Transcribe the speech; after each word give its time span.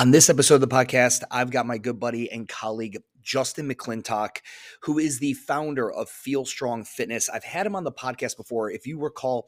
On 0.00 0.12
this 0.12 0.30
episode 0.30 0.54
of 0.54 0.60
the 0.62 0.66
podcast, 0.66 1.24
I've 1.30 1.50
got 1.50 1.66
my 1.66 1.76
good 1.76 2.00
buddy 2.00 2.32
and 2.32 2.48
colleague, 2.48 3.02
Justin 3.20 3.68
McClintock, 3.68 4.38
who 4.80 4.98
is 4.98 5.18
the 5.18 5.34
founder 5.34 5.92
of 5.92 6.08
Feel 6.08 6.46
Strong 6.46 6.84
Fitness. 6.84 7.28
I've 7.28 7.44
had 7.44 7.66
him 7.66 7.76
on 7.76 7.84
the 7.84 7.92
podcast 7.92 8.38
before. 8.38 8.70
If 8.70 8.86
you 8.86 8.98
recall, 8.98 9.46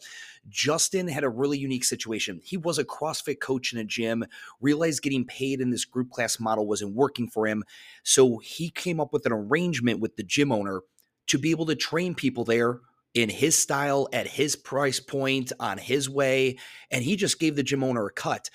Justin 0.51 1.09
had 1.09 1.25
a 1.25 1.31
really 1.31 1.57
unique 1.57 1.85
situation. 1.85 2.39
He 2.45 2.59
was 2.59 2.79
a 2.79 2.85
CrossFit 2.85 3.41
coach 3.41 3.73
in 3.73 3.79
a 3.79 3.85
gym, 3.85 4.27
realized 4.61 5.01
getting 5.01 5.25
paid 5.25 5.63
in 5.63 5.71
this 5.71 5.87
group 5.87 6.11
class 6.11 6.39
model 6.39 6.67
wasn't 6.67 6.95
working 6.95 7.31
for 7.31 7.47
him. 7.47 7.65
So 8.03 8.37
he 8.37 8.69
came 8.69 9.01
up 9.01 9.15
with 9.15 9.25
an 9.25 9.33
arrangement 9.33 10.01
with 10.01 10.17
the 10.17 10.23
gym 10.23 10.53
owner 10.53 10.83
to 11.29 11.39
be 11.39 11.51
able 11.51 11.65
to 11.65 11.75
train 11.75 12.15
people 12.15 12.45
there 12.45 12.81
in 13.15 13.31
his 13.31 13.57
style, 13.57 14.07
at 14.13 14.27
his 14.27 14.55
price 14.57 15.01
point, 15.01 15.51
on 15.59 15.79
his 15.79 16.11
way. 16.11 16.59
And 16.91 17.03
he 17.03 17.17
just 17.17 17.41
gave 17.41 17.57
the 17.57 17.63
gym 17.63 17.83
owner 17.83 18.05
a 18.05 18.13
cut 18.13 18.51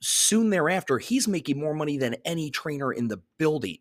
soon 0.00 0.50
thereafter, 0.50 0.98
he's 0.98 1.28
making 1.28 1.58
more 1.58 1.74
money 1.74 1.96
than 1.96 2.16
any 2.24 2.50
trainer 2.50 2.92
in 2.92 3.08
the 3.08 3.20
building. 3.38 3.78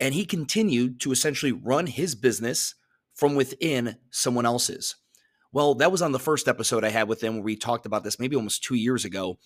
And 0.00 0.14
he 0.14 0.24
continued 0.24 1.00
to 1.00 1.12
essentially 1.12 1.52
run 1.52 1.86
his 1.86 2.14
business 2.14 2.74
from 3.14 3.34
within 3.34 3.96
someone 4.10 4.46
else's. 4.46 4.96
Well, 5.52 5.74
that 5.76 5.92
was 5.92 6.02
on 6.02 6.12
the 6.12 6.18
first 6.18 6.48
episode 6.48 6.84
I 6.84 6.88
had 6.88 7.08
with 7.08 7.22
him 7.22 7.34
where 7.34 7.42
we 7.42 7.56
talked 7.56 7.86
about 7.86 8.04
this 8.04 8.18
maybe 8.18 8.36
almost 8.36 8.64
two 8.64 8.74
years 8.74 9.04
ago. 9.04 9.38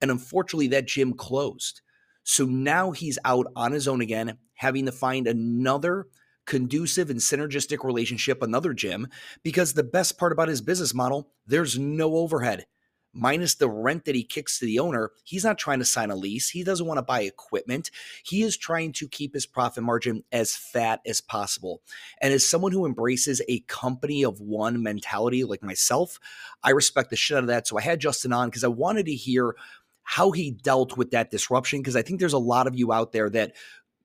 And 0.00 0.10
unfortunately, 0.10 0.68
that 0.68 0.88
gym 0.88 1.12
closed. 1.12 1.82
So 2.24 2.44
now 2.44 2.92
he's 2.92 3.18
out 3.24 3.46
on 3.54 3.72
his 3.72 3.86
own 3.86 4.00
again, 4.00 4.38
having 4.54 4.86
to 4.86 4.92
find 4.92 5.26
another 5.26 6.06
conducive 6.46 7.10
and 7.10 7.20
synergistic 7.20 7.84
relationship, 7.84 8.42
another 8.42 8.72
gym, 8.72 9.08
because 9.42 9.72
the 9.72 9.84
best 9.84 10.18
part 10.18 10.32
about 10.32 10.48
his 10.48 10.60
business 10.60 10.94
model, 10.94 11.30
there's 11.46 11.78
no 11.78 12.16
overhead 12.16 12.66
minus 13.12 13.54
the 13.54 13.68
rent 13.68 14.04
that 14.04 14.14
he 14.14 14.22
kicks 14.22 14.58
to 14.58 14.64
the 14.64 14.78
owner, 14.78 15.10
he's 15.24 15.44
not 15.44 15.58
trying 15.58 15.78
to 15.80 15.84
sign 15.84 16.10
a 16.10 16.16
lease. 16.16 16.50
He 16.50 16.62
doesn't 16.62 16.86
want 16.86 16.98
to 16.98 17.02
buy 17.02 17.22
equipment. 17.22 17.90
He 18.22 18.42
is 18.42 18.56
trying 18.56 18.92
to 18.94 19.08
keep 19.08 19.34
his 19.34 19.46
profit 19.46 19.82
margin 19.82 20.22
as 20.32 20.54
fat 20.54 21.00
as 21.06 21.20
possible. 21.20 21.82
And 22.20 22.32
as 22.32 22.48
someone 22.48 22.72
who 22.72 22.86
embraces 22.86 23.42
a 23.48 23.60
company 23.60 24.24
of 24.24 24.40
one 24.40 24.82
mentality 24.82 25.44
like 25.44 25.62
myself, 25.62 26.18
I 26.62 26.70
respect 26.70 27.10
the 27.10 27.16
shit 27.16 27.36
out 27.36 27.44
of 27.44 27.48
that. 27.48 27.66
So 27.66 27.78
I 27.78 27.82
had 27.82 28.00
Justin 28.00 28.32
on 28.32 28.48
because 28.48 28.64
I 28.64 28.68
wanted 28.68 29.06
to 29.06 29.14
hear 29.14 29.56
how 30.02 30.30
he 30.32 30.50
dealt 30.50 30.96
with 30.96 31.10
that 31.12 31.30
disruption 31.30 31.80
because 31.80 31.96
I 31.96 32.02
think 32.02 32.20
there's 32.20 32.32
a 32.32 32.38
lot 32.38 32.66
of 32.66 32.76
you 32.76 32.92
out 32.92 33.12
there 33.12 33.30
that 33.30 33.54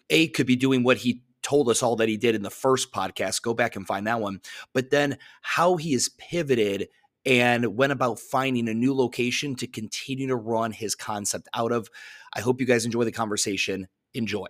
a 0.10 0.28
could 0.28 0.46
be 0.46 0.56
doing 0.56 0.84
what 0.84 0.98
he 0.98 1.22
told 1.42 1.70
us 1.70 1.84
all 1.84 1.96
that 1.96 2.10
he 2.10 2.18
did 2.18 2.36
in 2.36 2.42
the 2.42 2.50
first 2.50 2.92
podcast. 2.92 3.42
Go 3.42 3.54
back 3.54 3.76
and 3.76 3.86
find 3.86 4.08
that 4.08 4.20
one. 4.20 4.42
But 4.74 4.90
then 4.90 5.18
how 5.42 5.78
he 5.78 5.94
has 5.94 6.10
pivoted 6.10 6.90
and 7.26 7.76
went 7.76 7.92
about 7.92 8.20
finding 8.20 8.70
a 8.70 8.74
new 8.74 8.94
location 8.94 9.56
to 9.56 9.68
continue 9.68 10.28
to 10.28 10.36
run 10.36 10.72
his 10.72 10.96
concept 10.96 11.48
out 11.54 11.72
of. 11.72 11.90
I 12.34 12.42
hope 12.42 12.60
you 12.60 12.68
guys 12.68 12.86
enjoy 12.86 13.04
the 13.04 13.12
conversation. 13.12 13.88
Enjoy. 14.14 14.48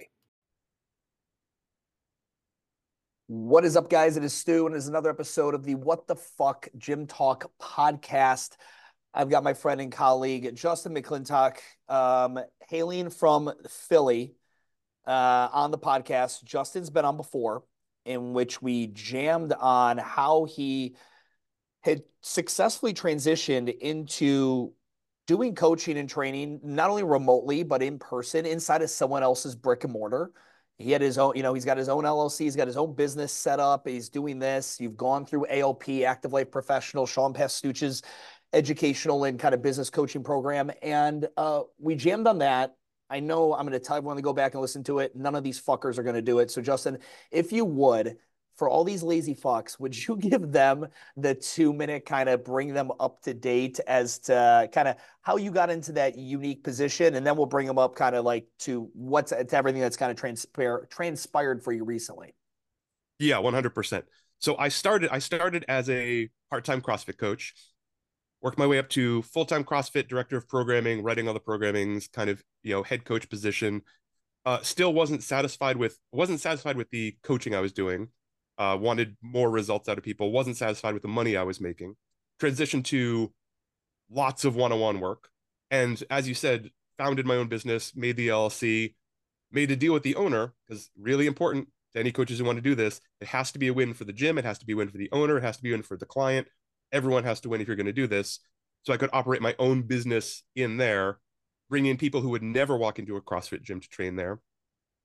What 3.28 3.66
is 3.66 3.76
up, 3.76 3.90
guys? 3.90 4.18
It 4.18 4.24
is 4.24 4.34
Stu, 4.34 4.68
and 4.68 4.76
it's 4.76 4.88
another 4.88 5.10
episode 5.10 5.56
of 5.56 5.64
the 5.64 5.76
What 5.76 6.06
the 6.06 6.16
Fuck 6.16 6.68
Gym 6.78 7.08
Talk 7.08 7.50
podcast. 7.60 8.52
I've 9.14 9.30
got 9.30 9.44
my 9.44 9.54
friend 9.54 9.82
and 9.82 9.92
colleague 9.92 10.56
Justin 10.56 10.94
McClintock, 10.94 11.58
um, 11.88 12.40
hailing 12.68 13.10
from 13.10 13.52
Philly, 13.68 14.36
uh, 15.08 15.50
on 15.52 15.72
the 15.72 15.78
podcast. 15.78 16.44
Justin's 16.44 16.90
been 16.90 17.06
on 17.06 17.18
before, 17.18 17.64
in 18.06 18.34
which 18.34 18.62
we 18.62 18.88
jammed 18.88 19.54
on 19.54 19.98
how 19.98 20.44
he 20.44 20.96
had 21.86 22.02
successfully 22.22 22.94
transitioned 22.94 23.78
into 23.78 24.74
doing 25.28 25.54
coaching 25.54 25.98
and 25.98 26.10
training, 26.10 26.60
not 26.64 26.90
only 26.90 27.04
remotely, 27.04 27.62
but 27.62 27.84
in 27.84 28.00
person 28.00 28.46
inside 28.46 28.82
of 28.82 28.90
someone 28.90 29.22
else's 29.22 29.56
brick 29.56 29.84
and 29.84 29.94
mortar. 29.94 30.32
He 30.80 30.92
had 30.92 31.02
his 31.02 31.18
own, 31.20 31.34
you 31.36 31.44
know, 31.44 31.54
he's 31.54 31.64
got 31.64 31.78
his 31.78 31.88
own 31.88 32.04
LLC, 32.04 32.40
he's 32.40 32.56
got 32.56 32.68
his 32.68 32.76
own 32.76 32.96
business 32.96 33.32
set 33.32 33.60
up. 33.60 33.88
He's 33.88 34.10
doing 34.10 34.40
this. 34.40 34.78
You've 34.82 34.98
gone 34.98 35.26
through 35.26 35.46
ALP, 35.48 35.88
Active 36.06 36.34
Life 36.34 36.52
Professional, 36.52 37.06
Sean 37.06 37.34
Pastuch's 37.34 38.02
educational 38.52 39.24
and 39.24 39.40
kind 39.40 39.54
of 39.54 39.62
business 39.62 39.90
coaching 39.90 40.24
program. 40.24 40.72
And 40.82 41.28
uh, 41.38 41.62
we 41.78 41.96
jammed 41.96 42.28
on 42.28 42.40
that. 42.40 42.76
I 43.10 43.20
know 43.20 43.54
I'm 43.54 43.68
going 43.68 43.80
to 43.80 43.86
tell 43.86 43.98
everyone 43.98 44.16
to 44.16 44.24
go 44.24 44.34
back 44.34 44.54
and 44.54 44.62
listen 44.62 44.84
to 44.86 45.00
it. 45.00 45.16
None 45.16 45.36
of 45.36 45.44
these 45.44 45.62
fuckers 45.62 46.00
are 46.00 46.04
going 46.04 46.16
to 46.16 46.22
do 46.22 46.40
it. 46.40 46.50
So, 46.50 46.62
Justin, 46.62 46.98
if 47.32 47.52
you 47.52 47.64
would, 47.64 48.18
for 48.58 48.70
all 48.70 48.84
these 48.84 49.04
lazy 49.04 49.36
fucks, 49.36 49.80
would 49.80 49.96
you 49.96 50.16
give 50.20 50.52
them 50.52 50.88
the 51.18 51.36
two 51.36 51.74
minute 51.74 52.06
kind 52.06 52.30
of 52.30 52.44
bring 52.44 52.74
them 52.74 52.92
up 53.00 53.22
to 53.24 53.34
date 53.34 53.80
as 53.88 54.20
to 54.20 54.70
kind 54.72 54.88
of 54.88 54.96
how 55.22 55.38
you 55.38 55.52
got 55.52 55.70
into 55.70 55.92
that 55.94 56.18
unique 56.18 56.64
position? 56.64 57.16
And 57.16 57.26
then 57.26 57.36
we'll 57.36 57.46
bring 57.46 57.68
them 57.68 57.78
up 57.78 57.96
kind 57.96 58.16
of 58.16 58.26
like 58.26 58.48
to 58.60 58.90
what's 58.94 59.32
to 59.32 59.56
everything 59.56 59.82
that's 59.82 59.98
kind 59.98 60.12
of 60.12 60.18
transpire, 60.18 60.88
transpired 60.90 61.64
for 61.64 61.72
you 61.72 61.84
recently. 61.84 62.34
Yeah, 63.20 63.38
100%. 63.38 64.04
So 64.40 64.58
I 64.58 64.68
started, 64.68 65.10
I 65.12 65.20
started 65.20 65.66
as 65.68 65.90
a 65.90 66.30
part-time 66.50 66.82
CrossFit 66.82 67.18
coach, 67.18 67.54
worked 68.42 68.58
my 68.58 68.68
way 68.68 68.78
up 68.78 68.90
to 68.90 69.22
full-time 69.24 69.64
CrossFit 69.64 70.08
director 70.08 70.38
of 70.38 70.48
programming, 70.48 71.02
writing 71.02 71.28
all 71.28 71.34
the 71.34 71.40
programmings, 71.40 72.12
kind 72.12 72.30
of, 72.30 72.44
you 72.62 72.74
know, 72.74 72.84
head 72.84 73.06
coach 73.06 73.30
position. 73.30 73.82
Uh, 74.46 74.62
still 74.62 74.94
wasn't 74.94 75.24
satisfied 75.24 75.78
with, 75.78 75.98
wasn't 76.12 76.40
satisfied 76.40 76.78
with 76.78 76.90
the 76.92 77.18
coaching 77.24 77.56
I 77.56 77.62
was 77.62 77.72
doing 77.72 78.10
uh, 78.58 78.78
wanted 78.80 79.18
more 79.22 79.50
results 79.50 79.90
out 79.90 79.98
of 79.98 80.04
people, 80.04 80.32
wasn't 80.32 80.58
satisfied 80.58 80.94
with 80.94 81.02
the 81.02 81.08
money 81.08 81.36
I 81.36 81.44
was 81.44 81.60
making, 81.60 81.96
transitioned 82.42 82.86
to 82.86 83.34
lots 84.10 84.46
of 84.46 84.56
one 84.56 84.72
on 84.72 84.80
one 84.80 85.00
work. 85.00 85.30
And 85.72 86.02
as 86.10 86.28
you 86.28 86.34
said, 86.34 86.70
founded 86.98 87.26
my 87.26 87.36
own 87.36 87.48
business, 87.48 87.94
made 87.96 88.16
the 88.16 88.30
LLC, 88.30 88.96
made 89.52 89.72
a 89.72 89.76
deal 89.76 89.94
with 89.94 90.04
the 90.04 90.16
owner, 90.16 90.54
because 90.68 90.90
really 90.98 91.28
important 91.28 91.68
to 91.94 92.00
any 92.00 92.12
coaches 92.12 92.40
who 92.40 92.46
want 92.46 92.58
to 92.58 92.62
do 92.62 92.76
this, 92.76 93.02
it 93.20 93.28
has 93.28 93.52
to 93.52 93.60
be 93.60 93.68
a 93.68 93.74
win 93.74 93.94
for 93.94 94.04
the 94.04 94.14
gym, 94.14 94.38
it 94.38 94.46
has 94.46 94.60
to 94.60 94.66
be 94.66 94.74
a 94.74 94.76
win 94.76 94.90
for 94.90 94.98
the 94.98 95.10
owner, 95.12 95.38
it 95.38 95.44
has 95.44 95.58
to 95.58 95.64
be 95.64 95.72
a 95.72 95.74
win 95.74 95.84
for 95.84 95.98
the 95.98 96.06
client. 96.06 96.48
Everyone 96.92 97.24
has 97.24 97.40
to 97.42 97.50
win 97.50 97.62
if 97.62 97.68
you're 97.68 97.76
going 97.76 97.86
to 97.88 97.94
do 97.94 98.08
this. 98.08 98.40
So 98.84 98.94
I 98.94 98.98
could 98.98 99.10
operate 99.12 99.42
my 99.42 99.56
own 99.58 99.82
business 99.82 100.44
in 100.56 100.78
there, 100.78 101.20
bring 101.70 101.88
in 101.88 101.98
people 101.98 102.22
who 102.22 102.30
would 102.30 102.44
never 102.44 102.78
walk 102.78 103.00
into 103.00 103.16
a 103.16 103.22
CrossFit 103.22 103.64
gym 103.64 103.80
to 103.80 103.90
train 103.90 104.16
there, 104.16 104.40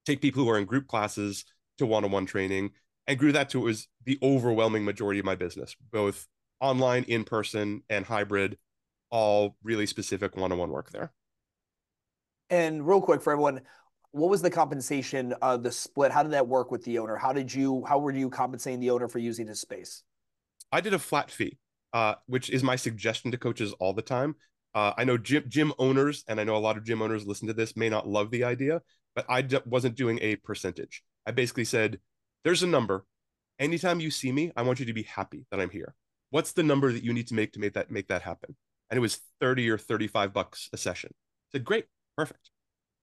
take 0.05 0.21
people 0.21 0.45
who 0.45 0.51
are 0.51 0.59
in 0.59 0.67
group 0.67 0.87
classes 0.87 1.45
to 1.79 1.87
one 1.87 2.05
on 2.05 2.11
one 2.11 2.27
training, 2.27 2.73
and 3.11 3.19
grew 3.19 3.33
that 3.33 3.51
to 3.51 3.59
it 3.59 3.65
was 3.65 3.89
the 4.05 4.21
overwhelming 4.23 4.85
majority 4.85 5.19
of 5.19 5.27
my 5.27 5.35
business, 5.35 5.75
both 5.91 6.29
online, 6.61 7.03
in 7.09 7.25
person, 7.25 7.83
and 7.91 8.07
hybrid, 8.07 8.57
all 9.11 9.57
really 9.65 9.87
specific 9.87 10.37
one 10.37 10.53
on 10.53 10.59
one 10.59 10.71
work 10.71 10.93
there. 10.93 11.13
And 12.51 12.87
real 12.87 13.01
quick 13.01 13.21
for 13.21 13.33
everyone, 13.33 13.63
what 14.13 14.31
was 14.31 14.43
the 14.43 14.51
compensation, 14.51 15.35
uh, 15.43 15.57
the 15.57 15.73
split? 15.73 16.13
How 16.13 16.23
did 16.23 16.33
that 16.33 16.47
work 16.47 16.71
with 16.71 16.85
the 16.85 17.01
owner? 17.01 17.17
How 17.17 17.33
did 17.33 17.53
you, 17.53 17.85
how 17.85 17.99
were 17.99 18.13
you 18.13 18.31
compensating 18.31 18.79
the 18.79 18.91
owner 18.91 19.09
for 19.09 19.19
using 19.19 19.49
his 19.49 19.61
space? 19.61 20.05
I 20.71 20.81
did 20.81 20.95
a 20.95 20.99
flat 21.01 21.33
fee, 21.33 21.59
uh, 21.93 22.15
which 22.27 22.49
is 22.49 22.63
my 22.63 22.77
suggestion 22.77 23.33
to 23.33 23.39
coaches 23.39 23.73
all 23.81 23.93
the 23.93 24.03
time. 24.03 24.37
Uh, 24.73 24.93
I 24.97 25.03
know 25.03 25.19
gym, 25.19 25.47
gym 25.49 25.73
owners, 25.81 26.23
and 26.29 26.41
I 26.41 26.45
know 26.45 26.55
a 26.55 26.59
lot 26.59 26.77
of 26.77 26.85
gym 26.85 27.03
owners 27.03 27.27
listen 27.27 27.49
to 27.49 27.55
this 27.55 27.77
may 27.77 27.89
not 27.89 28.07
love 28.07 28.31
the 28.31 28.45
idea, 28.45 28.83
but 29.17 29.27
I 29.29 29.43
d- 29.43 29.59
wasn't 29.67 29.97
doing 29.97 30.21
a 30.23 30.37
percentage. 30.37 31.03
I 31.27 31.33
basically 31.33 31.65
said, 31.65 31.99
there's 32.45 32.63
a 32.63 32.67
number. 32.67 33.05
Anytime 33.59 34.01
you 34.01 34.11
see 34.11 34.33
me, 34.33 34.53
I 34.57 34.63
want 34.63 34.81
you 34.81 34.87
to 34.87 34.93
be 34.93 35.03
happy 35.03 35.47
that 35.51 35.61
I'm 35.61 35.71
here. 35.71 35.95
What's 36.31 36.53
the 36.53 36.63
number 36.63 36.93
that 36.93 37.05
you 37.05 37.13
need 37.13 37.27
to 37.29 37.35
make 37.35 37.53
to 37.53 37.61
make 37.61 37.75
that 37.75 37.91
make 37.91 38.09
that 38.09 38.23
happen? 38.23 38.57
And 38.89 38.97
it 38.97 39.01
was 39.01 39.21
30 39.41 39.69
or 39.71 39.79
35 39.79 40.33
bucks 40.33 40.69
a 40.73 40.77
session. 40.77 41.11
I 41.13 41.59
said, 41.59 41.65
great, 41.65 41.87
perfect. 42.17 42.51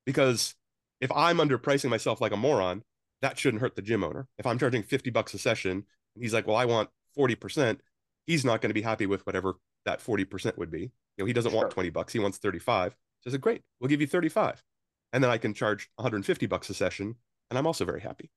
Because 0.06 0.56
if 1.00 1.12
I'm 1.12 1.38
underpricing 1.38 1.90
myself 1.90 2.22
like 2.22 2.32
a 2.32 2.38
moron, 2.38 2.84
that 3.22 3.38
shouldn't 3.38 3.62
hurt 3.62 3.76
the 3.76 3.82
gym 3.82 4.04
owner. 4.04 4.28
If 4.38 4.46
I'm 4.46 4.60
charging 4.60 4.84
50 4.84 5.10
bucks 5.12 5.34
a 5.34 5.38
session, 5.38 5.72
and 5.72 6.24
he's 6.24 6.34
like, 6.34 6.48
well, 6.48 6.56
I 6.56 6.66
want 6.66 6.90
40%, 7.18 7.80
he's 8.26 8.46
not 8.46 8.62
going 8.62 8.70
to 8.70 8.74
be 8.74 8.82
happy 8.82 9.06
with 9.06 9.26
whatever 9.26 9.56
that 9.86 10.04
40% 10.04 10.58
would 10.58 10.72
be. 10.72 10.82
You 10.82 10.90
know, 11.20 11.26
he 11.26 11.34
doesn't 11.34 11.52
sure. 11.52 11.62
want 11.62 11.72
20 11.72 11.90
bucks, 11.90 12.14
he 12.14 12.20
wants 12.20 12.38
35. 12.38 12.96
So 13.22 13.30
I 13.30 13.32
said, 13.32 13.42
great, 13.42 13.64
we'll 13.80 13.90
give 13.90 14.02
you 14.02 14.08
35. 14.08 14.64
And 15.14 15.24
then 15.24 15.32
I 15.32 15.38
can 15.38 15.54
charge 15.54 15.90
150 15.96 16.46
bucks 16.46 16.70
a 16.70 16.74
session, 16.74 17.16
and 17.50 17.58
I'm 17.58 17.68
also 17.68 17.86
very 17.86 18.02
happy. 18.02 18.30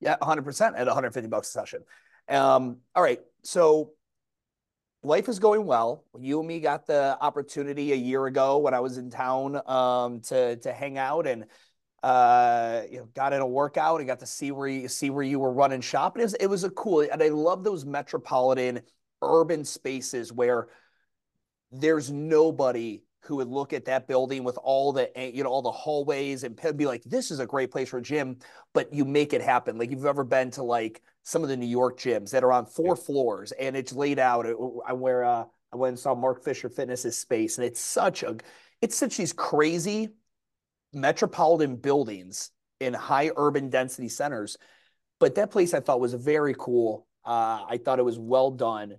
Yeah, 0.00 0.16
100% 0.20 0.76
at 0.76 0.86
150 0.86 1.28
bucks 1.28 1.48
a 1.48 1.52
session. 1.52 1.82
Um, 2.28 2.78
all 2.94 3.02
right. 3.02 3.20
So 3.42 3.92
life 5.02 5.28
is 5.28 5.38
going 5.38 5.64
well. 5.64 6.04
You 6.18 6.38
and 6.40 6.48
me 6.48 6.60
got 6.60 6.86
the 6.86 7.16
opportunity 7.20 7.92
a 7.92 7.96
year 7.96 8.26
ago 8.26 8.58
when 8.58 8.74
I 8.74 8.80
was 8.80 8.98
in 8.98 9.10
town 9.10 9.60
um, 9.68 10.20
to 10.22 10.56
to 10.56 10.72
hang 10.72 10.98
out 10.98 11.26
and 11.26 11.46
uh, 12.02 12.82
you 12.90 12.98
know 12.98 13.08
got 13.14 13.32
in 13.32 13.40
a 13.40 13.46
workout 13.46 14.00
and 14.00 14.06
got 14.06 14.20
to 14.20 14.26
see 14.26 14.52
where 14.52 14.68
you 14.68 14.88
see 14.88 15.10
where 15.10 15.22
you 15.22 15.38
were 15.38 15.52
running 15.52 15.80
shop. 15.80 16.14
And 16.14 16.22
it 16.22 16.24
was 16.24 16.34
it 16.34 16.46
was 16.46 16.64
a 16.64 16.70
cool 16.70 17.00
and 17.00 17.22
I 17.22 17.28
love 17.28 17.64
those 17.64 17.84
metropolitan 17.84 18.82
urban 19.22 19.64
spaces 19.64 20.32
where 20.32 20.68
there's 21.72 22.10
nobody 22.10 23.02
who 23.22 23.36
would 23.36 23.48
look 23.48 23.72
at 23.72 23.84
that 23.84 24.08
building 24.08 24.44
with 24.44 24.58
all 24.62 24.92
the 24.92 25.10
you 25.16 25.44
know 25.44 25.50
all 25.50 25.62
the 25.62 25.70
hallways 25.70 26.44
and 26.44 26.58
be 26.76 26.86
like 26.86 27.02
this 27.04 27.30
is 27.30 27.38
a 27.40 27.46
great 27.46 27.70
place 27.70 27.88
for 27.88 27.98
a 27.98 28.02
gym 28.02 28.36
but 28.72 28.92
you 28.92 29.04
make 29.04 29.32
it 29.32 29.42
happen 29.42 29.78
like 29.78 29.90
you've 29.90 30.06
ever 30.06 30.24
been 30.24 30.50
to 30.50 30.62
like 30.62 31.02
some 31.22 31.42
of 31.42 31.48
the 31.48 31.56
new 31.56 31.66
york 31.66 31.98
gyms 31.98 32.30
that 32.30 32.42
are 32.42 32.52
on 32.52 32.64
four 32.64 32.96
yeah. 32.96 33.04
floors 33.04 33.52
and 33.52 33.76
it's 33.76 33.92
laid 33.92 34.18
out 34.18 34.46
i 34.86 34.92
where 34.92 35.24
uh, 35.24 35.44
i 35.72 35.76
went 35.76 35.90
and 35.90 35.98
saw 35.98 36.14
mark 36.14 36.42
fisher 36.42 36.68
fitness's 36.68 37.18
space 37.18 37.58
and 37.58 37.66
it's 37.66 37.80
such 37.80 38.22
a 38.22 38.36
it's 38.80 38.96
such 38.96 39.16
these 39.16 39.32
crazy 39.32 40.08
metropolitan 40.92 41.76
buildings 41.76 42.50
in 42.80 42.94
high 42.94 43.30
urban 43.36 43.68
density 43.68 44.08
centers. 44.08 44.56
But 45.18 45.34
that 45.34 45.50
place 45.50 45.74
I 45.74 45.80
thought 45.80 46.00
was 46.00 46.14
very 46.14 46.54
cool. 46.58 47.06
Uh, 47.24 47.64
I 47.68 47.78
thought 47.82 47.98
it 47.98 48.04
was 48.04 48.18
well 48.18 48.50
done. 48.50 48.96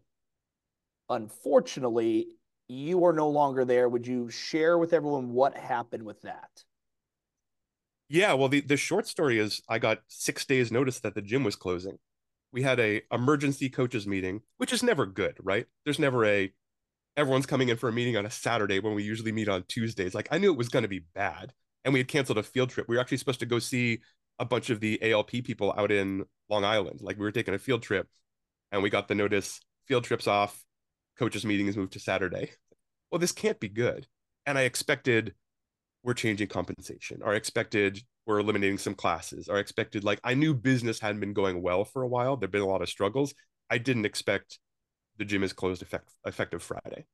Unfortunately, 1.10 2.28
you 2.72 3.06
are 3.06 3.14
no 3.14 3.30
longer 3.30 3.66
there. 3.66 3.90
Would 3.90 4.08
you 4.08 4.30
share 4.30 4.78
with 4.78 4.94
everyone 4.94 5.34
what 5.34 5.58
happened 5.58 6.04
with 6.04 6.22
that? 6.22 6.64
Yeah, 8.10 8.34
well, 8.34 8.50
the, 8.50 8.62
the 8.62 8.78
short 8.78 9.08
story 9.08 9.40
is 9.40 9.62
I 9.70 9.80
got 9.80 10.00
six 10.08 10.46
days 10.46 10.72
notice 10.72 11.00
that 11.00 11.16
the 11.16 11.22
gym 11.22 11.44
was 11.44 11.56
closing. 11.56 11.98
We 12.52 12.62
had 12.62 12.80
a 12.80 13.02
emergency 13.12 13.70
coaches 13.70 14.06
meeting, 14.06 14.42
which 14.58 14.74
is 14.74 14.84
never 14.84 15.06
good, 15.06 15.38
right? 15.42 15.66
There's 15.86 16.00
never 16.00 16.26
a 16.26 16.52
everyone's 17.16 17.46
coming 17.46 17.70
in 17.70 17.78
for 17.78 17.90
a 17.90 17.94
meeting 17.94 18.18
on 18.18 18.26
a 18.26 18.32
Saturday 18.32 18.80
when 18.80 18.96
we 18.96 19.04
usually 19.04 19.32
meet 19.32 19.48
on 19.48 19.64
Tuesdays. 19.68 20.14
Like 20.14 20.28
I 20.32 20.38
knew 20.38 20.52
it 20.52 20.58
was 20.58 20.70
going 20.70 20.84
to 20.84 20.90
be 20.90 21.06
bad, 21.14 21.54
and 21.86 21.94
we 21.94 22.00
had 22.00 22.08
canceled 22.08 22.38
a 22.38 22.44
field 22.44 22.70
trip. 22.70 22.88
We 22.90 22.96
were 22.96 23.02
actually 23.02 23.18
supposed 23.18 23.40
to 23.42 23.46
go 23.46 23.60
see 23.60 24.00
a 24.40 24.46
bunch 24.46 24.70
of 24.70 24.80
the 24.82 25.12
ALP 25.12 25.32
people 25.32 25.74
out 25.78 25.92
in 25.92 26.26
Long 26.50 26.66
Island. 26.66 27.00
Like 27.02 27.18
we 27.18 27.24
were 27.24 27.32
taking 27.32 27.54
a 27.54 27.60
field 27.60 27.84
trip, 27.84 28.08
and 28.72 28.84
we 28.84 28.90
got 28.90 29.08
the 29.08 29.16
notice 29.16 29.62
field 29.88 30.04
trips 30.04 30.28
off, 30.28 30.62
coaches 31.18 31.46
meetings 31.46 31.78
moved 31.78 31.94
to 31.94 32.00
Saturday. 32.00 32.52
Well, 33.12 33.20
this 33.20 33.32
can't 33.32 33.60
be 33.60 33.70
good. 33.70 34.08
And 34.46 34.58
I 34.58 34.62
expected 34.62 35.34
we're 36.04 36.14
changing 36.14 36.48
compensation, 36.48 37.22
or 37.24 37.34
I 37.34 37.36
expected 37.36 38.02
we're 38.26 38.40
eliminating 38.40 38.78
some 38.78 38.96
classes, 38.96 39.50
or 39.50 39.58
I 39.58 39.60
expected 39.60 40.04
like 40.04 40.20
I 40.24 40.34
knew 40.34 40.54
business 40.54 41.00
hadn't 41.00 41.20
been 41.20 41.34
going 41.34 41.62
well 41.62 41.86
for 41.86 42.02
a 42.02 42.08
while. 42.08 42.38
There'd 42.38 42.52
been 42.52 42.62
a 42.62 42.68
lot 42.68 42.82
of 42.82 42.90
struggles. 42.90 43.34
I 43.70 43.78
didn't 43.78 44.06
expect 44.06 44.60
the 45.18 45.26
gym 45.26 45.44
is 45.44 45.54
closed 45.54 45.82
effect, 45.82 46.10
effective 46.26 46.64
Friday. 46.64 47.06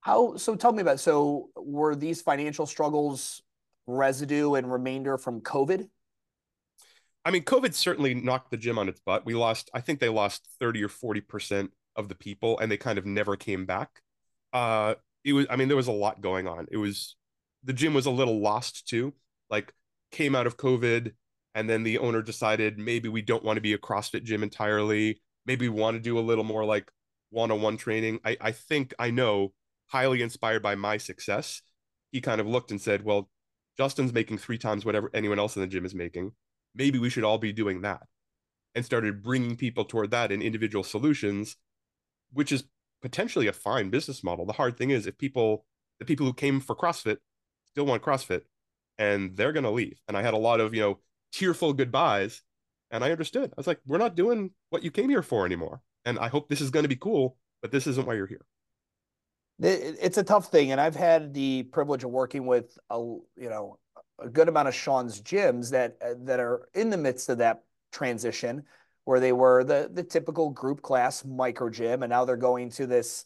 How 0.00 0.36
so? 0.36 0.56
Tell 0.56 0.72
me 0.72 0.82
about. 0.82 1.00
So, 1.00 1.50
were 1.56 1.94
these 1.94 2.20
financial 2.20 2.66
struggles 2.66 3.42
residue 3.86 4.54
and 4.54 4.70
remainder 4.70 5.16
from 5.18 5.40
COVID? 5.40 5.88
I 7.24 7.30
mean, 7.30 7.42
COVID 7.42 7.74
certainly 7.74 8.14
knocked 8.14 8.50
the 8.50 8.56
gym 8.56 8.78
on 8.78 8.88
its 8.88 9.00
butt. 9.00 9.26
We 9.26 9.34
lost, 9.34 9.70
I 9.74 9.80
think 9.80 10.00
they 10.00 10.08
lost 10.08 10.48
30 10.60 10.84
or 10.84 10.88
40% 10.88 11.68
of 11.96 12.08
the 12.08 12.14
people 12.14 12.58
and 12.58 12.70
they 12.70 12.76
kind 12.76 12.98
of 12.98 13.04
never 13.04 13.36
came 13.36 13.66
back. 13.66 13.90
Uh, 14.52 14.94
it 15.24 15.32
was, 15.32 15.46
I 15.50 15.56
mean, 15.56 15.68
there 15.68 15.76
was 15.76 15.88
a 15.88 15.92
lot 15.92 16.20
going 16.20 16.46
on. 16.46 16.66
It 16.70 16.76
was, 16.76 17.16
the 17.64 17.72
gym 17.72 17.94
was 17.94 18.06
a 18.06 18.10
little 18.10 18.40
lost 18.40 18.88
too. 18.88 19.14
Like, 19.50 19.72
came 20.10 20.34
out 20.34 20.46
of 20.46 20.56
COVID 20.56 21.12
and 21.54 21.68
then 21.68 21.82
the 21.82 21.98
owner 21.98 22.22
decided 22.22 22.78
maybe 22.78 23.08
we 23.08 23.20
don't 23.22 23.44
want 23.44 23.56
to 23.56 23.60
be 23.60 23.74
a 23.74 23.78
CrossFit 23.78 24.24
gym 24.24 24.42
entirely 24.42 25.20
maybe 25.48 25.68
we 25.68 25.80
want 25.80 25.96
to 25.96 26.00
do 26.00 26.18
a 26.18 26.20
little 26.20 26.44
more 26.44 26.64
like 26.64 26.92
one-on-one 27.30 27.78
training. 27.78 28.20
I, 28.24 28.36
I 28.40 28.52
think 28.52 28.94
I 28.98 29.10
know, 29.10 29.54
highly 29.86 30.22
inspired 30.22 30.62
by 30.62 30.76
my 30.76 30.98
success, 30.98 31.62
he 32.12 32.20
kind 32.20 32.40
of 32.40 32.46
looked 32.46 32.70
and 32.70 32.80
said, 32.80 33.02
Well, 33.02 33.28
Justin's 33.76 34.12
making 34.12 34.38
three 34.38 34.58
times 34.58 34.84
whatever 34.84 35.10
anyone 35.14 35.38
else 35.38 35.56
in 35.56 35.62
the 35.62 35.66
gym 35.66 35.86
is 35.86 35.94
making. 35.94 36.32
Maybe 36.74 36.98
we 36.98 37.10
should 37.10 37.24
all 37.24 37.38
be 37.38 37.52
doing 37.52 37.80
that. 37.80 38.02
And 38.74 38.84
started 38.84 39.22
bringing 39.22 39.56
people 39.56 39.84
toward 39.84 40.10
that 40.10 40.30
in 40.30 40.42
individual 40.42 40.84
solutions, 40.84 41.56
which 42.32 42.52
is 42.52 42.64
potentially 43.02 43.46
a 43.46 43.52
fine 43.52 43.90
business 43.90 44.24
model. 44.24 44.46
The 44.46 44.52
hard 44.52 44.76
thing 44.76 44.90
is 44.90 45.06
if 45.06 45.18
people, 45.18 45.64
the 45.98 46.04
people 46.04 46.26
who 46.26 46.34
came 46.34 46.60
for 46.60 46.74
CrossFit 46.74 47.18
still 47.66 47.86
want 47.86 48.02
CrossFit 48.02 48.42
and 48.98 49.36
they're 49.36 49.52
going 49.52 49.64
to 49.64 49.70
leave. 49.70 50.00
And 50.08 50.16
I 50.16 50.22
had 50.22 50.34
a 50.34 50.38
lot 50.38 50.60
of, 50.60 50.74
you 50.74 50.80
know, 50.80 50.98
tearful 51.32 51.72
goodbyes 51.72 52.42
and 52.90 53.04
I 53.04 53.12
understood. 53.12 53.50
I 53.50 53.54
was 53.56 53.66
like, 53.66 53.80
we're 53.86 53.98
not 53.98 54.16
doing 54.16 54.50
what 54.70 54.82
you 54.82 54.90
came 54.90 55.08
here 55.08 55.22
for 55.22 55.46
anymore. 55.46 55.82
And 56.04 56.18
I 56.18 56.28
hope 56.28 56.48
this 56.48 56.60
is 56.60 56.70
going 56.70 56.84
to 56.84 56.88
be 56.88 56.96
cool, 56.96 57.36
but 57.60 57.70
this 57.70 57.86
isn't 57.86 58.06
why 58.06 58.14
you're 58.14 58.26
here. 58.26 58.44
It's 59.60 60.18
a 60.18 60.22
tough 60.22 60.50
thing. 60.50 60.72
And 60.72 60.80
I've 60.80 60.96
had 60.96 61.34
the 61.34 61.64
privilege 61.64 62.04
of 62.04 62.10
working 62.10 62.46
with 62.46 62.78
a, 62.90 62.96
you 62.96 63.50
know, 63.50 63.78
a 64.20 64.28
good 64.28 64.48
amount 64.48 64.68
of 64.68 64.74
Sean's 64.74 65.20
gyms 65.20 65.70
that, 65.70 65.96
uh, 66.04 66.14
that 66.24 66.40
are 66.40 66.68
in 66.74 66.90
the 66.90 66.96
midst 66.96 67.28
of 67.28 67.38
that 67.38 67.64
transition 67.92 68.64
where 69.08 69.20
they 69.20 69.32
were 69.32 69.64
the, 69.64 69.90
the 69.92 70.02
typical 70.02 70.50
group 70.50 70.82
class 70.82 71.24
micro 71.24 71.70
gym. 71.70 72.02
And 72.02 72.10
now 72.10 72.24
they're 72.24 72.36
going 72.36 72.70
to 72.72 72.86
this, 72.86 73.24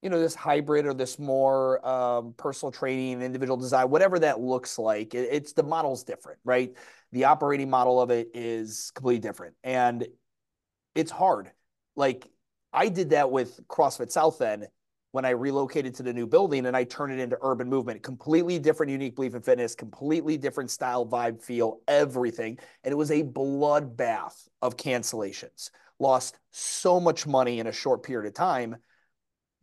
you 0.00 0.08
know, 0.08 0.20
this 0.20 0.34
hybrid 0.34 0.86
or 0.86 0.94
this 0.94 1.18
more 1.18 1.86
um, 1.86 2.34
personal 2.36 2.70
training, 2.70 3.22
individual 3.22 3.56
design, 3.56 3.90
whatever 3.90 4.20
that 4.20 4.40
looks 4.40 4.78
like. 4.78 5.14
It, 5.14 5.28
it's 5.32 5.52
the 5.52 5.64
model's 5.64 6.04
different, 6.04 6.38
right? 6.44 6.72
the 7.12 7.24
operating 7.24 7.70
model 7.70 8.00
of 8.00 8.10
it 8.10 8.30
is 8.34 8.90
completely 8.94 9.20
different 9.20 9.54
and 9.64 10.06
it's 10.94 11.10
hard 11.10 11.50
like 11.94 12.26
i 12.72 12.88
did 12.88 13.10
that 13.10 13.30
with 13.30 13.60
crossfit 13.68 14.10
south 14.10 14.40
end 14.42 14.66
when 15.16 15.24
i 15.24 15.30
relocated 15.30 15.94
to 15.94 16.02
the 16.02 16.12
new 16.12 16.26
building 16.26 16.66
and 16.66 16.76
i 16.76 16.84
turned 16.84 17.12
it 17.12 17.18
into 17.18 17.38
urban 17.40 17.68
movement 17.68 18.02
completely 18.02 18.58
different 18.58 18.92
unique 18.92 19.16
belief 19.16 19.34
in 19.34 19.40
fitness 19.40 19.74
completely 19.74 20.36
different 20.36 20.70
style 20.70 21.06
vibe 21.06 21.42
feel 21.42 21.80
everything 21.88 22.58
and 22.84 22.92
it 22.92 22.96
was 22.96 23.10
a 23.10 23.22
bloodbath 23.22 24.48
of 24.60 24.76
cancellations 24.76 25.70
lost 25.98 26.38
so 26.50 27.00
much 27.00 27.26
money 27.26 27.58
in 27.60 27.66
a 27.66 27.72
short 27.72 28.02
period 28.02 28.28
of 28.28 28.34
time 28.34 28.76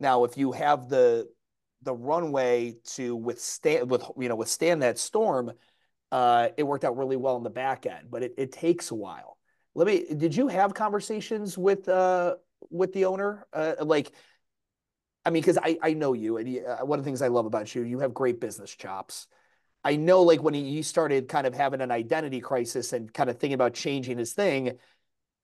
now 0.00 0.24
if 0.24 0.36
you 0.36 0.50
have 0.50 0.88
the 0.88 1.28
the 1.82 1.94
runway 1.94 2.74
to 2.84 3.14
withstand 3.14 3.88
with 3.88 4.02
you 4.18 4.28
know 4.28 4.36
withstand 4.36 4.82
that 4.82 4.98
storm 4.98 5.52
uh, 6.14 6.50
it 6.56 6.62
worked 6.62 6.84
out 6.84 6.96
really 6.96 7.16
well 7.16 7.36
in 7.36 7.42
the 7.42 7.50
back 7.50 7.86
end, 7.86 8.06
but 8.08 8.22
it, 8.22 8.34
it 8.38 8.52
takes 8.52 8.92
a 8.92 8.94
while. 8.94 9.36
Let 9.74 9.88
me. 9.88 10.06
Did 10.16 10.36
you 10.36 10.46
have 10.46 10.72
conversations 10.72 11.58
with 11.58 11.88
uh, 11.88 12.36
with 12.70 12.92
the 12.92 13.06
owner? 13.06 13.48
Uh, 13.52 13.74
like, 13.80 14.12
I 15.24 15.30
mean, 15.30 15.42
because 15.42 15.58
I 15.58 15.78
I 15.82 15.94
know 15.94 16.12
you, 16.12 16.36
and 16.36 16.48
you, 16.48 16.64
uh, 16.66 16.84
one 16.84 16.98
of 16.98 17.04
the 17.04 17.08
things 17.08 17.22
I 17.22 17.28
love 17.28 17.46
about 17.46 17.74
you, 17.74 17.82
you 17.82 18.00
have 18.00 18.12
great 18.12 18.40
business 18.40 18.74
chops. 18.74 19.26
I 19.82 19.96
know, 19.96 20.22
like 20.22 20.42
when 20.42 20.54
he, 20.54 20.82
started 20.82 21.28
kind 21.28 21.46
of 21.46 21.54
having 21.54 21.82
an 21.82 21.90
identity 21.90 22.40
crisis 22.40 22.94
and 22.94 23.12
kind 23.12 23.28
of 23.28 23.38
thinking 23.38 23.54
about 23.54 23.74
changing 23.74 24.16
his 24.16 24.32
thing, 24.32 24.78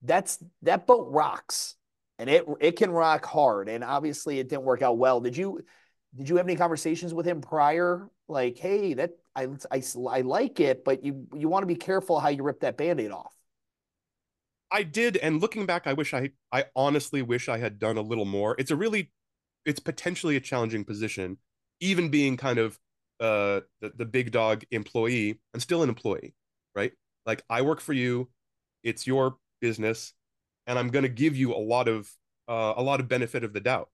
that's 0.02 0.42
that 0.62 0.86
boat 0.86 1.08
rocks, 1.10 1.76
and 2.18 2.30
it 2.30 2.46
it 2.60 2.76
can 2.76 2.90
rock 2.90 3.24
hard. 3.24 3.68
And 3.68 3.84
obviously, 3.84 4.38
it 4.38 4.48
didn't 4.48 4.64
work 4.64 4.82
out 4.82 4.98
well. 4.98 5.20
Did 5.20 5.36
you 5.36 5.60
did 6.16 6.28
you 6.28 6.36
have 6.36 6.46
any 6.46 6.56
conversations 6.56 7.12
with 7.12 7.26
him 7.26 7.40
prior? 7.40 8.08
Like, 8.28 8.58
hey, 8.58 8.94
that 8.94 9.10
I, 9.34 9.48
I, 9.70 9.82
I 10.08 10.20
like 10.22 10.60
it, 10.60 10.84
but 10.84 11.04
you 11.04 11.26
you 11.34 11.48
want 11.48 11.62
to 11.62 11.66
be 11.66 11.76
careful 11.76 12.18
how 12.20 12.28
you 12.28 12.42
rip 12.42 12.60
that 12.60 12.76
band-aid 12.76 13.10
off. 13.10 13.34
I 14.70 14.84
did, 14.84 15.16
and 15.16 15.40
looking 15.40 15.66
back, 15.66 15.86
I 15.86 15.92
wish 15.92 16.14
I 16.14 16.30
I 16.52 16.66
honestly 16.74 17.22
wish 17.22 17.48
I 17.48 17.58
had 17.58 17.78
done 17.78 17.96
a 17.96 18.02
little 18.02 18.24
more. 18.24 18.54
It's 18.58 18.70
a 18.70 18.76
really 18.76 19.10
it's 19.64 19.80
potentially 19.80 20.36
a 20.36 20.40
challenging 20.40 20.84
position, 20.84 21.38
even 21.80 22.08
being 22.08 22.36
kind 22.36 22.58
of 22.58 22.78
uh 23.20 23.60
the, 23.80 23.92
the 23.96 24.06
big 24.06 24.32
dog 24.32 24.64
employee 24.70 25.40
and 25.52 25.62
still 25.62 25.82
an 25.82 25.88
employee, 25.88 26.34
right? 26.74 26.92
Like 27.26 27.42
I 27.50 27.62
work 27.62 27.80
for 27.80 27.92
you, 27.92 28.30
it's 28.82 29.06
your 29.06 29.36
business, 29.60 30.14
and 30.66 30.78
I'm 30.78 30.88
gonna 30.88 31.08
give 31.08 31.36
you 31.36 31.54
a 31.54 31.58
lot 31.58 31.88
of 31.88 32.10
uh, 32.48 32.74
a 32.76 32.82
lot 32.82 32.98
of 33.00 33.08
benefit 33.08 33.44
of 33.44 33.52
the 33.52 33.60
doubt. 33.60 33.88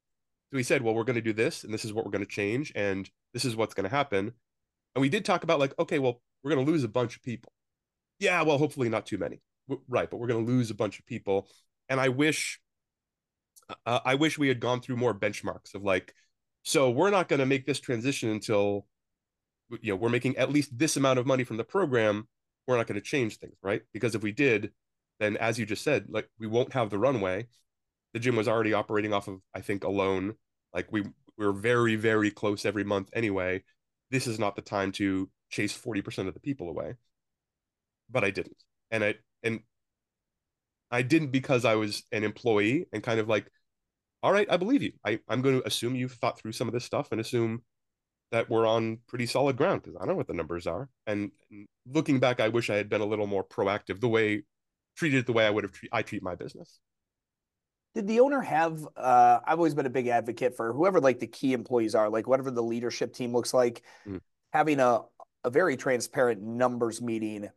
So 0.50 0.56
he 0.56 0.62
said, 0.62 0.80
well, 0.80 0.94
we're 0.94 1.04
going 1.04 1.16
to 1.16 1.22
do 1.22 1.32
this, 1.32 1.62
and 1.62 1.74
this 1.74 1.84
is 1.84 1.92
what 1.92 2.04
we're 2.04 2.10
going 2.10 2.24
to 2.24 2.30
change, 2.30 2.72
and 2.74 3.08
this 3.34 3.44
is 3.44 3.54
what's 3.54 3.74
going 3.74 3.88
to 3.88 3.94
happen. 3.94 4.32
And 4.94 5.02
we 5.02 5.10
did 5.10 5.24
talk 5.24 5.44
about 5.44 5.58
like, 5.58 5.74
okay, 5.78 5.98
well, 5.98 6.22
we're 6.42 6.52
going 6.52 6.64
to 6.64 6.72
lose 6.72 6.84
a 6.84 6.88
bunch 6.88 7.16
of 7.16 7.22
people. 7.22 7.52
Yeah, 8.18 8.40
well, 8.42 8.56
hopefully 8.56 8.88
not 8.88 9.04
too 9.04 9.18
many. 9.18 9.40
Right, 9.88 10.10
but 10.10 10.18
we're 10.18 10.28
going 10.28 10.46
to 10.46 10.50
lose 10.50 10.70
a 10.70 10.74
bunch 10.74 10.98
of 10.98 11.06
people. 11.06 11.48
And 11.88 12.00
I 12.00 12.08
wish, 12.08 12.60
uh, 13.86 14.00
I 14.04 14.14
wish 14.14 14.38
we 14.38 14.48
had 14.48 14.60
gone 14.60 14.80
through 14.80 14.96
more 14.96 15.14
benchmarks 15.14 15.74
of 15.74 15.82
like, 15.82 16.14
so 16.62 16.90
we're 16.90 17.10
not 17.10 17.28
going 17.28 17.40
to 17.40 17.46
make 17.46 17.66
this 17.66 17.80
transition 17.80 18.30
until, 18.30 18.86
you 19.80 19.92
know, 19.92 19.96
we're 19.96 20.08
making 20.08 20.36
at 20.36 20.50
least 20.50 20.76
this 20.76 20.96
amount 20.96 21.18
of 21.18 21.26
money 21.26 21.44
from 21.44 21.56
the 21.56 21.64
program. 21.64 22.28
We're 22.66 22.76
not 22.76 22.86
going 22.86 23.00
to 23.00 23.06
change 23.06 23.38
things, 23.38 23.56
right? 23.62 23.82
Because 23.92 24.14
if 24.14 24.22
we 24.22 24.32
did, 24.32 24.72
then 25.20 25.36
as 25.36 25.58
you 25.58 25.66
just 25.66 25.84
said, 25.84 26.06
like 26.08 26.28
we 26.38 26.46
won't 26.46 26.72
have 26.72 26.90
the 26.90 26.98
runway 26.98 27.46
the 28.16 28.20
gym 28.20 28.34
was 28.34 28.48
already 28.48 28.72
operating 28.72 29.12
off 29.12 29.28
of 29.28 29.42
I 29.54 29.60
think 29.60 29.84
a 29.84 29.90
loan. 29.90 30.36
Like 30.72 30.90
we 30.90 31.02
we 31.36 31.44
are 31.44 31.52
very 31.52 31.96
very 31.96 32.30
close 32.30 32.64
every 32.64 32.82
month 32.82 33.10
anyway. 33.12 33.62
This 34.10 34.26
is 34.26 34.38
not 34.38 34.56
the 34.56 34.62
time 34.62 34.90
to 34.92 35.28
chase 35.50 35.76
40% 35.76 36.26
of 36.26 36.32
the 36.32 36.40
people 36.40 36.70
away. 36.70 36.94
But 38.08 38.24
I 38.24 38.30
didn't. 38.30 38.56
And 38.90 39.04
I 39.04 39.16
and 39.42 39.60
I 40.90 41.02
didn't 41.02 41.30
because 41.30 41.64
I 41.64 41.74
was 41.74 42.02
an 42.12 42.24
employee 42.24 42.86
and 42.92 43.02
kind 43.02 43.20
of 43.20 43.28
like, 43.28 43.50
all 44.22 44.32
right, 44.32 44.46
I 44.50 44.56
believe 44.56 44.82
you. 44.82 44.92
I, 45.04 45.20
I'm 45.28 45.42
going 45.42 45.60
to 45.60 45.66
assume 45.66 45.94
you've 45.94 46.12
thought 46.12 46.38
through 46.38 46.52
some 46.52 46.68
of 46.68 46.74
this 46.74 46.84
stuff 46.84 47.08
and 47.12 47.20
assume 47.20 47.62
that 48.32 48.50
we're 48.50 48.66
on 48.66 48.98
pretty 49.06 49.26
solid 49.26 49.56
ground 49.56 49.82
because 49.82 49.96
I 49.96 50.00
don't 50.00 50.08
know 50.08 50.14
what 50.16 50.26
the 50.26 50.34
numbers 50.34 50.66
are. 50.66 50.88
And, 51.06 51.30
looking 51.92 52.18
back, 52.18 52.40
I 52.40 52.48
wish 52.48 52.68
I 52.70 52.76
had 52.76 52.88
been 52.88 53.00
a 53.00 53.06
little 53.06 53.26
more 53.26 53.44
proactive 53.44 54.00
the 54.00 54.08
way 54.08 54.42
treated 54.96 55.18
it 55.18 55.26
the 55.26 55.32
way 55.32 55.46
I 55.46 55.50
would 55.50 55.64
have 55.64 55.72
tre- 55.72 55.88
I 55.92 56.02
treat 56.02 56.22
my 56.22 56.34
business. 56.34 56.80
Did 57.94 58.08
the 58.08 58.20
owner 58.20 58.40
have? 58.40 58.86
Uh, 58.96 59.40
I've 59.44 59.58
always 59.58 59.74
been 59.74 59.86
a 59.86 59.90
big 59.90 60.08
advocate 60.08 60.56
for 60.56 60.72
whoever 60.72 61.00
like 61.00 61.20
the 61.20 61.26
key 61.26 61.52
employees 61.52 61.94
are, 61.94 62.10
like 62.10 62.26
whatever 62.26 62.50
the 62.50 62.62
leadership 62.62 63.14
team 63.14 63.32
looks 63.32 63.54
like, 63.54 63.82
mm. 64.06 64.20
having 64.52 64.80
a 64.80 65.02
a 65.44 65.50
very 65.50 65.76
transparent 65.76 66.42
numbers 66.42 67.00
meeting 67.00 67.48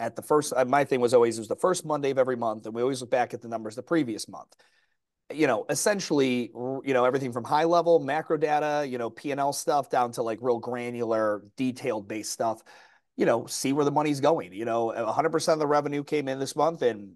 at 0.00 0.16
the 0.16 0.22
first. 0.22 0.52
Uh, 0.56 0.64
my 0.64 0.84
thing 0.84 1.00
was 1.00 1.14
always 1.14 1.38
it 1.38 1.40
was 1.40 1.48
the 1.48 1.56
first 1.56 1.84
Monday 1.84 2.10
of 2.10 2.18
every 2.18 2.36
month, 2.36 2.66
and 2.66 2.74
we 2.74 2.82
always 2.82 3.00
look 3.00 3.10
back 3.10 3.34
at 3.34 3.42
the 3.42 3.48
numbers 3.48 3.76
the 3.76 3.82
previous 3.82 4.28
month. 4.28 4.54
you 5.32 5.46
know, 5.46 5.66
essentially, 5.68 6.50
you 6.54 6.94
know, 6.94 7.04
everything 7.04 7.32
from 7.32 7.44
high 7.44 7.64
level 7.64 7.98
macro 8.00 8.36
data, 8.38 8.86
you 8.88 8.96
know, 8.96 9.10
P&L 9.10 9.52
stuff 9.52 9.90
down 9.90 10.10
to 10.12 10.22
like 10.22 10.38
real 10.40 10.58
granular, 10.58 11.42
detailed 11.56 12.08
based 12.08 12.32
stuff, 12.32 12.62
you 13.16 13.26
know, 13.26 13.44
see 13.46 13.72
where 13.74 13.84
the 13.84 13.90
money's 13.90 14.20
going. 14.20 14.52
You 14.54 14.64
know, 14.64 14.92
100% 14.96 15.52
of 15.52 15.58
the 15.58 15.66
revenue 15.66 16.02
came 16.02 16.28
in 16.28 16.38
this 16.38 16.56
month 16.56 16.80
and 16.82 17.12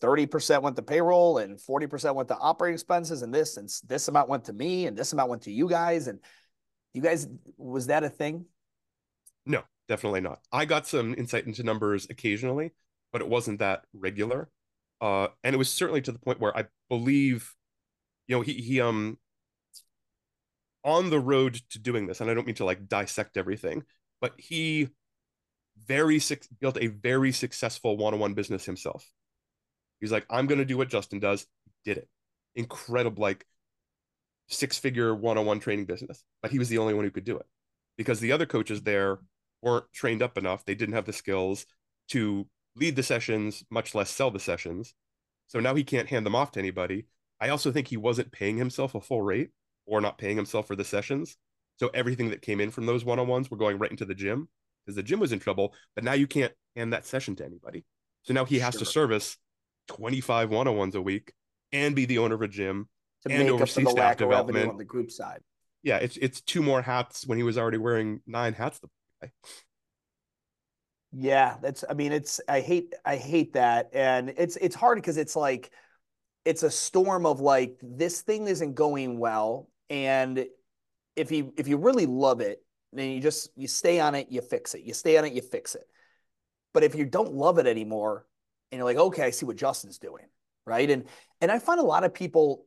30% 0.00 0.62
went 0.62 0.76
to 0.76 0.82
payroll 0.82 1.38
and 1.38 1.58
40% 1.58 2.14
went 2.14 2.28
to 2.28 2.36
operating 2.36 2.74
expenses 2.74 3.22
and 3.22 3.34
this 3.34 3.56
and 3.56 3.68
this 3.88 4.08
amount 4.08 4.28
went 4.28 4.44
to 4.44 4.52
me 4.52 4.86
and 4.86 4.96
this 4.96 5.12
amount 5.12 5.30
went 5.30 5.42
to 5.42 5.50
you 5.52 5.68
guys. 5.68 6.06
And 6.06 6.20
you 6.94 7.02
guys, 7.02 7.26
was 7.56 7.88
that 7.88 8.04
a 8.04 8.08
thing? 8.08 8.44
No, 9.44 9.62
definitely 9.88 10.20
not. 10.20 10.40
I 10.52 10.64
got 10.64 10.86
some 10.86 11.14
insight 11.14 11.46
into 11.46 11.62
numbers 11.62 12.06
occasionally, 12.10 12.72
but 13.12 13.20
it 13.20 13.28
wasn't 13.28 13.60
that 13.60 13.84
regular. 13.92 14.50
Uh, 15.00 15.28
and 15.44 15.54
it 15.54 15.58
was 15.58 15.70
certainly 15.70 16.00
to 16.02 16.12
the 16.12 16.18
point 16.18 16.40
where 16.40 16.56
I 16.56 16.64
believe, 16.88 17.54
you 18.28 18.36
know, 18.36 18.42
he 18.42 18.54
he 18.54 18.80
um 18.80 19.18
on 20.84 21.10
the 21.10 21.20
road 21.20 21.60
to 21.70 21.78
doing 21.78 22.06
this, 22.06 22.20
and 22.20 22.30
I 22.30 22.34
don't 22.34 22.46
mean 22.46 22.56
to 22.56 22.64
like 22.64 22.88
dissect 22.88 23.36
everything, 23.36 23.82
but 24.20 24.32
he 24.38 24.88
very 25.86 26.20
built 26.60 26.78
a 26.80 26.86
very 26.86 27.32
successful 27.32 27.96
one-on-one 27.96 28.34
business 28.34 28.64
himself. 28.64 29.10
He's 30.00 30.12
like, 30.12 30.26
I'm 30.30 30.46
gonna 30.46 30.64
do 30.64 30.78
what 30.78 30.88
Justin 30.88 31.20
does. 31.20 31.46
Did 31.84 31.98
it. 31.98 32.08
Incredible, 32.54 33.20
like 33.20 33.44
six-figure 34.48 35.14
one-on-one 35.14 35.60
training 35.60 35.84
business. 35.84 36.22
But 36.40 36.50
he 36.50 36.58
was 36.58 36.68
the 36.68 36.78
only 36.78 36.94
one 36.94 37.04
who 37.04 37.10
could 37.10 37.24
do 37.24 37.36
it. 37.36 37.46
Because 37.98 38.20
the 38.20 38.32
other 38.32 38.46
coaches 38.46 38.82
there 38.82 39.18
weren't 39.66 39.92
trained 39.92 40.22
up 40.22 40.38
enough. 40.38 40.64
They 40.64 40.76
didn't 40.76 40.94
have 40.94 41.06
the 41.06 41.12
skills 41.12 41.66
to 42.10 42.46
lead 42.76 42.94
the 42.94 43.02
sessions, 43.02 43.64
much 43.68 43.94
less 43.94 44.10
sell 44.10 44.30
the 44.30 44.38
sessions. 44.38 44.94
So 45.48 45.58
now 45.58 45.74
he 45.74 45.82
can't 45.82 46.08
hand 46.08 46.24
them 46.24 46.36
off 46.36 46.52
to 46.52 46.60
anybody. 46.60 47.06
I 47.40 47.48
also 47.48 47.72
think 47.72 47.88
he 47.88 47.96
wasn't 47.96 48.30
paying 48.30 48.56
himself 48.56 48.94
a 48.94 49.00
full 49.00 49.22
rate 49.22 49.50
or 49.84 50.00
not 50.00 50.18
paying 50.18 50.36
himself 50.36 50.68
for 50.68 50.76
the 50.76 50.84
sessions. 50.84 51.36
So 51.78 51.90
everything 51.92 52.30
that 52.30 52.42
came 52.42 52.60
in 52.60 52.70
from 52.70 52.86
those 52.86 53.04
one 53.04 53.18
on 53.18 53.26
ones 53.26 53.50
were 53.50 53.56
going 53.56 53.78
right 53.78 53.90
into 53.90 54.04
the 54.04 54.14
gym 54.14 54.48
because 54.84 54.94
the 54.94 55.02
gym 55.02 55.18
was 55.18 55.32
in 55.32 55.40
trouble. 55.40 55.74
But 55.96 56.04
now 56.04 56.12
you 56.12 56.28
can't 56.28 56.52
hand 56.76 56.92
that 56.92 57.04
session 57.04 57.34
to 57.36 57.44
anybody. 57.44 57.84
So 58.22 58.34
now 58.34 58.44
he 58.44 58.60
has 58.60 58.74
sure. 58.74 58.80
to 58.80 58.86
service 58.86 59.36
25 59.88 60.50
one 60.50 60.68
on 60.68 60.76
ones 60.76 60.94
a 60.94 61.02
week 61.02 61.32
and 61.72 61.96
be 61.96 62.06
the 62.06 62.18
owner 62.18 62.36
of 62.36 62.42
a 62.42 62.48
gym 62.48 62.88
to 63.26 63.32
and 63.32 63.50
oversee 63.50 63.84
staff 63.84 64.16
development 64.16 64.70
on 64.70 64.76
the 64.76 64.84
group 64.84 65.10
side. 65.10 65.40
Yeah, 65.82 65.98
it's 65.98 66.16
it's 66.16 66.40
two 66.40 66.62
more 66.62 66.82
hats 66.82 67.26
when 67.26 67.38
he 67.38 67.44
was 67.44 67.58
already 67.58 67.78
wearing 67.78 68.20
nine 68.26 68.54
hats. 68.54 68.80
Yeah, 71.12 71.56
that's 71.62 71.84
I 71.88 71.94
mean 71.94 72.12
it's 72.12 72.40
I 72.48 72.60
hate 72.60 72.92
I 73.04 73.16
hate 73.16 73.54
that. 73.54 73.90
And 73.92 74.30
it's 74.36 74.56
it's 74.56 74.74
hard 74.74 74.98
because 74.98 75.16
it's 75.16 75.36
like 75.36 75.70
it's 76.44 76.62
a 76.64 76.70
storm 76.70 77.26
of 77.26 77.40
like 77.40 77.78
this 77.82 78.22
thing 78.22 78.48
isn't 78.48 78.74
going 78.74 79.18
well. 79.18 79.70
And 79.90 80.46
if 81.16 81.32
you 81.32 81.54
if 81.58 81.68
you 81.68 81.78
really 81.78 82.06
love 82.06 82.40
it 82.42 82.62
then 82.92 83.10
you 83.12 83.20
just 83.20 83.50
you 83.56 83.68
stay 83.68 84.00
on 84.00 84.14
it 84.16 84.28
you 84.30 84.42
fix 84.42 84.74
it. 84.74 84.82
You 84.82 84.94
stay 84.94 85.18
on 85.18 85.26
it 85.26 85.34
you 85.34 85.42
fix 85.42 85.76
it. 85.76 85.84
But 86.74 86.84
if 86.84 86.94
you 86.96 87.06
don't 87.06 87.34
love 87.34 87.58
it 87.58 87.66
anymore 87.68 88.26
and 88.72 88.78
you're 88.78 88.86
like 88.86 88.98
okay 88.98 89.24
I 89.24 89.30
see 89.30 89.46
what 89.46 89.56
Justin's 89.58 89.98
doing 89.98 90.26
right? 90.66 90.90
And 90.90 91.06
and 91.42 91.52
I 91.52 91.60
find 91.60 91.80
a 91.80 91.84
lot 91.84 92.04
of 92.04 92.14
people 92.14 92.66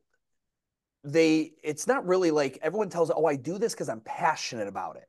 they 1.04 1.52
it's 1.64 1.86
not 1.86 2.06
really 2.06 2.30
like 2.30 2.58
everyone 2.62 2.90
tells 2.90 3.10
oh 3.10 3.24
I 3.26 3.36
do 3.36 3.58
this 3.58 3.72
because 3.72 3.88
I'm 3.88 4.00
passionate 4.00 4.68
about 4.68 4.96
it 4.96 5.08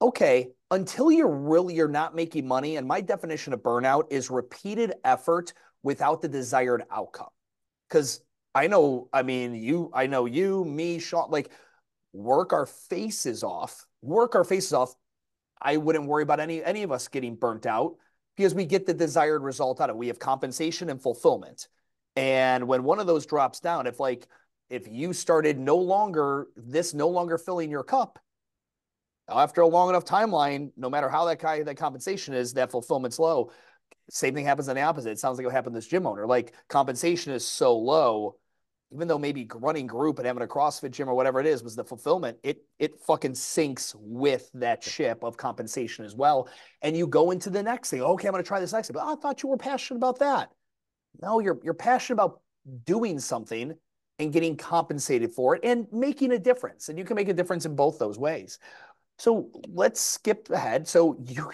okay, 0.00 0.50
until 0.70 1.10
you're 1.10 1.28
really 1.28 1.74
you're 1.74 1.88
not 1.88 2.14
making 2.14 2.46
money, 2.46 2.76
and 2.76 2.86
my 2.86 3.00
definition 3.00 3.52
of 3.52 3.60
burnout 3.60 4.04
is 4.10 4.30
repeated 4.30 4.94
effort 5.04 5.52
without 5.82 6.22
the 6.22 6.28
desired 6.28 6.84
outcome. 6.90 7.30
Because 7.88 8.20
I 8.54 8.66
know, 8.66 9.08
I 9.12 9.22
mean, 9.22 9.54
you, 9.54 9.90
I 9.94 10.06
know 10.06 10.26
you, 10.26 10.64
me, 10.64 10.98
Sean, 10.98 11.30
like 11.30 11.50
work 12.12 12.52
our 12.52 12.66
faces 12.66 13.42
off, 13.42 13.86
work 14.02 14.34
our 14.34 14.44
faces 14.44 14.72
off. 14.72 14.94
I 15.62 15.76
wouldn't 15.76 16.06
worry 16.06 16.22
about 16.22 16.40
any 16.40 16.64
any 16.64 16.82
of 16.82 16.92
us 16.92 17.08
getting 17.08 17.36
burnt 17.36 17.66
out 17.66 17.96
because 18.36 18.54
we 18.54 18.64
get 18.64 18.86
the 18.86 18.94
desired 18.94 19.42
result 19.42 19.80
out 19.80 19.90
of 19.90 19.96
it. 19.96 19.98
We 19.98 20.08
have 20.08 20.18
compensation 20.18 20.88
and 20.88 21.00
fulfillment. 21.02 21.68
And 22.16 22.66
when 22.66 22.82
one 22.84 22.98
of 22.98 23.06
those 23.06 23.26
drops 23.26 23.60
down, 23.60 23.86
if 23.86 24.00
like 24.00 24.26
if 24.70 24.88
you 24.88 25.12
started 25.12 25.58
no 25.58 25.76
longer 25.76 26.48
this 26.56 26.94
no 26.94 27.08
longer 27.08 27.36
filling 27.36 27.70
your 27.70 27.84
cup, 27.84 28.18
after 29.30 29.60
a 29.60 29.66
long 29.66 29.88
enough 29.88 30.04
timeline, 30.04 30.70
no 30.76 30.90
matter 30.90 31.08
how 31.08 31.24
that 31.26 31.40
guy 31.40 31.62
that 31.62 31.76
compensation 31.76 32.34
is, 32.34 32.54
that 32.54 32.70
fulfillment's 32.70 33.18
low. 33.18 33.50
Same 34.10 34.34
thing 34.34 34.44
happens 34.44 34.68
on 34.68 34.74
the 34.74 34.82
opposite. 34.82 35.10
It 35.10 35.18
sounds 35.18 35.38
like 35.38 35.44
what 35.44 35.54
happened 35.54 35.74
to 35.74 35.78
this 35.78 35.86
gym 35.86 36.06
owner. 36.06 36.26
Like 36.26 36.52
compensation 36.68 37.32
is 37.32 37.46
so 37.46 37.76
low, 37.78 38.36
even 38.92 39.06
though 39.06 39.18
maybe 39.18 39.48
running 39.54 39.86
group 39.86 40.18
and 40.18 40.26
having 40.26 40.42
a 40.42 40.48
CrossFit 40.48 40.90
gym 40.90 41.08
or 41.08 41.14
whatever 41.14 41.38
it 41.38 41.46
is 41.46 41.62
was 41.62 41.76
the 41.76 41.84
fulfillment, 41.84 42.38
it 42.42 42.64
it 42.78 42.98
fucking 43.00 43.36
sinks 43.36 43.94
with 43.98 44.50
that 44.54 44.82
ship 44.82 45.22
of 45.22 45.36
compensation 45.36 46.04
as 46.04 46.14
well. 46.14 46.48
And 46.82 46.96
you 46.96 47.06
go 47.06 47.30
into 47.30 47.50
the 47.50 47.62
next 47.62 47.90
thing. 47.90 48.02
Okay, 48.02 48.26
I'm 48.26 48.32
gonna 48.32 48.42
try 48.42 48.58
this 48.58 48.72
next 48.72 48.88
thing. 48.88 48.94
But 48.94 49.04
oh, 49.04 49.12
I 49.12 49.16
thought 49.16 49.42
you 49.42 49.48
were 49.48 49.56
passionate 49.56 49.98
about 49.98 50.18
that. 50.18 50.50
No, 51.22 51.38
you're 51.38 51.60
you're 51.62 51.74
passionate 51.74 52.14
about 52.14 52.40
doing 52.84 53.20
something 53.20 53.74
and 54.18 54.32
getting 54.32 54.56
compensated 54.56 55.32
for 55.32 55.56
it 55.56 55.64
and 55.64 55.86
making 55.90 56.32
a 56.32 56.38
difference. 56.38 56.88
And 56.88 56.98
you 56.98 57.04
can 57.04 57.16
make 57.16 57.28
a 57.28 57.32
difference 57.32 57.64
in 57.64 57.74
both 57.74 57.98
those 57.98 58.18
ways. 58.18 58.58
So 59.20 59.50
let's 59.68 60.00
skip 60.00 60.48
ahead. 60.48 60.88
So 60.88 61.18
you 61.26 61.50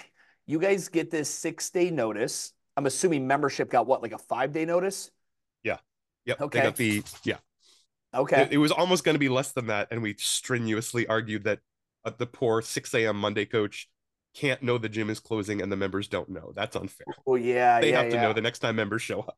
you 0.46 0.61
guys 0.61 0.87
get 0.87 1.11
this 1.11 1.28
six 1.28 1.68
day 1.68 1.90
notice. 1.90 2.52
I'm 2.76 2.87
assuming 2.87 3.26
membership 3.26 3.70
got 3.70 3.88
what, 3.88 4.02
like 4.02 4.12
a 4.12 4.18
five 4.18 4.52
day 4.52 4.64
notice? 4.64 5.11
Yeah. 5.64 5.78
Yep. 6.26 6.40
Okay. 6.42 6.58
They 6.61 6.64
got 6.64 6.76
the 6.76 7.02
yeah. 7.25 7.38
Okay. 8.14 8.42
It, 8.42 8.52
it 8.52 8.58
was 8.58 8.70
almost 8.70 9.02
going 9.02 9.16
to 9.16 9.18
be 9.18 9.28
less 9.28 9.50
than 9.50 9.66
that, 9.66 9.88
and 9.90 10.00
we 10.00 10.14
strenuously 10.16 11.08
argued 11.08 11.42
that 11.42 11.58
uh, 12.04 12.12
the 12.16 12.26
poor 12.26 12.62
6 12.62 12.94
a.m. 12.94 13.16
Monday 13.16 13.44
coach 13.44 13.88
can't 14.32 14.62
know 14.62 14.78
the 14.78 14.88
gym 14.88 15.11
is 15.11 15.18
closing 15.18 15.61
and 15.61 15.73
the 15.73 15.76
members 15.76 16.06
don't 16.06 16.28
know. 16.28 16.52
That's 16.54 16.76
unfair. 16.76 17.06
Oh 17.26 17.35
yeah, 17.35 17.80
they 17.80 17.90
yeah, 17.90 18.02
have 18.02 18.11
to 18.11 18.16
yeah. 18.16 18.23
know 18.23 18.32
the 18.32 18.42
next 18.42 18.61
time 18.61 18.76
members 18.76 19.02
show 19.02 19.20
up. 19.23 19.37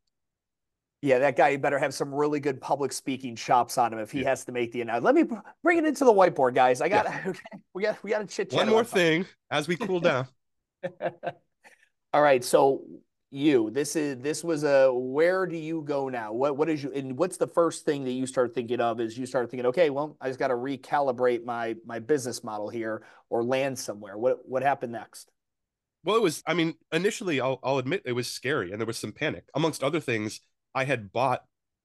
Yeah, 1.00 1.20
that 1.20 1.36
guy 1.36 1.56
better 1.56 1.78
have 1.78 1.94
some 1.94 2.12
really 2.12 2.40
good 2.40 2.60
public 2.60 2.92
speaking 2.92 3.36
chops 3.36 3.78
on 3.78 3.92
him 3.92 4.00
if 4.00 4.10
he 4.10 4.22
yeah. 4.22 4.30
has 4.30 4.44
to 4.46 4.52
make 4.52 4.72
the 4.72 4.80
announcement. 4.80 5.04
Let 5.04 5.14
me 5.14 5.38
bring 5.62 5.78
it 5.78 5.84
into 5.84 6.04
the 6.04 6.12
whiteboard, 6.12 6.54
guys. 6.54 6.80
I 6.80 6.88
got 6.88 7.06
yeah. 7.06 7.22
okay, 7.26 7.58
we 7.72 7.82
got 7.82 8.02
we 8.02 8.10
got 8.10 8.18
to 8.18 8.26
chit 8.26 8.50
chat. 8.50 8.58
One 8.58 8.68
more 8.68 8.84
thing 8.84 9.24
as 9.50 9.68
we 9.68 9.76
cool 9.76 10.00
down. 10.00 10.26
All 12.12 12.22
right, 12.22 12.42
so 12.42 12.82
you 13.30 13.70
this 13.70 13.94
is 13.94 14.18
this 14.18 14.42
was 14.42 14.64
a 14.64 14.90
where 14.92 15.46
do 15.46 15.56
you 15.56 15.82
go 15.82 16.08
now? 16.08 16.32
What 16.32 16.56
what 16.56 16.68
is 16.68 16.82
you 16.82 16.90
and 16.92 17.16
what's 17.16 17.36
the 17.36 17.46
first 17.46 17.84
thing 17.84 18.04
that 18.04 18.12
you 18.12 18.26
start 18.26 18.54
thinking 18.54 18.80
of? 18.80 19.00
Is 19.00 19.16
you 19.16 19.26
start 19.26 19.50
thinking, 19.50 19.66
okay, 19.66 19.90
well, 19.90 20.16
I 20.20 20.28
just 20.28 20.38
got 20.38 20.48
to 20.48 20.54
recalibrate 20.54 21.44
my 21.44 21.76
my 21.86 21.98
business 21.98 22.42
model 22.42 22.68
here 22.68 23.02
or 23.30 23.44
land 23.44 23.78
somewhere. 23.78 24.16
What 24.16 24.48
what 24.48 24.62
happened 24.62 24.92
next? 24.92 25.30
Well, 26.04 26.16
it 26.16 26.22
was. 26.22 26.42
I 26.46 26.54
mean, 26.54 26.74
initially, 26.92 27.40
I'll 27.40 27.60
I'll 27.62 27.78
admit 27.78 28.02
it 28.04 28.12
was 28.12 28.28
scary 28.28 28.72
and 28.72 28.80
there 28.80 28.86
was 28.86 28.98
some 28.98 29.12
panic 29.12 29.44
amongst 29.54 29.84
other 29.84 30.00
things 30.00 30.40
I 30.78 30.84
had 30.84 31.12
bought 31.12 31.44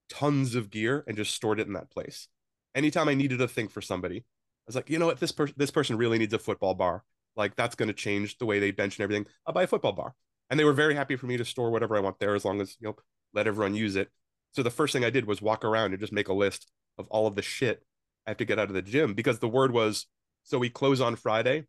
tons 0.10 0.54
of 0.54 0.70
gear 0.70 1.04
and 1.08 1.18
just 1.18 1.34
stored 1.34 1.60
it 1.60 1.68
in 1.68 1.74
that 1.74 1.90
place. 1.90 2.28
Anytime 2.76 3.10
I 3.10 3.16
needed 3.16 3.42
a 3.42 3.48
thing 3.48 3.68
for 3.68 3.82
somebody, 3.82 4.18
I 4.18 4.68
was 4.68 4.76
like, 4.76 4.90
you 4.90 5.00
know 5.00 5.08
what, 5.08 5.20
this 5.20 5.32
person 5.32 5.56
this 5.58 5.72
person 5.72 5.98
really 5.98 6.20
needs 6.20 6.34
a 6.34 6.40
football 6.40 6.76
bar. 6.76 7.04
Like 7.36 7.56
that's 7.56 7.76
going 7.76 7.88
to 7.88 7.94
change 7.94 8.38
the 8.38 8.46
way 8.46 8.60
they 8.60 8.72
bench 8.72 8.98
and 8.98 9.04
everything. 9.04 9.26
I'll 9.46 9.54
buy 9.54 9.64
a 9.64 9.68
football 9.68 9.94
bar. 9.94 10.14
And 10.50 10.60
they 10.60 10.64
were 10.64 10.74
very 10.74 10.94
happy 10.94 11.16
for 11.16 11.26
me 11.26 11.38
to 11.38 11.46
store 11.46 11.72
whatever 11.72 11.98
I 11.98 12.02
want 12.02 12.20
there 12.20 12.36
as 12.36 12.46
long 12.46 12.62
as, 12.62 12.78
you 12.80 12.88
know, 12.88 12.96
let 13.34 13.48
everyone 13.48 13.74
use 13.74 13.96
it. 13.96 14.12
So 14.52 14.62
the 14.62 14.70
first 14.70 14.94
thing 14.94 15.04
I 15.04 15.10
did 15.10 15.26
was 15.26 15.42
walk 15.42 15.66
around 15.66 15.92
and 15.92 16.00
just 16.00 16.14
make 16.14 16.28
a 16.28 16.34
list 16.34 16.72
of 17.00 17.08
all 17.08 17.26
of 17.26 17.36
the 17.36 17.42
shit 17.42 17.84
I 18.28 18.30
have 18.30 18.38
to 18.38 18.46
get 18.46 18.60
out 18.60 18.68
of 18.68 18.76
the 18.76 18.84
gym 18.84 19.16
because 19.16 19.40
the 19.40 19.48
word 19.48 19.72
was 19.72 20.06
so 20.44 20.60
we 20.60 20.70
close 20.70 21.02
on 21.02 21.16
Friday. 21.16 21.66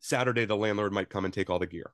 Saturday 0.00 0.44
the 0.44 0.56
landlord 0.56 0.92
might 0.92 1.10
come 1.10 1.24
and 1.24 1.32
take 1.32 1.48
all 1.48 1.60
the 1.60 1.66
gear. 1.66 1.92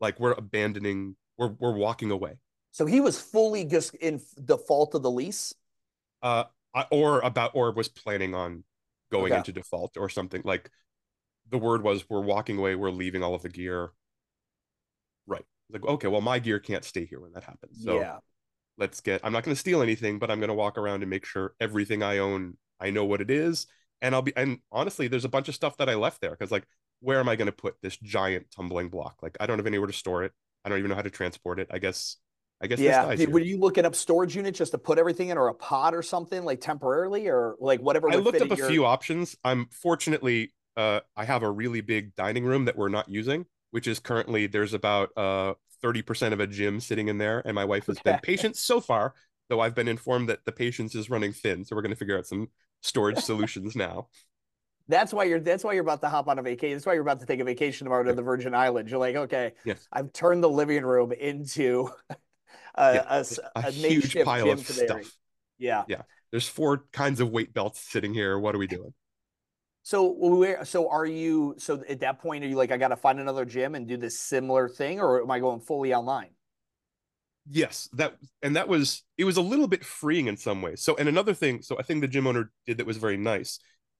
Like 0.00 0.20
we're 0.20 0.32
abandoning, 0.32 1.16
we're 1.38 1.54
we're 1.58 1.72
walking 1.76 2.10
away. 2.10 2.34
So 2.74 2.86
he 2.86 3.00
was 3.00 3.20
fully 3.20 3.64
just 3.64 3.94
in 3.94 4.20
default 4.44 4.96
of 4.96 5.04
the 5.04 5.10
lease. 5.10 5.54
Uh, 6.20 6.44
or 6.90 7.20
about 7.20 7.52
or 7.54 7.70
was 7.70 7.88
planning 7.88 8.34
on 8.34 8.64
going 9.12 9.30
okay. 9.30 9.38
into 9.38 9.52
default 9.52 9.96
or 9.96 10.08
something 10.08 10.42
like. 10.44 10.70
The 11.50 11.58
word 11.58 11.82
was 11.82 12.08
we're 12.08 12.22
walking 12.22 12.58
away. 12.58 12.74
We're 12.74 12.90
leaving 12.90 13.22
all 13.22 13.34
of 13.34 13.42
the 13.42 13.50
gear. 13.50 13.90
Right. 15.26 15.44
Like 15.70 15.84
okay, 15.84 16.08
well 16.08 16.22
my 16.22 16.38
gear 16.40 16.58
can't 16.58 16.82
stay 16.82 17.04
here 17.04 17.20
when 17.20 17.32
that 17.34 17.44
happens. 17.44 17.84
So 17.84 18.00
yeah. 18.00 18.16
let's 18.76 19.00
get. 19.00 19.20
I'm 19.22 19.32
not 19.32 19.44
going 19.44 19.54
to 19.54 19.60
steal 19.60 19.82
anything, 19.82 20.18
but 20.18 20.30
I'm 20.30 20.40
going 20.40 20.48
to 20.48 20.54
walk 20.54 20.76
around 20.76 21.02
and 21.02 21.10
make 21.10 21.26
sure 21.26 21.54
everything 21.60 22.02
I 22.02 22.18
own, 22.18 22.56
I 22.80 22.90
know 22.90 23.04
what 23.04 23.20
it 23.20 23.30
is, 23.30 23.66
and 24.00 24.14
I'll 24.14 24.22
be. 24.22 24.34
And 24.36 24.58
honestly, 24.72 25.06
there's 25.06 25.26
a 25.26 25.28
bunch 25.28 25.48
of 25.48 25.54
stuff 25.54 25.76
that 25.76 25.90
I 25.90 25.94
left 25.94 26.22
there 26.22 26.30
because 26.30 26.50
like, 26.50 26.66
where 27.00 27.20
am 27.20 27.28
I 27.28 27.36
going 27.36 27.46
to 27.46 27.52
put 27.52 27.76
this 27.82 27.98
giant 27.98 28.46
tumbling 28.50 28.88
block? 28.88 29.18
Like 29.22 29.36
I 29.38 29.46
don't 29.46 29.58
have 29.58 29.66
anywhere 29.66 29.86
to 29.86 29.92
store 29.92 30.24
it. 30.24 30.32
I 30.64 30.70
don't 30.70 30.78
even 30.78 30.88
know 30.88 30.96
how 30.96 31.02
to 31.02 31.10
transport 31.10 31.60
it. 31.60 31.68
I 31.70 31.78
guess 31.78 32.16
I 32.60 32.66
guess 32.66 32.78
yeah. 32.78 33.26
Were 33.26 33.40
you 33.40 33.58
looking 33.58 33.84
up 33.84 33.94
storage 33.94 34.36
units 34.36 34.58
just 34.58 34.72
to 34.72 34.78
put 34.78 34.98
everything 34.98 35.28
in, 35.28 35.38
or 35.38 35.48
a 35.48 35.54
pod 35.54 35.94
or 35.94 36.02
something 36.02 36.44
like 36.44 36.60
temporarily, 36.60 37.28
or 37.28 37.56
like 37.60 37.80
whatever? 37.80 38.10
I 38.10 38.16
looked 38.16 38.40
up 38.40 38.50
a 38.50 38.56
your... 38.56 38.68
few 38.68 38.86
options. 38.86 39.36
I'm 39.44 39.66
fortunately, 39.70 40.52
uh, 40.76 41.00
I 41.16 41.24
have 41.24 41.42
a 41.42 41.50
really 41.50 41.80
big 41.80 42.14
dining 42.14 42.44
room 42.44 42.64
that 42.66 42.76
we're 42.76 42.88
not 42.88 43.08
using, 43.08 43.46
which 43.72 43.86
is 43.86 43.98
currently 43.98 44.46
there's 44.46 44.72
about 44.72 45.10
uh 45.16 45.54
30% 45.84 46.32
of 46.32 46.40
a 46.40 46.46
gym 46.46 46.80
sitting 46.80 47.08
in 47.08 47.18
there, 47.18 47.42
and 47.44 47.54
my 47.54 47.64
wife 47.64 47.86
has 47.86 47.98
okay. 47.98 48.12
been 48.12 48.20
patient 48.22 48.56
so 48.56 48.80
far. 48.80 49.14
though 49.50 49.60
I've 49.60 49.74
been 49.74 49.88
informed 49.88 50.30
that 50.30 50.44
the 50.46 50.52
patience 50.52 50.94
is 50.94 51.10
running 51.10 51.32
thin. 51.32 51.64
So 51.64 51.76
we're 51.76 51.82
going 51.82 51.90
to 51.90 51.96
figure 51.96 52.16
out 52.16 52.26
some 52.26 52.48
storage 52.82 53.18
solutions 53.30 53.76
now. 53.76 54.08
That's 54.88 55.12
why 55.12 55.24
you're. 55.24 55.40
That's 55.40 55.64
why 55.64 55.72
you're 55.72 55.82
about 55.82 56.02
to 56.02 56.08
hop 56.08 56.28
on 56.28 56.38
a 56.38 56.42
vacation. 56.42 56.76
That's 56.76 56.86
why 56.86 56.92
you're 56.92 57.02
about 57.02 57.20
to 57.20 57.26
take 57.26 57.40
a 57.40 57.44
vacation 57.44 57.86
tomorrow 57.86 58.04
to 58.04 58.12
the 58.12 58.22
Virgin 58.22 58.54
Islands. 58.54 58.90
You're 58.90 59.00
like, 59.00 59.16
okay, 59.16 59.52
yes. 59.64 59.86
I've 59.90 60.12
turned 60.12 60.42
the 60.42 60.50
living 60.50 60.84
room 60.84 61.12
into 61.12 61.88
a, 62.74 62.94
Yeah, 62.94 63.22
a, 63.56 63.68
a, 63.68 63.70
huge 63.70 64.16
pile 64.24 64.50
of 64.50 64.66
stuff. 64.66 65.10
Yeah. 65.58 65.84
Yeah. 65.88 66.02
There's 66.30 66.48
four 66.48 66.84
kinds 66.92 67.20
of 67.20 67.30
weight 67.30 67.54
belts 67.54 67.80
sitting 67.80 68.12
here. 68.12 68.38
What 68.38 68.54
are 68.54 68.58
we 68.58 68.66
doing? 68.66 68.92
So 69.84 70.14
where? 70.18 70.64
So 70.64 70.88
are 70.88 71.06
you? 71.06 71.54
So 71.58 71.84
at 71.88 72.00
that 72.00 72.18
point, 72.18 72.42
are 72.42 72.48
you 72.48 72.56
like, 72.56 72.72
I 72.72 72.78
got 72.78 72.88
to 72.88 72.96
find 72.96 73.20
another 73.20 73.44
gym 73.44 73.74
and 73.74 73.86
do 73.86 73.96
this 73.96 74.18
similar 74.18 74.68
thing, 74.68 74.98
or 74.98 75.22
am 75.22 75.30
I 75.30 75.38
going 75.38 75.60
fully 75.60 75.94
online? 75.94 76.30
Yes, 77.48 77.90
that 77.92 78.16
and 78.42 78.56
that 78.56 78.66
was 78.66 79.02
it 79.18 79.24
was 79.24 79.36
a 79.36 79.42
little 79.42 79.68
bit 79.68 79.84
freeing 79.84 80.26
in 80.26 80.38
some 80.38 80.62
ways. 80.62 80.80
So 80.80 80.96
and 80.96 81.08
another 81.08 81.34
thing, 81.34 81.60
so 81.60 81.78
I 81.78 81.82
think 81.82 82.00
the 82.00 82.08
gym 82.08 82.26
owner 82.26 82.50
did 82.66 82.78
that 82.78 82.86
was 82.86 82.96
very 82.96 83.18
nice 83.18 83.58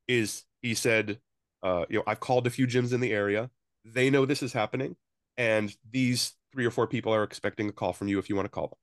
is 0.08 0.44
he 0.62 0.74
said, 0.74 1.18
uh, 1.62 1.84
you 1.90 1.98
know, 1.98 2.04
I've 2.06 2.20
called 2.20 2.46
a 2.46 2.50
few 2.50 2.66
gyms 2.66 2.94
in 2.94 3.00
the 3.00 3.12
area. 3.12 3.50
They 3.84 4.08
know 4.08 4.24
this 4.24 4.42
is 4.42 4.54
happening, 4.54 4.96
and 5.36 5.74
these 5.90 6.32
three 6.54 6.64
or 6.64 6.70
four 6.70 6.86
people 6.86 7.12
are 7.12 7.24
expecting 7.24 7.68
a 7.68 7.72
call 7.72 7.92
from 7.92 8.08
you 8.08 8.18
if 8.18 8.30
you 8.30 8.36
want 8.36 8.46
to 8.46 8.50
call 8.50 8.68
them. 8.68 8.78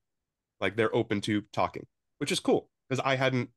Like 0.59 0.75
they're 0.75 0.95
open 0.95 1.21
to 1.21 1.41
talking, 1.53 1.87
which 2.19 2.31
is 2.31 2.39
cool 2.39 2.69
because 2.87 3.03
I 3.03 3.15
hadn't 3.15 3.49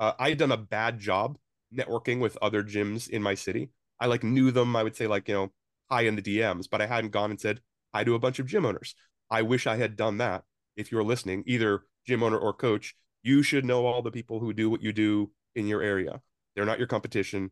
uh, 0.00 0.12
I 0.18 0.30
had 0.30 0.38
done 0.38 0.50
a 0.50 0.56
bad 0.56 0.98
job 0.98 1.36
networking 1.72 2.20
with 2.20 2.38
other 2.40 2.64
gyms 2.64 3.08
in 3.08 3.22
my 3.22 3.34
city. 3.34 3.70
I 4.00 4.06
like 4.06 4.24
knew 4.24 4.50
them, 4.50 4.74
I 4.74 4.82
would 4.82 4.96
say 4.96 5.06
like, 5.06 5.28
you 5.28 5.34
know, 5.34 5.52
hi 5.90 6.02
in 6.02 6.16
the 6.16 6.22
DMs, 6.22 6.68
but 6.68 6.80
I 6.80 6.86
hadn't 6.86 7.10
gone 7.10 7.30
and 7.30 7.40
said 7.40 7.60
hi 7.94 8.02
to 8.04 8.14
a 8.14 8.18
bunch 8.18 8.38
of 8.38 8.46
gym 8.46 8.64
owners. 8.64 8.94
I 9.30 9.42
wish 9.42 9.66
I 9.66 9.76
had 9.76 9.96
done 9.96 10.18
that. 10.18 10.44
If 10.76 10.90
you're 10.90 11.04
listening, 11.04 11.44
either 11.46 11.82
gym 12.06 12.22
owner 12.22 12.38
or 12.38 12.54
coach, 12.54 12.96
you 13.22 13.42
should 13.42 13.66
know 13.66 13.84
all 13.84 14.00
the 14.00 14.10
people 14.10 14.40
who 14.40 14.54
do 14.54 14.70
what 14.70 14.82
you 14.82 14.92
do 14.92 15.30
in 15.54 15.66
your 15.66 15.82
area. 15.82 16.22
They're 16.56 16.64
not 16.64 16.78
your 16.78 16.88
competition. 16.88 17.50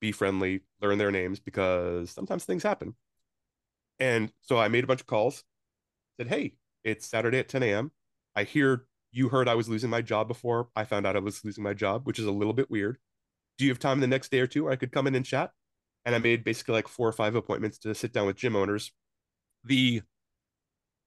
Be 0.00 0.12
friendly, 0.12 0.60
learn 0.80 0.98
their 0.98 1.10
names 1.10 1.40
because 1.40 2.10
sometimes 2.10 2.44
things 2.44 2.62
happen. 2.62 2.94
And 4.00 4.32
so 4.42 4.58
I 4.58 4.68
made 4.68 4.84
a 4.84 4.86
bunch 4.86 5.00
of 5.00 5.06
calls, 5.06 5.44
said, 6.18 6.28
Hey, 6.28 6.54
it's 6.84 7.06
Saturday 7.06 7.38
at 7.38 7.48
10 7.48 7.62
a.m. 7.62 7.92
I 8.36 8.44
hear 8.44 8.86
you 9.10 9.28
heard 9.28 9.48
I 9.48 9.54
was 9.54 9.68
losing 9.68 9.90
my 9.90 10.02
job 10.02 10.28
before 10.28 10.68
I 10.76 10.84
found 10.84 11.06
out 11.06 11.16
I 11.16 11.20
was 11.20 11.44
losing 11.44 11.64
my 11.64 11.74
job, 11.74 12.06
which 12.06 12.18
is 12.18 12.26
a 12.26 12.32
little 12.32 12.52
bit 12.52 12.70
weird. 12.70 12.98
Do 13.56 13.64
you 13.64 13.70
have 13.70 13.78
time 13.78 14.00
the 14.00 14.06
next 14.06 14.30
day 14.30 14.40
or 14.40 14.46
two? 14.46 14.70
I 14.70 14.76
could 14.76 14.92
come 14.92 15.06
in 15.06 15.14
and 15.14 15.24
chat. 15.24 15.50
And 16.04 16.14
I 16.14 16.18
made 16.18 16.44
basically 16.44 16.74
like 16.74 16.88
four 16.88 17.08
or 17.08 17.12
five 17.12 17.34
appointments 17.34 17.78
to 17.78 17.94
sit 17.94 18.12
down 18.12 18.26
with 18.26 18.36
gym 18.36 18.56
owners. 18.56 18.92
The 19.64 20.02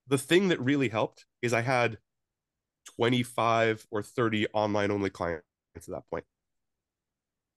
the 0.08 0.18
thing 0.18 0.50
that 0.50 0.60
really 0.60 0.90
helped 0.90 1.26
is 1.42 1.54
I 1.54 1.62
had 1.62 1.98
25 2.98 3.88
or 3.92 4.04
30 4.04 4.48
online 4.54 4.92
only 4.92 5.10
clients 5.10 5.44
at 5.76 5.86
that 5.88 6.04
point. 6.10 6.26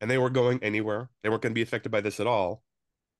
And 0.01 0.11
they 0.11 0.19
weren't 0.19 0.35
going 0.35 0.63
anywhere. 0.63 1.11
They 1.23 1.29
weren't 1.29 1.43
going 1.43 1.53
to 1.53 1.59
be 1.59 1.63
affected 1.63 1.91
by 1.91 2.01
this 2.01 2.21
at 2.21 2.27
all. 2.27 2.63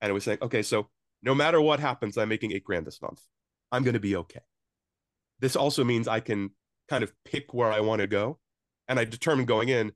And 0.01 0.11
it 0.11 0.13
was 0.13 0.25
saying, 0.25 0.39
okay, 0.43 0.63
so 0.63 0.89
no 1.25 1.35
matter 1.35 1.61
what 1.61 1.81
happens, 1.81 2.19
I'm 2.19 2.29
making 2.29 2.53
eight 2.53 2.65
grand 2.65 2.87
this 2.87 3.01
month. 3.01 3.21
I'm 3.73 3.83
going 3.83 3.95
to 3.95 4.01
be 4.01 4.17
okay. 4.17 4.41
This 5.41 5.57
also 5.57 5.83
means 5.83 6.07
I 6.07 6.21
can 6.21 6.51
kind 6.89 7.03
of 7.03 7.13
pick 7.25 7.55
where 7.55 7.73
I 7.73 7.81
want 7.81 8.01
to 8.01 8.07
go. 8.07 8.39
And 8.89 8.99
I 8.99 9.05
determined 9.05 9.49
going 9.49 9.71
in, 9.71 9.93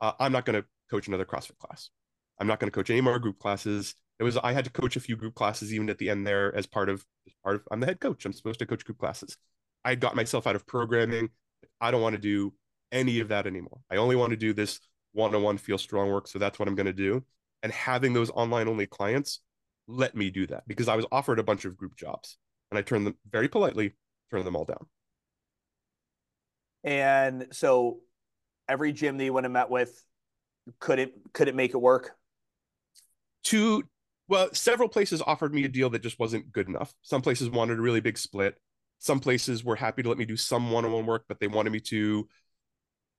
uh, 0.00 0.12
I'm 0.18 0.32
not 0.32 0.44
going 0.44 0.60
to 0.60 0.66
coach 0.90 1.08
another 1.08 1.24
CrossFit 1.24 1.58
class. 1.58 1.90
I'm 2.38 2.46
not 2.46 2.60
going 2.60 2.70
to 2.70 2.74
coach 2.74 2.88
any 2.88 3.00
more 3.00 3.18
group 3.18 3.38
classes. 3.38 3.94
It 4.18 4.22
was 4.22 4.36
I 4.36 4.52
had 4.52 4.64
to 4.64 4.70
coach 4.70 4.96
a 4.96 5.00
few 5.00 5.16
group 5.16 5.34
classes 5.34 5.74
even 5.74 5.90
at 5.90 5.98
the 5.98 6.08
end 6.08 6.26
there 6.26 6.54
as 6.54 6.66
part 6.66 6.88
of 6.88 7.04
as 7.26 7.34
part 7.42 7.56
of 7.56 7.62
I'm 7.70 7.80
the 7.80 7.86
head 7.86 8.00
coach. 8.00 8.24
I'm 8.24 8.32
supposed 8.32 8.58
to 8.60 8.66
coach 8.66 8.84
group 8.84 8.98
classes. 8.98 9.36
I 9.84 9.94
got 9.94 10.14
myself 10.14 10.46
out 10.46 10.56
of 10.56 10.66
programming. 10.66 11.30
I 11.80 11.90
don't 11.90 12.02
want 12.02 12.14
to 12.14 12.20
do 12.20 12.52
any 12.92 13.20
of 13.20 13.28
that 13.28 13.46
anymore. 13.46 13.80
I 13.90 13.96
only 13.96 14.16
want 14.16 14.30
to 14.30 14.36
do 14.36 14.52
this 14.52 14.80
one-on-one 15.12 15.58
feel 15.58 15.78
strong 15.78 16.10
work. 16.10 16.28
So 16.28 16.38
that's 16.38 16.58
what 16.58 16.68
I'm 16.68 16.74
going 16.74 16.86
to 16.86 16.92
do. 16.92 17.24
And 17.62 17.72
having 17.72 18.12
those 18.12 18.30
online 18.30 18.68
only 18.68 18.86
clients 18.86 19.40
let 19.90 20.14
me 20.14 20.30
do 20.30 20.46
that 20.48 20.66
because 20.66 20.88
I 20.88 20.96
was 20.96 21.06
offered 21.10 21.38
a 21.38 21.44
bunch 21.44 21.64
of 21.64 21.76
group 21.76 21.96
jobs 21.96 22.36
and 22.70 22.78
I 22.78 22.82
turned 22.82 23.06
them 23.06 23.16
very 23.30 23.48
politely, 23.48 23.92
turned 24.30 24.46
them 24.46 24.56
all 24.56 24.64
down. 24.64 24.86
And 26.82 27.48
so 27.52 28.00
every 28.68 28.92
gym 28.92 29.18
that 29.18 29.24
you 29.24 29.32
went 29.32 29.46
and 29.46 29.52
met 29.52 29.70
with, 29.70 30.02
could 30.78 30.98
it 30.98 31.14
could 31.32 31.48
it 31.48 31.54
make 31.54 31.74
it 31.74 31.78
work? 31.78 32.12
Two 33.42 33.84
well, 34.28 34.48
several 34.52 34.88
places 34.88 35.20
offered 35.26 35.52
me 35.52 35.64
a 35.64 35.68
deal 35.68 35.90
that 35.90 36.02
just 36.02 36.20
wasn't 36.20 36.52
good 36.52 36.68
enough. 36.68 36.94
Some 37.02 37.20
places 37.20 37.50
wanted 37.50 37.78
a 37.78 37.82
really 37.82 38.00
big 38.00 38.16
split. 38.16 38.56
Some 39.00 39.18
places 39.18 39.64
were 39.64 39.74
happy 39.74 40.04
to 40.04 40.08
let 40.08 40.18
me 40.18 40.24
do 40.24 40.36
some 40.36 40.70
one-on-one 40.70 41.04
work, 41.04 41.24
but 41.26 41.40
they 41.40 41.48
wanted 41.48 41.70
me 41.70 41.80
to 41.80 42.28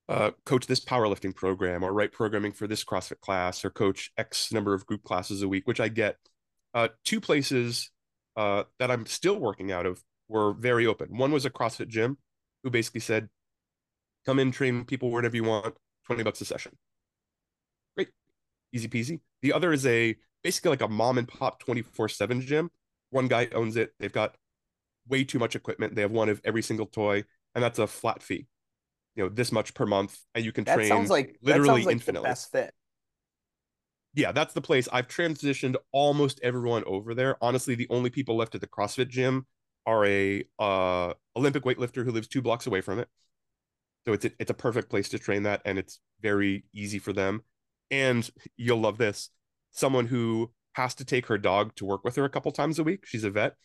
uh, 0.07 0.31
coach 0.45 0.67
this 0.67 0.83
powerlifting 0.83 1.35
program 1.35 1.83
or 1.83 1.91
write 1.91 2.13
programming 2.13 2.53
for 2.53 2.65
this 2.65 2.83
CrossFit 2.83 3.19
class 3.19 3.65
or 3.65 3.69
coach 3.69 4.11
X 4.17 4.53
number 4.53 4.73
of 4.73 4.85
group 4.85 5.03
classes 5.03 5.41
a 5.41 5.47
week, 5.49 5.67
which 5.67 5.79
I 5.81 5.89
get. 5.89 6.17
Uh, 6.73 6.87
two 7.03 7.19
places 7.19 7.89
uh, 8.35 8.63
that 8.79 8.91
I'm 8.91 9.05
still 9.05 9.37
working 9.37 9.71
out 9.71 9.85
of 9.85 10.01
were 10.27 10.53
very 10.53 10.87
open. 10.87 11.17
One 11.17 11.31
was 11.31 11.45
a 11.45 11.49
CrossFit 11.49 11.89
gym 11.89 12.17
who 12.63 12.69
basically 12.69 13.01
said, 13.01 13.29
come 14.25 14.39
in, 14.39 14.51
train 14.51 14.85
people 14.85 15.11
wherever 15.11 15.35
you 15.35 15.43
want, 15.43 15.75
20 16.05 16.23
bucks 16.23 16.41
a 16.41 16.45
session. 16.45 16.77
Great. 17.95 18.09
Easy 18.71 18.87
peasy. 18.87 19.19
The 19.41 19.53
other 19.53 19.73
is 19.73 19.85
a 19.85 20.15
basically 20.43 20.69
like 20.69 20.81
a 20.81 20.87
mom 20.87 21.17
and 21.17 21.27
pop 21.27 21.59
24 21.59 22.09
7 22.09 22.41
gym. 22.41 22.71
One 23.09 23.27
guy 23.27 23.49
owns 23.53 23.75
it. 23.75 23.91
They've 23.99 24.11
got 24.11 24.35
way 25.07 25.23
too 25.23 25.39
much 25.39 25.55
equipment. 25.55 25.95
They 25.95 26.01
have 26.01 26.11
one 26.11 26.29
of 26.29 26.41
every 26.45 26.61
single 26.61 26.85
toy, 26.85 27.25
and 27.53 27.63
that's 27.63 27.79
a 27.79 27.87
flat 27.87 28.23
fee. 28.23 28.47
You 29.15 29.23
know, 29.23 29.29
this 29.29 29.51
much 29.51 29.73
per 29.73 29.85
month, 29.85 30.17
and 30.33 30.45
you 30.45 30.53
can 30.53 30.63
That 30.63 30.75
train 30.75 30.87
sounds 30.87 31.09
like 31.09 31.37
literally 31.41 31.67
that 31.67 31.73
sounds 31.73 31.85
like 31.85 31.93
infinitely. 31.93 32.27
The 32.27 32.31
best 32.31 32.51
fit. 32.51 32.73
Yeah, 34.13 34.31
that's 34.31 34.53
the 34.53 34.61
place. 34.61 34.89
I've 34.91 35.07
transitioned 35.07 35.75
almost 35.91 36.39
everyone 36.43 36.83
over 36.85 37.13
there. 37.13 37.37
Honestly, 37.41 37.75
the 37.75 37.87
only 37.89 38.09
people 38.09 38.35
left 38.35 38.55
at 38.55 38.61
the 38.61 38.67
CrossFit 38.67 39.07
gym 39.07 39.45
are 39.85 40.05
a 40.05 40.43
uh, 40.59 41.13
Olympic 41.35 41.63
weightlifter 41.63 42.03
who 42.03 42.11
lives 42.11 42.27
two 42.27 42.41
blocks 42.41 42.67
away 42.67 42.81
from 42.81 42.99
it. 42.99 43.07
So 44.05 44.13
it's 44.13 44.25
a, 44.25 44.31
it's 44.39 44.51
a 44.51 44.55
perfect 44.55 44.89
place 44.89 45.09
to 45.09 45.19
train 45.19 45.43
that, 45.43 45.61
and 45.63 45.77
it's 45.77 45.99
very 46.21 46.65
easy 46.73 46.99
for 46.99 47.13
them. 47.13 47.43
And 47.89 48.29
you'll 48.57 48.79
love 48.79 48.97
this: 48.97 49.29
someone 49.71 50.07
who 50.07 50.51
has 50.73 50.95
to 50.95 51.05
take 51.05 51.27
her 51.27 51.37
dog 51.37 51.75
to 51.75 51.85
work 51.85 52.03
with 52.03 52.15
her 52.15 52.25
a 52.25 52.29
couple 52.29 52.51
times 52.51 52.79
a 52.79 52.83
week. 52.83 53.05
She's 53.05 53.23
a 53.23 53.29
vet, 53.29 53.55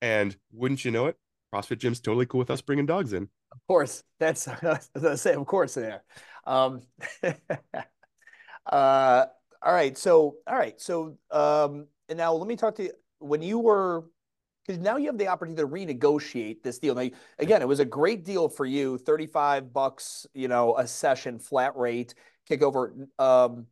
and 0.00 0.36
wouldn't 0.52 0.84
you 0.84 0.90
know 0.90 1.06
it, 1.06 1.16
CrossFit 1.54 1.78
gym's 1.78 2.00
totally 2.00 2.26
cool 2.26 2.38
with 2.38 2.50
us 2.50 2.62
bringing 2.62 2.86
dogs 2.86 3.12
in. 3.12 3.28
Of 3.52 3.58
course, 3.68 4.02
that's 4.18 4.48
I 5.04 5.14
say. 5.16 5.34
Of 5.34 5.46
course, 5.46 5.74
there. 5.74 6.02
Um, 6.46 6.82
uh, 8.66 9.26
all 9.64 9.72
right. 9.72 9.96
So, 9.96 10.36
all 10.46 10.56
right. 10.56 10.80
So, 10.80 11.16
um, 11.30 11.86
and 12.08 12.18
now 12.18 12.32
let 12.34 12.46
me 12.46 12.56
talk 12.56 12.74
to 12.76 12.84
you. 12.84 12.92
When 13.18 13.42
you 13.42 13.58
were, 13.58 14.04
because 14.66 14.80
now 14.80 14.96
you 14.96 15.06
have 15.06 15.18
the 15.18 15.28
opportunity 15.28 15.62
to 15.62 15.68
renegotiate 15.68 16.62
this 16.62 16.78
deal. 16.78 16.94
Now, 16.94 17.08
again, 17.38 17.62
it 17.62 17.68
was 17.68 17.80
a 17.80 17.84
great 17.84 18.24
deal 18.24 18.48
for 18.48 18.64
you. 18.64 18.98
Thirty-five 18.98 19.72
bucks, 19.72 20.26
you 20.34 20.48
know, 20.48 20.76
a 20.76 20.86
session, 20.86 21.38
flat 21.38 21.76
rate, 21.76 22.14
kick 22.46 22.62
over. 22.62 22.94
Um, 23.18 23.66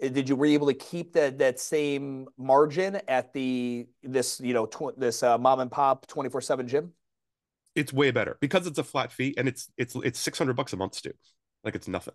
did 0.00 0.28
you 0.28 0.36
were 0.36 0.46
you 0.46 0.54
able 0.54 0.66
to 0.66 0.74
keep 0.74 1.12
that 1.14 1.38
that 1.38 1.60
same 1.60 2.26
margin 2.36 3.00
at 3.08 3.32
the 3.32 3.86
this 4.02 4.40
you 4.40 4.52
know 4.52 4.66
tw- 4.66 4.98
this 4.98 5.22
uh, 5.22 5.38
mom 5.38 5.60
and 5.60 5.70
pop 5.70 6.06
twenty 6.06 6.30
four 6.30 6.40
seven 6.40 6.66
gym? 6.66 6.92
It's 7.74 7.92
way 7.92 8.10
better 8.10 8.36
because 8.40 8.66
it's 8.66 8.78
a 8.78 8.84
flat 8.84 9.12
fee 9.12 9.34
and 9.36 9.48
it's 9.48 9.70
it's 9.76 9.94
it's 9.96 10.18
six 10.18 10.38
hundred 10.38 10.54
bucks 10.54 10.72
a 10.72 10.76
month, 10.76 10.94
Stu. 10.94 11.12
Like 11.62 11.74
it's 11.74 11.88
nothing. 11.88 12.14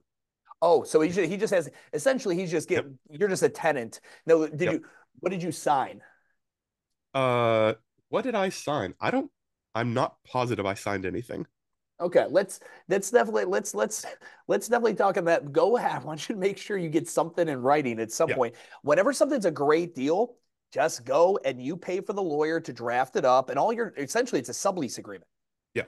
Oh, 0.61 0.83
so 0.83 0.99
he 1.01 1.09
just, 1.09 1.29
he 1.29 1.37
just 1.37 1.53
has 1.53 1.69
essentially 1.93 2.35
he's 2.35 2.51
just 2.51 2.67
getting 2.67 2.99
you're 3.09 3.29
just 3.29 3.43
a 3.43 3.49
tenant. 3.49 4.01
No, 4.25 4.47
did 4.47 4.61
Yep. 4.61 4.73
you 4.73 4.85
what 5.19 5.29
did 5.31 5.41
you 5.43 5.51
sign? 5.51 6.01
Uh, 7.13 7.73
what 8.09 8.23
did 8.23 8.35
I 8.35 8.49
sign? 8.49 8.95
I 8.99 9.11
don't. 9.11 9.31
I'm 9.75 9.93
not 9.93 10.17
positive 10.23 10.65
I 10.65 10.73
signed 10.73 11.05
anything. 11.05 11.45
Okay, 12.01 12.25
let's 12.29 12.61
let's 12.87 13.11
definitely 13.11 13.43
let's 13.45 13.75
let's 13.75 14.05
let's 14.47 14.67
definitely 14.69 14.95
talk 14.95 15.17
on 15.17 15.25
that. 15.25 15.51
Go 15.51 15.75
ahead. 15.77 15.91
I 16.01 16.05
want 16.05 16.29
you 16.29 16.35
to 16.35 16.39
make 16.39 16.57
sure 16.57 16.77
you 16.77 16.89
get 16.89 17.09
something 17.09 17.47
in 17.47 17.61
writing 17.61 17.99
at 17.99 18.11
some 18.11 18.29
Yeah. 18.29 18.35
point. 18.35 18.55
Whenever 18.83 19.11
something's 19.11 19.45
a 19.45 19.51
great 19.51 19.95
deal, 19.95 20.35
just 20.71 21.03
go 21.03 21.39
and 21.43 21.61
you 21.61 21.75
pay 21.75 21.99
for 21.99 22.13
the 22.13 22.21
lawyer 22.23 22.59
to 22.61 22.71
draft 22.73 23.15
it 23.17 23.25
up, 23.25 23.49
and 23.49 23.59
all 23.59 23.73
your 23.73 23.93
essentially 23.97 24.39
it's 24.39 24.49
a 24.49 24.53
sublease 24.53 24.97
agreement. 24.97 25.27
Yeah. 25.73 25.83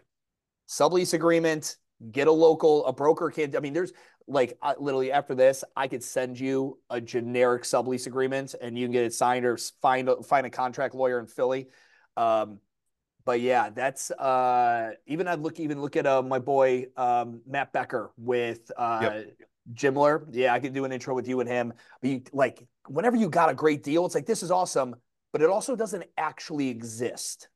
Sublease 0.67 1.13
agreement. 1.13 1.77
Get 2.11 2.27
a 2.27 2.31
local, 2.31 2.83
a 2.87 2.93
broker 2.93 3.29
can. 3.29 3.55
I 3.55 3.59
mean, 3.59 3.73
there's 3.73 3.93
like 4.27 4.57
uh, 4.61 4.73
literally 4.79 5.11
after 5.11 5.35
this, 5.35 5.63
I 5.75 5.87
could 5.87 6.03
send 6.03 6.39
you 6.39 6.79
a 6.89 7.01
generic 7.01 7.63
sublease 7.63 8.07
agreement, 8.07 8.55
and 8.61 8.77
you 8.77 8.85
can 8.85 8.91
get 8.91 9.03
it 9.03 9.13
signed 9.13 9.45
or 9.45 9.57
find 9.81 10.09
a, 10.09 10.21
find 10.23 10.45
a 10.45 10.49
contract 10.49 10.95
lawyer 10.95 11.19
in 11.19 11.27
Philly. 11.27 11.67
Um, 12.17 12.59
but 13.25 13.39
yeah, 13.41 13.69
that's 13.69 14.11
uh 14.11 14.91
even 15.05 15.27
I'd 15.27 15.39
look 15.39 15.59
even 15.59 15.81
look 15.81 15.95
at 15.95 16.05
uh 16.05 16.21
my 16.21 16.39
boy 16.39 16.87
um 16.97 17.41
Matt 17.45 17.71
Becker 17.71 18.11
with 18.17 18.71
uh 18.77 19.21
Jimler. 19.73 20.25
Yeah, 20.31 20.53
I 20.53 20.59
could 20.59 20.73
do 20.73 20.85
an 20.85 20.91
intro 20.91 21.13
with 21.13 21.27
you 21.27 21.39
and 21.39 21.49
him. 21.49 21.73
But 22.01 22.09
you, 22.09 22.21
like 22.33 22.65
whenever 22.87 23.15
you 23.15 23.29
got 23.29 23.49
a 23.49 23.53
great 23.53 23.83
deal, 23.83 24.05
it's 24.05 24.15
like 24.15 24.25
this 24.25 24.43
is 24.43 24.51
awesome, 24.51 24.95
but 25.31 25.41
it 25.41 25.49
also 25.49 25.75
doesn't 25.75 26.03
actually 26.17 26.69
exist. 26.69 27.47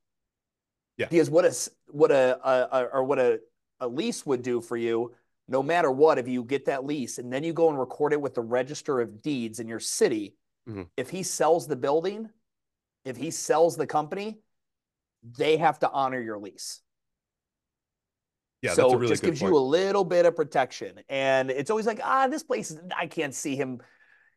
Yeah. 0.96 1.08
Because 1.10 1.28
what 1.28 1.44
a 1.44 1.54
what 1.88 2.10
a, 2.10 2.38
a, 2.48 2.68
a 2.72 2.84
or 2.84 3.04
what 3.04 3.18
a 3.18 3.40
a 3.80 3.88
lease 3.88 4.24
would 4.24 4.42
do 4.42 4.60
for 4.60 4.76
you, 4.76 5.14
no 5.48 5.62
matter 5.62 5.90
what, 5.90 6.18
if 6.18 6.26
you 6.26 6.42
get 6.42 6.66
that 6.66 6.84
lease 6.84 7.18
and 7.18 7.32
then 7.32 7.44
you 7.44 7.52
go 7.52 7.68
and 7.68 7.78
record 7.78 8.12
it 8.12 8.20
with 8.20 8.34
the 8.34 8.42
register 8.42 9.00
of 9.00 9.22
deeds 9.22 9.60
in 9.60 9.68
your 9.68 9.80
city, 9.80 10.34
mm-hmm. 10.68 10.82
if 10.96 11.10
he 11.10 11.22
sells 11.22 11.66
the 11.66 11.76
building, 11.76 12.28
if 13.04 13.16
he 13.16 13.30
sells 13.30 13.76
the 13.76 13.86
company, 13.86 14.38
they 15.38 15.56
have 15.56 15.78
to 15.80 15.90
honor 15.90 16.20
your 16.20 16.38
lease. 16.38 16.80
Yeah, 18.62 18.72
so 18.72 18.92
really 18.92 19.06
it 19.06 19.08
just 19.10 19.22
gives 19.22 19.40
point. 19.40 19.52
you 19.52 19.58
a 19.58 19.60
little 19.60 20.04
bit 20.04 20.26
of 20.26 20.34
protection. 20.34 21.00
And 21.08 21.50
it's 21.50 21.70
always 21.70 21.86
like, 21.86 22.00
ah, 22.02 22.26
this 22.26 22.42
place, 22.42 22.76
I 22.96 23.06
can't 23.06 23.34
see 23.34 23.54
him 23.54 23.80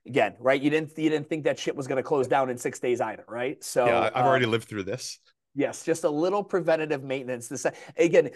again, 0.06 0.36
right? 0.40 0.62
You 0.62 0.70
didn't 0.70 0.98
you 0.98 1.10
didn't 1.10 1.30
think 1.30 1.46
that 1.46 1.58
shit 1.58 1.76
was 1.76 1.88
going 1.88 1.98
to 1.98 2.04
close 2.04 2.28
down 2.28 2.50
in 2.50 2.58
six 2.58 2.80
days 2.80 3.02
either, 3.02 3.26
right? 3.28 3.64
So 3.64 3.86
yeah, 3.86 4.12
I've 4.14 4.24
um, 4.24 4.28
already 4.28 4.46
lived 4.46 4.68
through 4.68 4.84
this. 4.84 5.20
Yes, 5.60 5.84
just 5.84 6.06
a 6.06 6.10
little 6.10 6.42
preventative 6.42 7.04
maintenance. 7.04 7.50
This 7.50 7.66
again, 7.98 8.30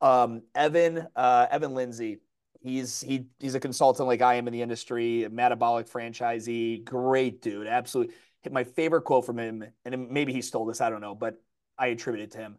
um, 0.00 0.40
Evan 0.54 1.06
uh, 1.14 1.46
Evan 1.50 1.74
Lindsay. 1.74 2.20
He's 2.62 3.02
he 3.02 3.26
he's 3.38 3.54
a 3.54 3.60
consultant 3.60 4.08
like 4.08 4.22
I 4.22 4.36
am 4.36 4.46
in 4.46 4.54
the 4.54 4.62
industry, 4.62 5.28
metabolic 5.30 5.86
franchisee, 5.86 6.82
great 6.82 7.42
dude, 7.42 7.66
absolutely. 7.66 8.14
My 8.50 8.64
favorite 8.64 9.02
quote 9.02 9.26
from 9.26 9.38
him, 9.38 9.66
and 9.84 10.08
maybe 10.08 10.32
he 10.32 10.40
stole 10.40 10.64
this, 10.64 10.80
I 10.80 10.88
don't 10.88 11.02
know, 11.02 11.14
but 11.14 11.34
I 11.76 11.88
attribute 11.88 12.24
it 12.24 12.30
to 12.30 12.38
him. 12.38 12.56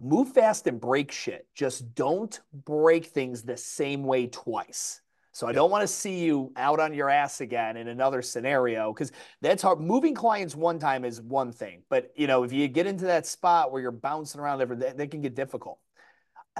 Move 0.00 0.32
fast 0.32 0.66
and 0.66 0.80
break 0.80 1.12
shit. 1.12 1.46
Just 1.54 1.94
don't 1.94 2.40
break 2.52 3.06
things 3.06 3.42
the 3.42 3.56
same 3.56 4.02
way 4.02 4.26
twice. 4.26 5.00
So 5.40 5.46
I 5.46 5.52
don't 5.52 5.70
want 5.70 5.80
to 5.80 5.88
see 5.88 6.18
you 6.18 6.52
out 6.54 6.80
on 6.80 6.92
your 6.92 7.08
ass 7.08 7.40
again 7.40 7.78
in 7.78 7.88
another 7.88 8.20
scenario 8.20 8.92
because 8.92 9.10
that's 9.40 9.62
hard. 9.62 9.80
Moving 9.80 10.14
clients 10.14 10.54
one 10.54 10.78
time 10.78 11.02
is 11.02 11.18
one 11.18 11.50
thing, 11.50 11.82
but 11.88 12.12
you 12.14 12.26
know 12.26 12.42
if 12.42 12.52
you 12.52 12.68
get 12.68 12.86
into 12.86 13.06
that 13.06 13.24
spot 13.24 13.72
where 13.72 13.80
you're 13.80 13.90
bouncing 13.90 14.38
around, 14.38 14.58
that, 14.58 14.98
that 14.98 15.10
can 15.10 15.22
get 15.22 15.34
difficult. 15.34 15.78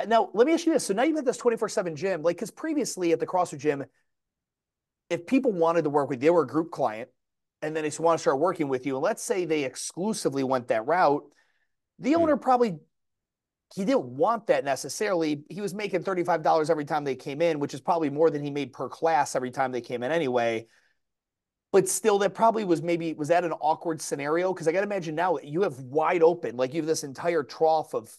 Uh, 0.01 0.07
now 0.07 0.31
let 0.33 0.47
me 0.47 0.55
ask 0.55 0.65
you 0.65 0.73
this: 0.73 0.87
so 0.87 0.95
now 0.95 1.03
you've 1.03 1.17
had 1.17 1.27
this 1.27 1.37
24/7 1.37 1.95
gym, 1.95 2.23
like 2.23 2.37
because 2.37 2.51
previously 2.51 3.13
at 3.13 3.21
the 3.21 3.27
CrossFit 3.27 3.59
gym, 3.59 3.85
if 5.11 5.27
people 5.27 5.53
wanted 5.53 5.83
to 5.83 5.91
work 5.91 6.09
with 6.09 6.23
you, 6.23 6.29
they 6.29 6.31
were 6.31 6.45
a 6.45 6.47
group 6.47 6.71
client, 6.71 7.11
and 7.61 7.77
then 7.77 7.85
they 7.85 7.93
want 8.03 8.17
to 8.17 8.23
start 8.23 8.39
working 8.39 8.69
with 8.69 8.87
you, 8.87 8.97
and 8.97 9.03
let's 9.03 9.23
say 9.23 9.45
they 9.45 9.65
exclusively 9.65 10.43
went 10.43 10.69
that 10.69 10.87
route, 10.87 11.25
the 11.99 12.15
hmm. 12.15 12.23
owner 12.23 12.39
probably 12.39 12.79
he 13.75 13.85
didn't 13.85 14.05
want 14.05 14.49
that 14.49 14.65
necessarily. 14.65 15.45
He 15.49 15.61
was 15.61 15.75
making 15.75 16.03
$35 16.03 16.71
every 16.71 16.85
time 16.85 17.05
they 17.05 17.15
came 17.15 17.41
in, 17.41 17.61
which 17.61 17.73
is 17.73 17.81
probably 17.81 18.11
more 18.11 18.29
than 18.29 18.43
he 18.43 18.51
made 18.51 18.73
per 18.73 18.89
class 18.89 19.37
every 19.37 19.51
time 19.51 19.71
they 19.71 19.81
came 19.81 20.03
in 20.03 20.11
anyway. 20.11 20.67
But 21.73 21.89
still, 21.89 22.19
that 22.19 22.35
probably 22.35 22.65
was 22.65 22.83
maybe, 22.83 23.13
was 23.15 23.29
that 23.29 23.45
an 23.45 23.53
awkward 23.53 24.03
scenario? 24.03 24.53
Because 24.53 24.67
I 24.67 24.73
got 24.73 24.81
to 24.81 24.87
imagine 24.87 25.15
now 25.15 25.39
you 25.41 25.63
have 25.63 25.79
wide 25.79 26.23
open, 26.23 26.57
like 26.57 26.75
you 26.75 26.81
have 26.81 26.87
this 26.87 27.05
entire 27.05 27.45
trough 27.45 27.95
of 27.95 28.13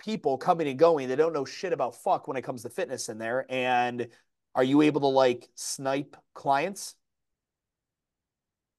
people 0.00 0.36
coming 0.38 0.66
and 0.66 0.76
going. 0.76 1.06
They 1.06 1.14
don't 1.14 1.32
know 1.32 1.44
shit 1.44 1.72
about 1.72 1.94
fuck 1.94 2.26
when 2.26 2.36
it 2.36 2.42
comes 2.42 2.62
to 2.62 2.68
fitness 2.68 3.08
in 3.08 3.18
there. 3.18 3.46
And 3.48 4.08
are 4.56 4.64
you 4.64 4.82
able 4.82 5.02
to 5.02 5.06
like 5.06 5.48
snipe 5.54 6.16
clients? 6.34 6.96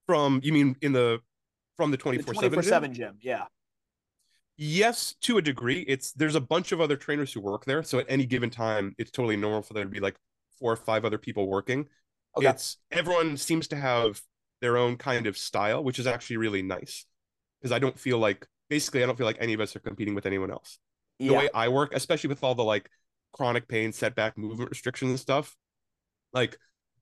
From, 0.07 0.41
you 0.43 0.51
mean 0.51 0.75
in 0.81 0.91
the, 0.91 1.19
from 1.77 1.91
the 1.91 1.97
24 1.97 2.63
7 2.63 2.93
gym? 2.93 3.17
Yeah 3.21 3.45
yes 4.57 5.15
to 5.21 5.37
a 5.37 5.41
degree 5.41 5.81
it's 5.87 6.11
there's 6.13 6.35
a 6.35 6.41
bunch 6.41 6.71
of 6.71 6.81
other 6.81 6.97
trainers 6.97 7.31
who 7.31 7.39
work 7.39 7.65
there 7.65 7.83
so 7.83 7.99
at 7.99 8.05
any 8.09 8.25
given 8.25 8.49
time 8.49 8.95
it's 8.97 9.11
totally 9.11 9.37
normal 9.37 9.61
for 9.61 9.73
there 9.73 9.83
to 9.83 9.89
be 9.89 9.99
like 9.99 10.15
four 10.59 10.71
or 10.71 10.75
five 10.75 11.05
other 11.05 11.19
people 11.19 11.47
working 11.47 11.87
okay. 12.35 12.47
it's 12.47 12.77
everyone 12.91 13.37
seems 13.37 13.67
to 13.67 13.75
have 13.75 14.19
their 14.61 14.75
own 14.75 14.97
kind 14.97 15.27
of 15.27 15.37
style 15.37 15.83
which 15.83 15.99
is 15.99 16.07
actually 16.07 16.37
really 16.37 16.63
nice 16.63 17.05
because 17.61 17.71
i 17.71 17.77
don't 17.77 17.99
feel 17.99 18.17
like 18.17 18.47
basically 18.67 19.03
i 19.03 19.05
don't 19.05 19.17
feel 19.17 19.27
like 19.27 19.37
any 19.39 19.53
of 19.53 19.59
us 19.59 19.75
are 19.75 19.79
competing 19.79 20.15
with 20.15 20.25
anyone 20.25 20.49
else 20.49 20.79
yeah. 21.19 21.27
the 21.27 21.37
way 21.37 21.49
i 21.53 21.67
work 21.67 21.93
especially 21.93 22.27
with 22.27 22.43
all 22.43 22.55
the 22.55 22.63
like 22.63 22.89
chronic 23.33 23.67
pain 23.67 23.93
setback 23.93 24.37
movement 24.37 24.71
restrictions 24.71 25.09
and 25.09 25.19
stuff 25.19 25.55
like 26.33 26.57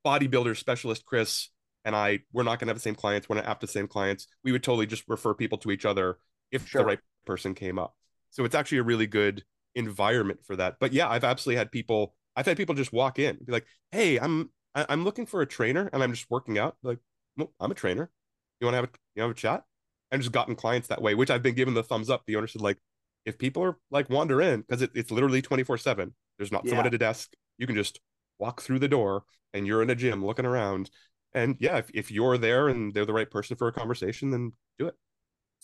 bodybuilder 0.06 0.58
specialist 0.58 1.06
chris 1.06 1.50
and 1.86 1.96
i 1.96 2.20
we're 2.34 2.44
not 2.44 2.60
going 2.60 2.68
to 2.68 2.72
have 2.72 2.78
the 2.78 2.82
same 2.82 2.96
clients 2.96 3.30
we're 3.30 3.38
not 3.38 3.46
after 3.46 3.66
the 3.66 3.72
same 3.72 3.88
clients 3.88 4.28
we 4.44 4.52
would 4.52 4.62
totally 4.62 4.86
just 4.86 5.04
refer 5.08 5.34
people 5.34 5.58
to 5.58 5.72
each 5.72 5.86
other 5.86 6.18
if 6.52 6.68
sure. 6.68 6.82
the 6.82 6.86
right 6.86 7.00
person 7.26 7.54
came 7.54 7.80
up. 7.80 7.96
So 8.32 8.46
it's 8.46 8.56
actually 8.56 8.80
a 8.80 8.84
really 8.84 9.08
good 9.08 9.44
environment 9.76 10.40
for 10.46 10.56
that. 10.56 10.78
But 10.80 10.94
yeah, 10.94 11.10
I've 11.10 11.24
absolutely 11.24 11.58
had 11.58 11.72
people. 11.72 12.16
I've 12.36 12.46
had 12.46 12.58
people 12.58 12.76
just 12.76 12.94
walk 12.94 13.20
in, 13.20 13.38
be 13.44 13.52
like, 13.52 13.66
"Hey, 13.92 14.18
I'm 14.18 14.50
I, 14.74 14.86
I'm 14.90 15.04
looking 15.04 15.26
for 15.26 15.42
a 15.42 15.46
trainer, 15.46 15.90
and 15.94 16.04
I'm 16.04 16.14
just 16.14 16.30
working 16.30 16.58
out." 16.58 16.76
Like, 16.84 17.00
well, 17.38 17.54
I'm 17.60 17.72
a 17.72 17.76
trainer. 17.76 18.12
You 18.60 18.66
want 18.66 18.74
to 18.74 18.78
have 18.78 18.86
a 18.86 18.90
you 19.16 19.22
know, 19.22 19.28
have 19.28 19.38
a 19.38 19.40
chat? 19.40 19.64
And 20.12 20.22
just 20.22 20.32
gotten 20.32 20.56
clients 20.56 20.88
that 20.90 21.02
way, 21.02 21.16
which 21.16 21.32
I've 21.32 21.44
been 21.44 21.56
given 21.56 21.74
the 21.74 21.84
thumbs 21.84 22.10
up. 22.10 22.24
The 22.26 22.36
owner 22.36 22.48
said, 22.48 22.62
like, 22.62 22.78
if 23.26 23.38
people 23.38 23.64
are 23.64 23.78
like 23.90 24.10
wander 24.10 24.42
in 24.42 24.62
because 24.62 24.82
it, 24.82 24.92
it's 24.94 25.12
literally 25.12 25.42
24 25.42 25.78
seven. 25.78 26.14
There's 26.38 26.52
not 26.52 26.64
yeah. 26.66 26.72
someone 26.72 26.88
at 26.88 26.94
a 26.94 26.98
desk. 26.98 27.34
You 27.58 27.68
can 27.68 27.76
just 27.76 28.00
walk 28.40 28.62
through 28.62 28.80
the 28.80 28.88
door, 28.88 29.24
and 29.54 29.66
you're 29.66 29.82
in 29.82 29.90
a 29.90 29.96
gym 29.96 30.26
looking 30.26 30.46
around. 30.46 30.90
And 31.34 31.58
yeah, 31.60 31.78
if, 31.78 31.90
if 31.94 32.12
you're 32.12 32.38
there 32.38 32.70
and 32.70 32.94
they're 32.94 33.06
the 33.06 33.14
right 33.14 33.30
person 33.30 33.58
for 33.58 33.68
a 33.68 33.74
conversation, 33.74 34.32
then 34.32 34.54
do 34.78 34.88
it. 34.88 34.96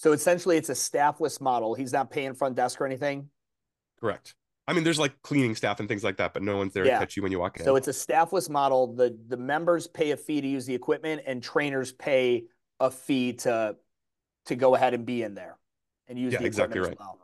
So 0.02 0.14
essentially, 0.14 0.58
it's 0.58 0.70
a 0.70 0.74
staffless 0.74 1.40
model. 1.40 1.76
He's 1.76 1.94
not 1.94 2.10
paying 2.10 2.34
front 2.34 2.56
desk 2.56 2.82
or 2.82 2.88
anything. 2.88 3.30
Correct. 4.00 4.34
I 4.68 4.74
mean, 4.74 4.84
there's 4.84 4.98
like 4.98 5.22
cleaning 5.22 5.54
staff 5.54 5.80
and 5.80 5.88
things 5.88 6.04
like 6.04 6.18
that, 6.18 6.34
but 6.34 6.42
no 6.42 6.58
one's 6.58 6.74
there 6.74 6.88
yeah. 6.88 6.94
to 6.94 7.00
catch 7.02 7.16
you 7.16 7.22
when 7.22 7.32
you 7.32 7.38
walk 7.38 7.60
in. 7.60 7.66
So 7.66 7.76
it's 7.76 7.88
a 7.88 7.94
staffless 7.94 8.50
model. 8.50 8.96
The 8.96 9.16
the 9.28 9.38
members 9.38 9.86
pay 9.86 10.10
a 10.10 10.18
fee 10.18 10.42
to 10.42 10.48
use 10.48 10.66
the 10.66 10.74
equipment, 10.74 11.22
and 11.28 11.44
trainers 11.44 11.92
pay 11.92 12.46
a 12.80 12.90
fee 12.90 13.34
to 13.34 13.76
to 14.48 14.56
go 14.56 14.74
ahead 14.74 14.96
and 14.96 15.06
be 15.06 15.22
in 15.22 15.36
there 15.36 15.60
and 16.08 16.18
use 16.18 16.34
yeah, 16.34 16.40
the 16.40 16.46
equipment 16.48 16.48
exactly 16.48 16.80
right. 16.80 16.92
as 16.94 16.98
well. 16.98 17.20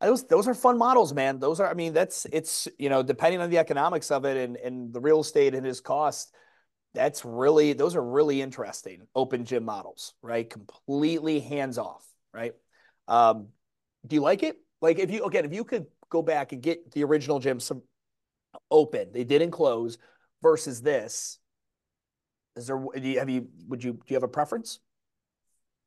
Those 0.00 0.26
those 0.26 0.48
are 0.48 0.54
fun 0.54 0.78
models, 0.78 1.12
man. 1.12 1.38
Those 1.38 1.60
are, 1.60 1.68
I 1.68 1.74
mean, 1.74 1.92
that's 1.92 2.26
it's 2.32 2.66
you 2.78 2.88
know, 2.88 3.02
depending 3.02 3.42
on 3.42 3.50
the 3.50 3.58
economics 3.58 4.10
of 4.10 4.24
it 4.24 4.38
and 4.38 4.56
and 4.56 4.90
the 4.90 5.00
real 5.00 5.20
estate 5.20 5.54
and 5.54 5.66
his 5.66 5.82
cost, 5.82 6.34
that's 6.94 7.26
really 7.26 7.74
those 7.74 7.94
are 7.94 8.02
really 8.02 8.40
interesting 8.40 9.02
open 9.14 9.44
gym 9.44 9.66
models, 9.66 10.14
right? 10.22 10.48
Completely 10.48 11.38
hands 11.38 11.76
off 11.76 12.06
right? 12.32 12.52
Um, 13.08 13.48
do 14.06 14.16
you 14.16 14.22
like 14.22 14.42
it? 14.42 14.56
Like 14.80 14.98
if 14.98 15.10
you 15.10 15.24
again, 15.24 15.44
if 15.44 15.52
you 15.52 15.64
could 15.64 15.86
go 16.10 16.22
back 16.22 16.52
and 16.52 16.62
get 16.62 16.92
the 16.92 17.04
original 17.04 17.38
gym 17.38 17.60
some 17.60 17.82
open, 18.70 19.12
they 19.12 19.24
didn't 19.24 19.50
close 19.50 19.98
versus 20.42 20.82
this. 20.82 21.38
Is 22.56 22.66
there 22.66 22.84
do 22.94 23.08
you, 23.08 23.18
have 23.18 23.30
you 23.30 23.48
would 23.68 23.82
you 23.82 23.92
do 23.92 24.00
you 24.08 24.16
have 24.16 24.22
a 24.22 24.28
preference? 24.28 24.80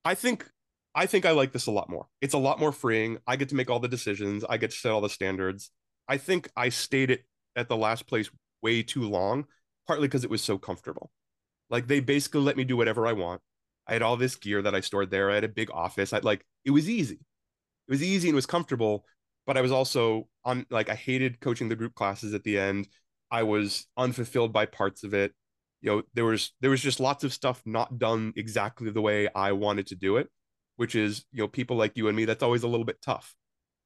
I 0.03 0.15
think 0.15 0.49
I 0.95 1.05
think 1.05 1.25
I 1.25 1.31
like 1.31 1.51
this 1.51 1.67
a 1.67 1.71
lot 1.71 1.89
more. 1.89 2.07
It's 2.21 2.33
a 2.33 2.39
lot 2.39 2.59
more 2.59 2.71
freeing. 2.71 3.17
I 3.27 3.35
get 3.35 3.49
to 3.49 3.55
make 3.55 3.69
all 3.69 3.79
the 3.79 3.87
decisions. 3.87 4.45
I 4.47 4.57
get 4.57 4.71
to 4.71 4.77
set 4.77 4.91
all 4.91 5.01
the 5.01 5.09
standards. 5.09 5.71
I 6.07 6.17
think 6.17 6.49
I 6.55 6.69
stayed 6.69 7.11
it 7.11 7.25
at 7.55 7.67
the 7.67 7.75
last 7.75 8.07
place 8.07 8.29
way 8.61 8.81
too 8.81 9.03
long, 9.03 9.45
partly 9.87 10.07
because 10.07 10.23
it 10.23 10.29
was 10.29 10.41
so 10.41 10.57
comfortable. 10.57 11.11
Like 11.69 11.87
they 11.87 11.99
basically 11.99 12.41
let 12.41 12.57
me 12.57 12.63
do 12.63 12.77
whatever 12.77 13.05
I 13.05 13.13
want. 13.13 13.41
I 13.87 13.93
had 13.93 14.01
all 14.01 14.17
this 14.17 14.35
gear 14.35 14.61
that 14.61 14.75
I 14.75 14.79
stored 14.81 15.11
there. 15.11 15.31
I 15.31 15.35
had 15.35 15.43
a 15.43 15.49
big 15.49 15.69
office. 15.71 16.13
I 16.13 16.19
like 16.19 16.45
it 16.63 16.71
was 16.71 16.89
easy. 16.89 17.15
It 17.87 17.91
was 17.91 18.03
easy 18.03 18.29
and 18.29 18.33
it 18.33 18.35
was 18.35 18.45
comfortable, 18.45 19.05
but 19.45 19.57
I 19.57 19.61
was 19.61 19.71
also 19.71 20.27
on 20.43 20.65
like 20.69 20.89
I 20.89 20.95
hated 20.95 21.39
coaching 21.39 21.69
the 21.69 21.75
group 21.75 21.95
classes 21.95 22.33
at 22.33 22.43
the 22.43 22.57
end. 22.57 22.87
I 23.31 23.43
was 23.43 23.87
unfulfilled 23.97 24.53
by 24.53 24.65
parts 24.65 25.03
of 25.03 25.13
it. 25.13 25.33
You 25.81 25.91
know, 25.91 26.03
there 26.13 26.25
was 26.25 26.53
there 26.61 26.71
was 26.71 26.81
just 26.81 26.99
lots 26.99 27.23
of 27.23 27.33
stuff 27.33 27.61
not 27.65 27.99
done 27.99 28.33
exactly 28.35 28.89
the 28.89 29.01
way 29.01 29.27
I 29.35 29.51
wanted 29.51 29.87
to 29.87 29.95
do 29.95 30.17
it, 30.17 30.29
which 30.77 30.95
is, 30.95 31.25
you 31.31 31.43
know, 31.43 31.47
people 31.47 31.77
like 31.77 31.95
you 31.95 32.07
and 32.07 32.17
me, 32.17 32.25
that's 32.25 32.43
always 32.43 32.63
a 32.63 32.67
little 32.67 32.85
bit 32.85 33.01
tough. 33.03 33.35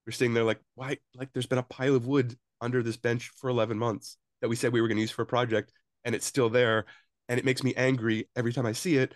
We're 0.06 0.12
sitting 0.12 0.34
there 0.34 0.44
like, 0.44 0.62
why 0.76 0.98
like 1.16 1.30
there's 1.34 1.46
been 1.46 1.58
a 1.58 1.64
pile 1.64 1.96
of 1.96 2.08
wood 2.08 2.36
under 2.62 2.82
this 2.84 2.98
bench 2.98 3.32
for 3.38 3.50
11 3.50 3.78
months 3.78 4.18
that 4.42 4.50
we 4.50 4.56
said 4.56 4.72
we 4.72 4.82
were 4.82 4.88
going 4.88 4.98
to 4.98 5.02
use 5.02 5.12
for 5.12 5.24
a 5.24 5.26
project 5.26 5.72
and 6.06 6.16
it's 6.16 6.26
still 6.26 6.50
there 6.50 6.86
and 7.28 7.40
it 7.40 7.46
makes 7.46 7.64
me 7.64 7.74
angry 7.76 8.28
every 8.36 8.54
time 8.54 8.66
I 8.66 8.72
see 8.72 8.98
it 8.98 9.14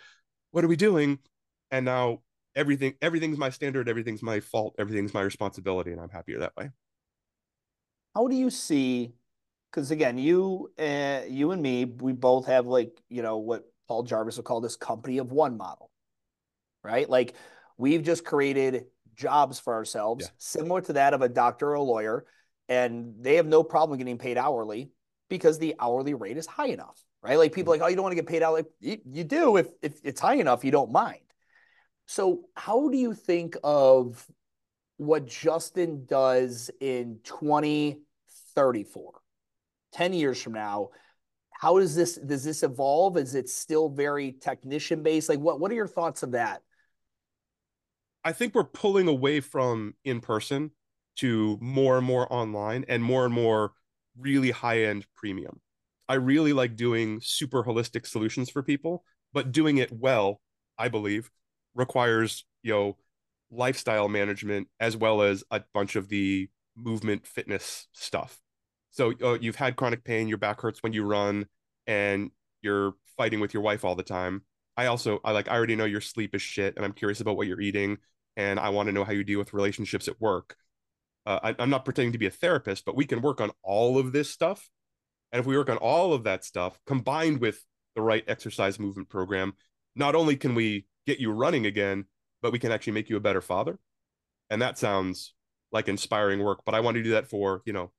what 0.54 0.64
are 0.64 0.68
we 0.68 0.76
doing? 0.76 1.20
And 1.72 1.84
now 1.84 2.22
everything 2.56 2.94
everything's 3.02 3.38
my 3.38 3.50
standard, 3.50 3.90
everything's 3.90 4.24
my 4.24 4.40
fault, 4.40 4.76
everything's 4.80 5.14
my 5.14 5.22
responsibility, 5.22 5.92
and 5.92 6.00
I'm 6.00 6.10
happier 6.10 6.40
that 6.40 6.56
way. 6.56 6.70
How 8.16 8.28
do 8.28 8.36
you 8.36 8.50
see? 8.50 9.14
Because 9.70 9.90
again, 9.90 10.18
you 10.18 10.72
uh, 10.80 11.22
you 11.28 11.52
and 11.52 11.62
me, 11.62 11.86
we 11.86 12.14
both 12.14 12.46
have 12.46 12.68
like 12.68 13.02
you 13.10 13.24
know 13.24 13.38
what 13.38 13.64
Paul 13.88 14.04
Jarvis 14.04 14.38
would 14.38 14.46
call 14.46 14.62
this 14.62 14.76
company 14.76 15.18
of 15.18 15.32
one 15.32 15.58
model, 15.58 15.90
right? 16.84 17.10
Like 17.10 17.34
we've 17.78 18.04
just 18.04 18.24
created 18.24 18.86
jobs 19.16 19.60
for 19.60 19.74
ourselves 19.74 20.26
yeah. 20.26 20.32
similar 20.38 20.82
to 20.82 20.94
that 20.94 21.14
of 21.16 21.24
a 21.24 21.30
doctor 21.30 21.70
or 21.70 21.76
a 21.76 21.82
lawyer, 21.82 22.26
and 22.70 23.16
they 23.20 23.36
have 23.36 23.48
no 23.48 23.64
problem 23.64 23.98
getting 23.98 24.20
paid 24.20 24.38
hourly 24.38 24.92
because 25.30 25.58
the 25.58 25.74
hourly 25.80 26.14
rate 26.14 26.38
is 26.38 26.46
high 26.46 26.68
enough 26.68 27.04
right? 27.24 27.38
Like 27.38 27.54
people 27.54 27.72
like, 27.72 27.82
oh, 27.82 27.88
you 27.88 27.96
don't 27.96 28.04
want 28.04 28.12
to 28.12 28.22
get 28.22 28.28
paid 28.28 28.44
out. 28.44 28.54
Like 28.54 28.68
you, 28.80 29.00
you 29.10 29.24
do 29.24 29.58
if 29.58 29.68
if 29.82 30.00
it's 30.04 30.22
high 30.22 30.36
enough, 30.36 30.64
you 30.64 30.72
don't 30.72 30.92
mind. 30.92 31.22
So 32.06 32.42
how 32.56 32.90
do 32.90 32.98
you 32.98 33.14
think 33.14 33.56
of 33.64 34.28
what 34.98 35.26
Justin 35.26 36.06
does 36.06 36.70
in 36.80 37.20
2034, 37.24 39.14
10 39.94 40.14
years 40.14 40.42
from 40.42 40.54
now? 40.54 40.90
How 41.52 41.80
does 41.80 41.96
this 41.96 42.16
does 42.16 42.44
this 42.44 42.62
evolve? 42.62 43.18
Is 43.18 43.36
it 43.36 43.50
still 43.50 43.88
very 43.90 44.34
technician 44.34 45.02
based? 45.02 45.30
Like 45.30 45.40
what 45.40 45.62
what 45.62 45.72
are 45.72 45.76
your 45.76 45.88
thoughts 45.88 46.24
of 46.24 46.34
that? 46.34 46.62
I 48.26 48.34
think 48.34 48.54
we're 48.54 48.64
pulling 48.64 49.08
away 49.08 49.40
from 49.40 49.96
in 50.04 50.22
person 50.22 50.72
to 51.18 51.58
more 51.62 51.98
and 51.98 52.06
more 52.06 52.32
online 52.32 52.86
and 52.88 53.04
more 53.04 53.26
and 53.26 53.34
more 53.34 53.74
really 54.18 54.52
high 54.52 54.84
end 54.84 55.06
premium. 55.16 55.60
I 56.08 56.16
really 56.16 56.54
like 56.54 56.76
doing 56.76 57.20
super 57.22 57.64
holistic 57.64 58.06
solutions 58.06 58.50
for 58.50 58.64
people, 58.64 59.04
but 59.32 59.52
doing 59.52 59.78
it 59.78 59.92
well, 59.92 60.42
I 60.78 60.90
believe, 60.90 61.32
requires, 61.76 62.46
you 62.62 62.74
know, 62.74 62.98
lifestyle 63.52 64.10
management 64.10 64.68
as 64.80 64.98
well 64.98 65.22
as 65.22 65.44
a 65.52 65.62
bunch 65.74 65.96
of 65.96 66.10
the 66.10 66.50
movement 66.76 67.28
fitness 67.28 67.88
stuff. 67.94 68.40
So 68.92 69.14
uh, 69.24 69.38
you've 69.40 69.56
had 69.56 69.76
chronic 69.76 70.04
pain, 70.04 70.28
your 70.28 70.38
back 70.38 70.62
hurts 70.62 70.84
when 70.84 70.94
you 70.94 71.04
run, 71.04 71.48
and 71.88 72.32
you're 72.62 72.94
fighting 73.18 73.40
with 73.40 73.54
your 73.54 73.64
wife 73.64 73.86
all 73.86 73.96
the 73.96 74.04
time. 74.04 74.44
I 74.76 74.88
also 74.88 75.20
I 75.24 75.32
like 75.32 75.48
I 75.50 75.56
already 75.56 75.76
know 75.76 75.86
your 75.86 76.02
sleep 76.02 76.36
is 76.36 76.42
shit, 76.42 76.76
and 76.76 76.86
I'm 76.86 76.94
curious 76.94 77.22
about 77.22 77.38
what 77.38 77.48
you're 77.48 77.62
eating, 77.62 77.98
and 78.38 78.60
I 78.60 78.70
want 78.70 78.88
to 78.88 78.94
know 78.94 79.04
how 79.04 79.12
you 79.12 79.24
deal 79.24 79.40
with 79.40 79.54
relationships 79.54 80.08
at 80.08 80.20
work. 80.20 80.56
Uh, 81.26 81.40
I, 81.44 81.56
I'm 81.60 81.70
not 81.70 81.86
pretending 81.86 82.12
to 82.14 82.18
be 82.18 82.26
a 82.26 82.32
therapist, 82.32 82.86
but 82.86 82.96
we 82.96 83.06
can 83.06 83.22
work 83.22 83.40
on 83.40 83.52
all 83.62 83.98
of 83.98 84.12
this 84.12 84.30
stuff, 84.30 84.70
and 85.34 85.40
if 85.40 85.48
we 85.48 85.58
work 85.58 85.70
on 85.70 85.78
all 85.78 86.14
of 86.14 86.24
that 86.24 86.46
stuff 86.46 86.80
combined 86.86 87.42
with 87.42 87.66
the 87.96 88.02
right 88.02 88.24
exercise 88.28 88.80
movement 88.80 89.10
program, 89.10 89.54
not 89.96 90.14
only 90.14 90.36
can 90.38 90.54
we 90.54 90.86
get 91.08 91.20
you 91.20 91.32
running 91.32 91.66
again, 91.66 92.06
but 92.44 92.52
we 92.52 92.60
can 92.60 92.72
actually 92.72 92.94
make 92.94 93.10
you 93.10 93.18
a 93.18 93.20
better 93.20 93.42
father. 93.42 93.80
And 94.52 94.62
that 94.62 94.78
sounds 94.78 95.34
like 95.72 95.90
inspiring 95.90 96.44
work, 96.44 96.60
but 96.66 96.76
I 96.76 96.82
want 96.82 96.96
to 96.98 97.04
do 97.04 97.12
that 97.12 97.28
for, 97.28 97.64
you 97.66 97.74
know, 97.74 97.92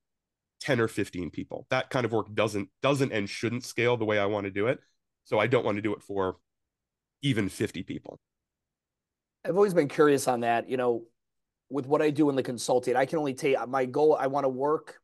10 0.61 0.81
or 0.81 0.87
15 0.87 1.31
people. 1.31 1.67
That 1.71 1.91
kind 1.91 2.07
of 2.07 2.13
work 2.13 2.33
doesn't 2.33 2.69
doesn't 2.83 3.13
and 3.13 3.29
shouldn't 3.29 3.65
scale 3.65 3.97
the 3.97 4.05
way 4.05 4.21
I 4.21 4.27
want 4.27 4.45
to 4.45 4.51
do 4.53 4.69
it. 4.69 4.79
So 5.25 5.41
I 5.41 5.49
don't 5.49 5.65
want 5.65 5.77
to 5.77 5.83
do 5.83 5.93
it 5.93 6.03
for 6.03 6.37
even 7.23 7.49
50 7.49 7.83
people. 7.83 8.21
I've 9.45 9.57
always 9.57 9.75
been 9.75 9.89
curious 9.89 10.29
on 10.29 10.41
that, 10.41 10.71
you 10.71 10.77
know, 10.77 11.03
with 11.69 11.87
what 11.87 12.01
I 12.01 12.11
do 12.11 12.31
in 12.31 12.37
the 12.37 12.43
consulting. 12.45 12.95
I 12.95 13.07
can 13.07 13.19
only 13.19 13.35
take 13.35 13.57
my 13.69 13.87
goal 13.87 14.17
I 14.19 14.29
want 14.29 14.45
to 14.45 14.49
work 14.49 15.01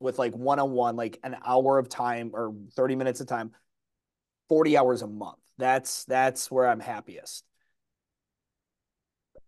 with 0.00 0.18
like 0.18 0.34
one-on-one 0.34 0.96
like 0.96 1.18
an 1.22 1.36
hour 1.44 1.78
of 1.78 1.88
time 1.88 2.30
or 2.34 2.54
30 2.76 2.96
minutes 2.96 3.20
of 3.20 3.26
time 3.26 3.52
40 4.48 4.76
hours 4.76 5.02
a 5.02 5.06
month. 5.06 5.38
That's 5.56 6.04
that's 6.04 6.50
where 6.50 6.68
I'm 6.68 6.80
happiest 6.80 7.44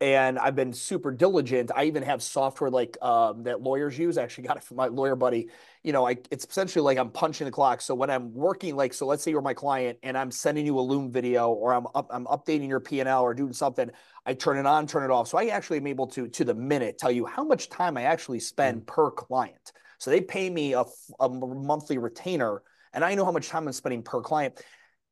and 0.01 0.39
I've 0.39 0.55
been 0.55 0.73
super 0.75 1.11
diligent. 1.11 1.71
I 1.75 1.85
even 1.85 2.03
have 2.03 2.23
software 2.23 2.71
like 2.71 2.99
um, 3.01 3.45
that 3.45 3.63
lawyers 3.63 3.99
use. 3.99 4.19
I 4.19 4.23
actually 4.23 4.47
got 4.47 4.59
it 4.59 4.63
from 4.63 4.77
my 4.77 4.89
lawyer 4.89 5.17
buddy. 5.17 5.49
You 5.83 5.93
know, 5.93 6.07
I, 6.07 6.19
it's 6.31 6.45
essentially 6.45 6.83
like 6.83 6.99
I'm 6.99 7.11
punching 7.11 7.47
the 7.47 7.51
clock. 7.51 7.81
So 7.81 7.95
when 7.95 8.11
I'm 8.11 8.35
working, 8.35 8.77
like, 8.77 8.93
so 8.93 9.07
let's 9.07 9.23
say 9.23 9.31
you're 9.31 9.41
my 9.41 9.55
client 9.55 9.99
and 10.03 10.19
I'm 10.19 10.31
sending 10.31 10.67
you 10.67 10.79
a 10.79 10.83
Loom 10.83 11.11
video 11.11 11.51
or 11.51 11.73
I'm 11.73 11.87
up, 11.95 12.09
I'm 12.11 12.27
updating 12.27 12.69
your 12.69 12.81
P 12.81 13.01
and 13.01 13.09
L 13.09 13.23
or 13.23 13.33
doing 13.33 13.55
something. 13.55 13.91
I 14.27 14.35
turn 14.35 14.59
it 14.59 14.67
on, 14.67 14.87
turn 14.87 15.03
it 15.03 15.11
off. 15.11 15.29
So 15.29 15.39
I 15.39 15.47
actually 15.47 15.79
am 15.79 15.87
able 15.87 16.09
to 16.09 16.29
to 16.29 16.45
the 16.45 16.55
minute 16.55 16.99
tell 16.99 17.11
you 17.11 17.25
how 17.25 17.45
much 17.45 17.71
time 17.71 17.97
I 17.97 18.03
actually 18.03 18.41
spend 18.41 18.83
mm. 18.83 18.87
per 18.87 19.11
client. 19.11 19.73
So 19.99 20.11
they 20.11 20.21
pay 20.21 20.51
me 20.51 20.75
a, 20.75 20.85
a 21.21 21.29
monthly 21.29 21.99
retainer, 21.99 22.63
and 22.93 23.05
I 23.05 23.15
know 23.15 23.25
how 23.25 23.33
much 23.33 23.49
time 23.49 23.67
I'm 23.67 23.73
spending 23.73 24.03
per 24.03 24.21
client. 24.21 24.61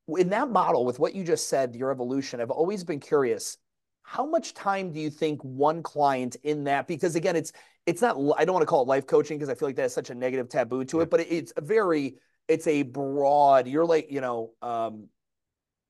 In 0.09 0.31
that 0.31 0.51
model, 0.51 0.85
with 0.85 0.99
what 0.99 1.15
you 1.15 1.25
just 1.25 1.49
said, 1.49 1.75
your 1.75 1.91
evolution, 1.91 2.41
I've 2.41 2.51
always 2.51 2.85
been 2.85 3.01
curious 3.01 3.57
how 4.05 4.27
much 4.27 4.53
time 4.55 4.93
do 4.93 5.01
you 5.01 5.11
think 5.11 5.43
one 5.43 5.83
client 5.83 6.37
in 6.45 6.65
that 6.65 6.87
because 6.87 7.17
again 7.17 7.35
it's 7.35 7.53
it's 7.87 8.03
not 8.03 8.17
i 8.37 8.45
don't 8.45 8.53
want 8.53 8.63
to 8.63 8.67
call 8.67 8.83
it 8.83 8.89
life 8.89 9.07
coaching 9.07 9.37
because 9.37 9.49
i 9.49 9.55
feel 9.55 9.67
like 9.67 9.77
that's 9.77 9.95
such 9.95 10.11
a 10.11 10.15
negative 10.15 10.49
taboo 10.49 10.85
to 10.85 11.01
it 11.01 11.11
but 11.11 11.21
it's 11.21 11.53
a 11.57 11.61
very 11.61 12.15
it's 12.47 12.67
a 12.67 12.83
broad 12.83 13.67
you're 13.67 13.87
like 13.87 14.13
you 14.13 14.21
know 14.21 14.53
um, 14.63 15.09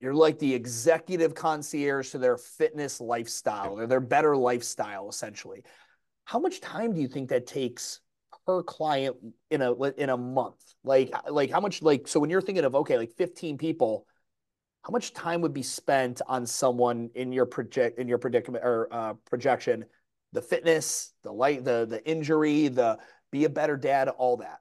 you're 0.00 0.14
like 0.14 0.38
the 0.38 0.54
executive 0.54 1.34
concierge 1.34 2.10
to 2.10 2.18
their 2.18 2.36
fitness 2.36 3.00
lifestyle 3.00 3.78
or 3.78 3.86
their 3.86 4.00
better 4.00 4.36
lifestyle 4.36 5.08
essentially 5.08 5.64
how 6.24 6.38
much 6.38 6.60
time 6.60 6.94
do 6.94 7.00
you 7.00 7.08
think 7.08 7.28
that 7.28 7.46
takes 7.46 8.00
per 8.46 8.62
client 8.62 9.16
in 9.50 9.62
a 9.62 9.72
in 9.72 10.10
a 10.10 10.16
month. 10.16 10.60
Like 10.84 11.12
like 11.30 11.50
how 11.50 11.60
much 11.60 11.82
like 11.82 12.08
so 12.08 12.20
when 12.20 12.30
you're 12.30 12.40
thinking 12.40 12.64
of 12.64 12.74
okay 12.74 12.98
like 12.98 13.12
15 13.16 13.58
people 13.58 14.06
how 14.82 14.90
much 14.90 15.14
time 15.14 15.40
would 15.40 15.54
be 15.54 15.62
spent 15.62 16.20
on 16.26 16.44
someone 16.44 17.08
in 17.14 17.32
your 17.32 17.46
project 17.46 17.98
in 17.98 18.06
your 18.06 18.18
predicament 18.18 18.64
or 18.64 18.88
uh, 18.90 19.14
projection? 19.24 19.84
The 20.32 20.42
fitness 20.42 21.12
the 21.22 21.32
light 21.32 21.64
the 21.64 21.86
the 21.88 22.06
injury 22.08 22.68
the 22.68 22.98
be 23.30 23.44
a 23.44 23.50
better 23.50 23.76
dad 23.76 24.08
all 24.08 24.38
that. 24.38 24.60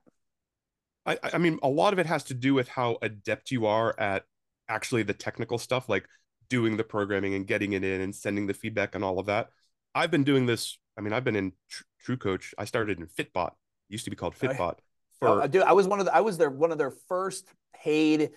I, 1.06 1.18
I 1.34 1.38
mean 1.38 1.60
a 1.62 1.68
lot 1.68 1.94
of 1.94 2.00
it 2.00 2.06
has 2.06 2.24
to 2.26 2.34
do 2.34 2.54
with 2.54 2.70
how 2.70 2.98
adept 3.02 3.52
you 3.52 3.66
are 3.66 4.00
at 4.00 4.24
actually 4.70 5.04
the 5.04 5.14
technical 5.14 5.58
stuff 5.58 5.90
like 5.90 6.08
doing 6.50 6.78
the 6.78 6.84
programming 6.84 7.34
and 7.34 7.46
getting 7.46 7.74
it 7.74 7.84
in 7.84 8.02
and 8.02 8.16
sending 8.16 8.48
the 8.48 8.54
feedback 8.54 8.96
and 8.96 9.04
all 9.04 9.20
of 9.20 9.26
that. 9.26 9.50
I've 9.94 10.12
been 10.12 10.24
doing 10.24 10.46
this 10.46 10.78
i 10.98 11.02
mean 11.02 11.14
i've 11.14 11.24
been 11.24 11.36
in 11.36 11.52
Tr- 11.70 11.84
true 12.00 12.18
coach 12.18 12.54
i 12.58 12.66
started 12.66 13.00
in 13.00 13.08
fitbot 13.08 13.52
it 13.52 13.54
used 13.94 14.04
to 14.04 14.12
be 14.12 14.18
called 14.18 14.36
fitbot 14.36 14.76
for 15.20 15.44
oh, 15.44 15.48
dude, 15.48 15.64
i 15.64 15.72
was 15.72 15.88
one 15.88 16.00
of 16.00 16.06
the 16.06 16.16
i 16.16 16.20
was 16.20 16.38
their 16.38 16.50
one 16.50 16.72
of 16.72 16.78
their 16.78 16.92
first 17.08 17.48
paid 17.74 18.32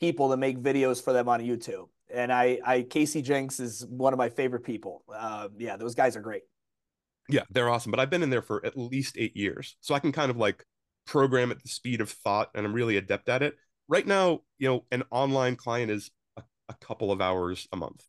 people 0.00 0.30
to 0.30 0.36
make 0.36 0.58
videos 0.58 1.02
for 1.02 1.12
them 1.12 1.28
on 1.28 1.40
YouTube. 1.40 1.88
And 2.12 2.32
I, 2.32 2.58
I 2.64 2.82
Casey 2.82 3.22
Jenks 3.22 3.60
is 3.60 3.86
one 3.86 4.12
of 4.12 4.18
my 4.18 4.30
favorite 4.30 4.64
people. 4.64 5.04
Uh, 5.14 5.48
yeah, 5.58 5.76
those 5.76 5.94
guys 5.94 6.16
are 6.16 6.20
great. 6.20 6.42
Yeah, 7.28 7.42
they're 7.50 7.68
awesome. 7.68 7.92
But 7.92 8.00
I've 8.00 8.10
been 8.10 8.24
in 8.24 8.30
there 8.30 8.42
for 8.42 8.64
at 8.66 8.76
least 8.76 9.16
eight 9.16 9.36
years, 9.36 9.76
so 9.80 9.94
I 9.94 10.00
can 10.00 10.10
kind 10.10 10.30
of 10.30 10.36
like 10.36 10.64
program 11.06 11.52
at 11.52 11.62
the 11.62 11.68
speed 11.68 12.00
of 12.00 12.10
thought, 12.10 12.50
and 12.54 12.66
I'm 12.66 12.72
really 12.72 12.96
adept 12.96 13.28
at 13.28 13.42
it. 13.42 13.54
Right 13.86 14.06
now, 14.06 14.40
you 14.58 14.68
know, 14.68 14.84
an 14.90 15.04
online 15.10 15.54
client 15.54 15.90
is 15.92 16.10
a, 16.36 16.42
a 16.68 16.74
couple 16.74 17.12
of 17.12 17.20
hours 17.20 17.68
a 17.72 17.76
month. 17.76 18.04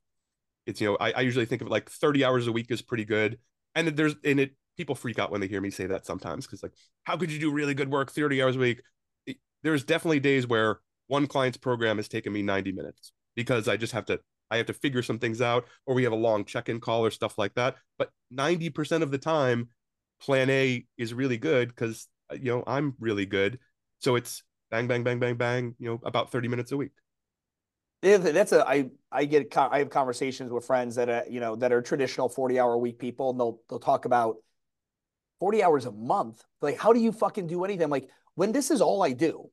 It's 0.65 0.81
you 0.81 0.87
know, 0.87 0.97
I, 0.99 1.11
I 1.11 1.21
usually 1.21 1.45
think 1.45 1.61
of 1.61 1.67
it 1.67 1.71
like 1.71 1.89
30 1.89 2.25
hours 2.25 2.47
a 2.47 2.51
week 2.51 2.71
is 2.71 2.81
pretty 2.81 3.05
good, 3.05 3.37
and 3.75 3.89
there's 3.89 4.15
and 4.23 4.39
it 4.39 4.55
people 4.77 4.95
freak 4.95 5.19
out 5.19 5.31
when 5.31 5.41
they 5.41 5.47
hear 5.47 5.61
me 5.61 5.69
say 5.69 5.85
that 5.85 6.05
sometimes 6.05 6.45
because 6.45 6.63
like, 6.63 6.73
how 7.03 7.17
could 7.17 7.31
you 7.31 7.39
do 7.39 7.51
really 7.51 7.73
good 7.73 7.91
work 7.91 8.11
30 8.11 8.41
hours 8.41 8.55
a 8.55 8.59
week? 8.59 8.81
there's 9.63 9.83
definitely 9.83 10.19
days 10.19 10.47
where 10.47 10.79
one 11.07 11.27
client's 11.27 11.57
program 11.57 11.97
has 11.97 12.07
taken 12.07 12.33
me 12.33 12.41
90 12.41 12.71
minutes 12.71 13.11
because 13.35 13.67
I 13.67 13.77
just 13.77 13.93
have 13.93 14.05
to 14.05 14.19
I 14.49 14.57
have 14.57 14.65
to 14.65 14.73
figure 14.73 15.01
some 15.01 15.19
things 15.19 15.41
out 15.41 15.65
or 15.85 15.95
we 15.95 16.03
have 16.03 16.11
a 16.11 16.17
long 16.17 16.43
check-in 16.43 16.81
call 16.81 17.05
or 17.05 17.11
stuff 17.11 17.37
like 17.37 17.53
that. 17.53 17.77
But 17.97 18.09
90% 18.35 19.01
of 19.01 19.09
the 19.11 19.17
time 19.17 19.69
plan 20.21 20.49
A 20.49 20.85
is 20.97 21.13
really 21.13 21.37
good 21.37 21.69
because 21.69 22.07
uh, 22.31 22.35
you 22.35 22.51
know 22.51 22.63
I'm 22.67 22.95
really 22.99 23.25
good. 23.25 23.59
So 23.99 24.15
it's 24.15 24.43
bang 24.69 24.87
bang 24.87 25.03
bang 25.03 25.19
bang 25.19 25.35
bang, 25.35 25.75
you 25.79 25.89
know, 25.89 26.01
about 26.03 26.31
30 26.31 26.47
minutes 26.47 26.71
a 26.71 26.77
week. 26.77 26.91
That's 28.01 28.51
a 28.51 28.67
I 28.67 28.89
I 29.11 29.25
get 29.25 29.55
I 29.55 29.79
have 29.79 29.89
conversations 29.89 30.51
with 30.51 30.65
friends 30.65 30.95
that 30.95 31.07
are, 31.07 31.23
you 31.29 31.39
know, 31.39 31.55
that 31.57 31.71
are 31.71 31.81
traditional 31.81 32.29
40 32.29 32.59
hour 32.59 32.77
week 32.77 32.97
people 32.97 33.29
and 33.29 33.39
they'll 33.39 33.59
they'll 33.69 33.79
talk 33.79 34.05
about 34.05 34.37
40 35.41 35.63
hours 35.63 35.85
a 35.87 35.91
month. 35.91 36.43
Like 36.61 36.77
how 36.77 36.93
do 36.93 36.99
you 36.99 37.11
fucking 37.11 37.47
do 37.47 37.65
anything? 37.65 37.83
I'm 37.83 37.89
like 37.89 38.09
when 38.35 38.51
this 38.51 38.69
is 38.69 38.79
all 38.79 39.03
I 39.03 39.11
do, 39.11 39.49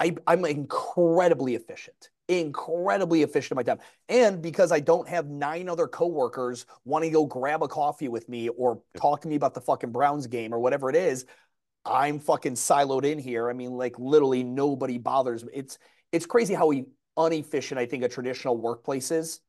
I, 0.00 0.16
I'm 0.26 0.44
incredibly 0.46 1.54
efficient, 1.54 2.08
incredibly 2.28 3.22
efficient 3.22 3.52
at 3.52 3.56
my 3.56 3.74
time. 3.74 3.84
And 4.08 4.40
because 4.40 4.72
I 4.72 4.80
don't 4.80 5.06
have 5.06 5.26
nine 5.26 5.68
other 5.68 5.86
coworkers 5.86 6.64
wanting 6.86 7.10
to 7.10 7.14
go 7.14 7.26
grab 7.26 7.62
a 7.62 7.68
coffee 7.68 8.08
with 8.08 8.26
me 8.26 8.48
or 8.48 8.80
talk 8.96 9.20
to 9.20 9.28
me 9.28 9.36
about 9.36 9.52
the 9.52 9.60
fucking 9.60 9.92
Browns 9.92 10.26
game 10.26 10.54
or 10.54 10.58
whatever 10.58 10.88
it 10.88 10.96
is, 10.96 11.26
I'm 11.84 12.18
fucking 12.18 12.54
siloed 12.54 13.04
in 13.04 13.18
here. 13.18 13.50
I 13.50 13.52
mean, 13.52 13.72
like 13.72 13.98
literally 13.98 14.44
nobody 14.44 14.96
bothers 14.96 15.44
me. 15.44 15.52
It's 15.54 15.78
it's 16.10 16.24
crazy 16.24 16.54
how 16.54 16.72
inefficient 17.18 17.78
I 17.78 17.84
think 17.84 18.02
a 18.02 18.08
traditional 18.08 18.56
workplace 18.56 19.10
is. 19.10 19.40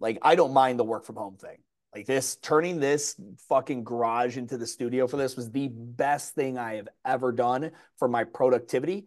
Like 0.00 0.18
I 0.22 0.34
don't 0.34 0.52
mind 0.52 0.80
the 0.80 0.84
work 0.84 1.04
from 1.04 1.16
home 1.16 1.36
thing. 1.36 1.58
Like 1.94 2.06
this, 2.06 2.36
turning 2.36 2.80
this 2.80 3.14
fucking 3.48 3.84
garage 3.84 4.36
into 4.36 4.56
the 4.56 4.66
studio 4.66 5.06
for 5.06 5.16
this 5.16 5.36
was 5.36 5.50
the 5.50 5.68
best 5.68 6.34
thing 6.34 6.58
I 6.58 6.74
have 6.74 6.88
ever 7.04 7.30
done 7.30 7.70
for 7.98 8.08
my 8.08 8.24
productivity 8.24 9.06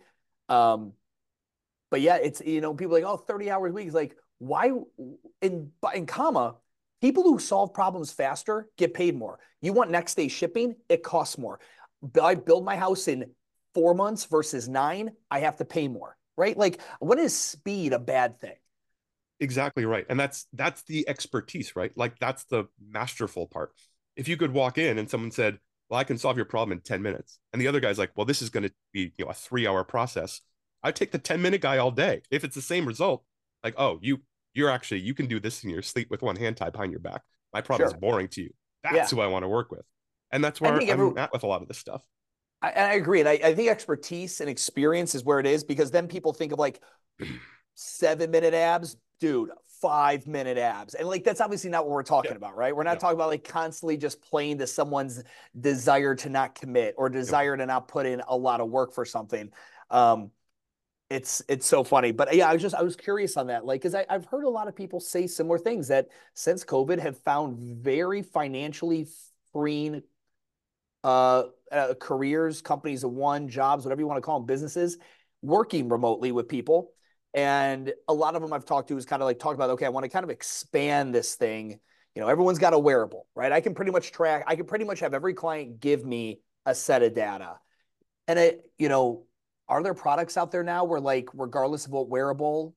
um, 0.50 0.94
but 1.90 2.02
yeah, 2.02 2.18
it's 2.18 2.42
you 2.42 2.62
know 2.62 2.74
people 2.74 2.94
like 2.94 3.04
oh 3.04 3.18
30 3.18 3.50
hours 3.52 3.72
a 3.72 3.74
week 3.74 3.88
is 3.88 3.94
like 3.94 4.16
why 4.40 4.72
in 5.42 5.72
in 5.94 6.06
comma 6.06 6.56
people 7.02 7.24
who 7.24 7.40
solve 7.40 7.74
problems 7.74 8.12
faster 8.12 8.70
get 8.78 8.94
paid 8.94 9.16
more. 9.16 9.40
You 9.62 9.74
want 9.74 9.92
next 9.92 10.16
day 10.16 10.28
shipping, 10.28 10.76
it 10.90 11.04
costs 11.04 11.38
more. 11.38 11.60
I 12.22 12.36
build 12.36 12.66
my 12.66 12.76
house 12.76 13.08
in 13.08 13.32
four 13.74 13.94
months 13.94 14.26
versus 14.26 14.68
nine, 14.68 15.12
I 15.30 15.40
have 15.40 15.58
to 15.58 15.66
pay 15.66 15.88
more, 15.88 16.18
right? 16.36 16.58
Like 16.58 16.82
when 17.00 17.20
is 17.20 17.38
speed 17.38 17.94
a 17.94 18.00
bad 18.00 18.40
thing? 18.40 18.56
Exactly 19.40 19.86
right. 19.86 20.06
And 20.10 20.20
that's 20.20 20.48
that's 20.54 20.84
the 20.84 21.08
expertise, 21.08 21.76
right? 21.76 21.92
Like 21.96 22.18
that's 22.20 22.46
the 22.46 22.66
masterful 22.80 23.48
part. 23.48 23.72
If 24.16 24.28
you 24.28 24.38
could 24.38 24.52
walk 24.52 24.78
in 24.78 24.98
and 24.98 25.10
someone 25.10 25.32
said, 25.32 25.60
well, 25.90 26.00
I 26.00 26.04
can 26.04 26.18
solve 26.18 26.36
your 26.36 26.46
problem 26.46 26.78
in 26.78 26.82
10 26.82 27.02
minutes. 27.02 27.40
And 27.54 27.62
the 27.62 27.68
other 27.68 27.80
guy's 27.80 27.98
like, 27.98 28.12
well, 28.16 28.26
this 28.26 28.42
is 28.42 28.50
going 28.50 28.64
to 28.64 28.74
be, 28.92 29.14
you 29.18 29.26
know, 29.26 29.32
a 29.32 29.34
three 29.34 29.68
hour 29.68 29.84
process. 29.84 30.42
I 30.84 30.92
take 30.92 31.12
the 31.12 31.20
10 31.20 31.42
minute 31.42 31.62
guy 31.62 31.78
all 31.78 31.92
day. 31.92 32.22
If 32.32 32.44
it's 32.44 32.56
the 32.56 32.62
same 32.62 32.86
result, 32.86 33.24
like, 33.64 33.76
oh, 33.78 34.00
you, 34.02 34.22
you're 34.54 34.70
actually, 34.70 35.02
you 35.02 35.14
can 35.14 35.28
do 35.28 35.40
this 35.40 35.64
in 35.64 35.70
your 35.70 35.82
sleep 35.82 36.10
with 36.10 36.22
one 36.22 36.36
hand 36.36 36.58
tied 36.58 36.74
behind 36.74 36.92
your 36.92 37.00
back. 37.00 37.22
My 37.54 37.62
problem 37.62 37.90
sure. 37.90 37.96
is 37.96 38.00
boring 38.00 38.28
to 38.30 38.42
you. 38.42 38.50
That's 38.84 38.96
yeah. 39.12 39.16
who 39.16 39.22
I 39.22 39.28
want 39.28 39.44
to 39.44 39.50
work 39.50 39.72
with. 39.72 39.86
And 40.32 40.44
that's 40.44 40.60
where 40.60 40.74
I'm 40.74 40.90
every, 40.90 41.18
at 41.18 41.32
with 41.32 41.44
a 41.44 41.48
lot 41.48 41.62
of 41.62 41.68
this 41.68 41.78
stuff. 41.78 42.04
I, 42.62 42.72
I 42.72 42.94
agree. 42.94 43.20
And 43.20 43.30
I, 43.30 43.40
I 43.44 43.56
think 43.56 43.70
expertise 43.70 44.42
and 44.42 44.50
experience 44.50 45.16
is 45.16 45.24
where 45.24 45.40
it 45.40 45.46
is 45.46 45.64
because 45.64 45.92
then 45.92 46.08
people 46.08 46.34
think 46.34 46.52
of 46.52 46.60
like 46.60 46.82
seven 47.80 48.32
minute 48.32 48.56
abs, 48.56 48.98
dude, 49.20 49.52
five 49.82 50.26
minute 50.26 50.58
abs. 50.58 50.96
And 50.96 51.08
like 51.08 51.24
that's 51.24 51.40
obviously 51.40 51.70
not 51.70 51.86
what 51.86 51.92
we're 51.92 52.04
talking 52.04 52.32
Yeah. 52.32 52.38
about, 52.38 52.58
right? 52.58 52.76
We're 52.76 52.84
not 52.84 52.94
Yeah. 52.94 53.00
talking 53.00 53.16
about 53.16 53.30
like 53.30 53.44
constantly 53.44 53.98
just 53.98 54.20
playing 54.22 54.58
to 54.58 54.68
someone's 54.68 55.24
desire 55.60 56.16
to 56.16 56.30
not 56.30 56.56
commit 56.56 56.96
or 56.98 57.10
desire 57.10 57.56
to 57.56 57.66
not 57.66 57.88
put 57.88 58.08
in 58.08 58.22
a 58.28 58.36
lot 58.36 58.62
of 58.62 58.70
work 58.70 58.94
for 58.94 59.06
something. 59.06 59.52
Um, 59.92 60.32
it's 61.10 61.44
it's 61.48 61.68
so 61.68 61.84
funny. 61.84 62.12
But 62.12 62.36
yeah, 62.36 62.50
I 62.50 62.54
was 62.54 62.62
just 62.62 62.76
I 62.76 62.82
was 62.82 62.96
curious 62.96 63.38
on 63.38 63.48
that. 63.48 63.64
Like, 63.64 63.82
because 63.82 63.96
I've 63.96 64.26
heard 64.26 64.44
a 64.44 64.50
lot 64.50 64.68
of 64.68 64.76
people 64.76 65.00
say 65.00 65.28
similar 65.28 65.60
things 65.60 65.88
that 65.90 66.10
since 66.34 66.66
COVID 66.66 67.00
have 67.00 67.18
found 67.20 67.60
very 67.60 68.24
financially 68.24 69.08
freeing 69.54 70.02
uh, 71.04 71.44
uh 71.72 71.94
careers, 72.00 72.62
companies 72.62 73.04
of 73.04 73.12
one, 73.12 73.48
jobs, 73.48 73.86
whatever 73.86 74.02
you 74.02 74.08
want 74.08 74.18
to 74.18 74.22
call 74.22 74.40
them, 74.40 74.48
businesses, 74.48 74.98
working 75.44 75.90
remotely 75.90 76.32
with 76.32 76.50
people. 76.50 76.92
And 77.38 77.94
a 78.08 78.14
lot 78.16 78.36
of 78.36 78.42
them 78.42 78.52
I've 78.52 78.66
talked 78.66 78.88
to 78.88 78.98
is 78.98 79.06
kind 79.06 79.22
of 79.22 79.28
like 79.28 79.38
talk 79.38 79.54
about, 79.54 79.70
okay, 79.70 79.86
I 79.86 79.90
want 79.90 80.06
to 80.06 80.10
kind 80.10 80.24
of 80.24 80.32
expand 80.32 81.14
this 81.14 81.36
thing. 81.36 81.80
You 82.16 82.22
know, 82.24 82.30
everyone's 82.30 82.58
got 82.58 82.74
a 82.74 82.80
wearable, 82.80 83.28
right? 83.36 83.52
I 83.52 83.62
can 83.62 83.76
pretty 83.76 83.92
much 83.92 84.12
track, 84.12 84.44
I 84.48 84.56
can 84.56 84.66
pretty 84.66 84.86
much 84.86 85.02
have 85.02 85.14
every 85.14 85.36
client 85.36 85.80
give 85.80 86.04
me 86.04 86.40
a 86.66 86.74
set 86.74 87.04
of 87.04 87.14
data. 87.14 87.60
And 88.28 88.40
it, 88.40 88.64
you 88.80 88.90
know, 88.90 89.28
are 89.70 89.84
there 89.84 89.94
products 89.94 90.36
out 90.36 90.52
there 90.52 90.64
now 90.64 90.86
where 90.86 91.00
like, 91.00 91.30
regardless 91.36 91.86
of 91.86 91.92
what 91.92 92.10
wearable, 92.10 92.74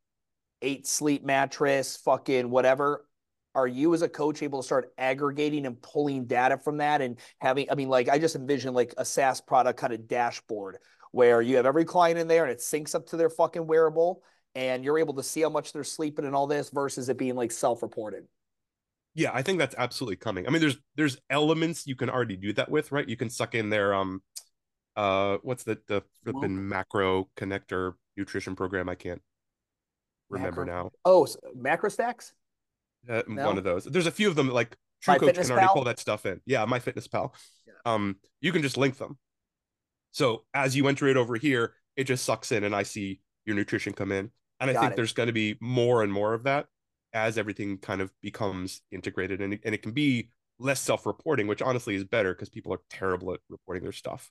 eight 0.61 0.87
sleep 0.87 1.25
mattress, 1.25 1.97
fucking 1.97 2.51
whatever, 2.51 3.07
are 3.55 3.67
you 3.67 3.95
as 3.95 4.03
a 4.03 4.11
coach 4.11 4.43
able 4.43 4.61
to 4.61 4.67
start 4.67 4.93
aggregating 4.99 5.65
and 5.65 5.81
pulling 5.81 6.27
data 6.27 6.59
from 6.59 6.77
that 6.77 7.01
and 7.01 7.17
having, 7.39 7.71
I 7.71 7.77
mean, 7.77 7.89
like 7.89 8.11
I 8.11 8.19
just 8.19 8.37
envision 8.37 8.75
like 8.75 8.93
a 8.99 9.07
SaaS 9.07 9.41
product 9.41 9.81
kind 9.81 9.95
of 9.95 10.07
dashboard 10.07 10.77
where 11.13 11.41
you 11.41 11.57
have 11.57 11.65
every 11.65 11.87
client 11.87 12.19
in 12.19 12.29
there 12.29 12.43
and 12.43 12.53
it 12.53 12.59
syncs 12.59 12.95
up 12.95 13.07
to 13.07 13.17
their 13.17 13.31
fucking 13.31 13.67
wearable 13.67 14.23
and 14.55 14.85
you're 14.85 14.99
able 14.99 15.15
to 15.15 15.23
see 15.23 15.43
how 15.43 15.49
much 15.49 15.73
they're 15.73 15.85
sleeping 15.85 16.25
and 16.25 16.35
all 16.35 16.47
this 16.47 16.71
versus 16.71 17.09
it 17.09 17.17
being 17.19 17.37
like 17.37 17.53
self-reported. 17.53 18.27
Yeah, 19.15 19.31
I 19.35 19.43
think 19.43 19.59
that's 19.59 19.75
absolutely 19.77 20.17
coming. 20.17 20.47
I 20.47 20.51
mean, 20.51 20.61
there's 20.61 20.79
there's 20.97 21.19
elements 21.31 21.87
you 21.87 21.97
can 21.97 22.11
already 22.11 22.37
do 22.37 22.53
that 22.55 22.71
with, 22.71 22.93
right? 22.93 23.09
You 23.09 23.17
can 23.17 23.29
suck 23.31 23.55
in 23.55 23.69
their 23.71 23.93
um 23.95 24.23
uh 24.97 25.39
what's 25.43 25.65
the 25.65 25.79
the 25.89 26.03
flipping 26.25 26.69
macro 26.69 27.29
connector 27.37 27.95
nutrition 28.17 28.55
program? 28.57 28.89
I 28.89 28.95
can't 28.95 29.21
remember 30.29 30.65
Macro- 30.65 30.93
Oh, 31.05 31.25
s- 31.25 31.37
macro 31.57 31.89
stacks? 31.89 32.33
Uh, 33.09 33.23
No? 33.27 33.47
One 33.47 33.59
of 33.59 33.65
those. 33.65 33.85
There's 33.85 34.07
a 34.07 34.11
few 34.13 34.29
of 34.29 34.37
them 34.37 34.49
like 34.49 34.77
My 35.07 35.17
True 35.19 35.29
Coach 35.29 35.37
can 35.37 35.51
already 35.51 35.67
MyFitnessPal? 35.67 35.73
pull 35.75 35.85
that 35.85 35.99
stuff 35.99 36.27
in. 36.27 36.41
Yeah, 36.47 36.65
MyFitnessPal. 36.67 37.35
Yeah. 37.67 37.73
Um, 37.87 38.17
you 38.41 38.53
can 38.53 38.63
just 38.63 38.77
link 38.77 38.97
them. 38.99 39.19
So 40.13 40.45
as 40.55 40.77
you 40.77 40.87
enter 40.89 41.09
it 41.09 41.17
over 41.17 41.37
here, 41.37 41.75
it 41.97 42.05
just 42.05 42.25
sucks 42.25 42.53
in 42.53 42.63
and 42.65 42.75
I 42.75 42.83
see 42.85 43.21
your 43.45 43.57
nutrition 43.57 43.93
come 43.93 44.13
in. 44.13 44.31
And 44.61 44.71
I 44.71 44.75
Got 44.75 44.81
think 44.81 44.93
it. 44.93 44.97
there's 44.97 45.13
going 45.13 45.29
to 45.29 45.33
be 45.33 45.57
more 45.61 46.03
and 46.03 46.13
more 46.13 46.35
of 46.35 46.45
that 46.45 46.67
as 47.13 47.39
everything 47.39 47.79
kind 47.79 48.01
of 48.01 48.13
becomes 48.21 48.83
integrated 48.93 49.41
and 49.41 49.55
it, 49.55 49.61
and 49.65 49.75
it 49.75 49.83
can 49.83 49.93
be 49.93 50.31
less 50.59 50.81
self-reporting, 50.81 51.47
which 51.47 51.63
honestly 51.63 51.95
is 51.95 52.05
better 52.05 52.35
because 52.35 52.51
people 52.51 52.73
are 52.73 52.81
terrible 52.91 53.33
at 53.33 53.41
reporting 53.49 53.83
their 53.83 53.93
stuff. 53.93 54.31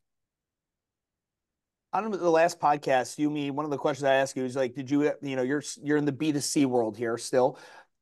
I 1.92 2.02
don't 2.02 2.12
know 2.12 2.18
the 2.18 2.30
last 2.30 2.60
podcast, 2.60 3.18
you 3.18 3.32
me, 3.32 3.50
one 3.50 3.66
of 3.66 3.72
the 3.72 3.78
questions 3.78 4.04
I 4.04 4.14
asked 4.14 4.38
you 4.38 4.46
is 4.46 4.56
like, 4.56 4.76
did 4.76 4.92
you, 4.92 5.12
you 5.24 5.36
know, 5.36 5.42
you're 5.42 5.64
you're 5.84 5.98
in 5.98 6.06
the 6.06 6.12
B2C 6.12 6.68
world 6.68 6.96
here 6.96 7.18
still, 7.18 7.58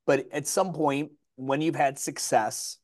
but 0.05 0.27
at 0.33 0.45
some 0.45 0.73
point 0.73 1.11
when 1.37 1.61
you've 1.61 1.75
had 1.75 1.97
success, 1.97 2.77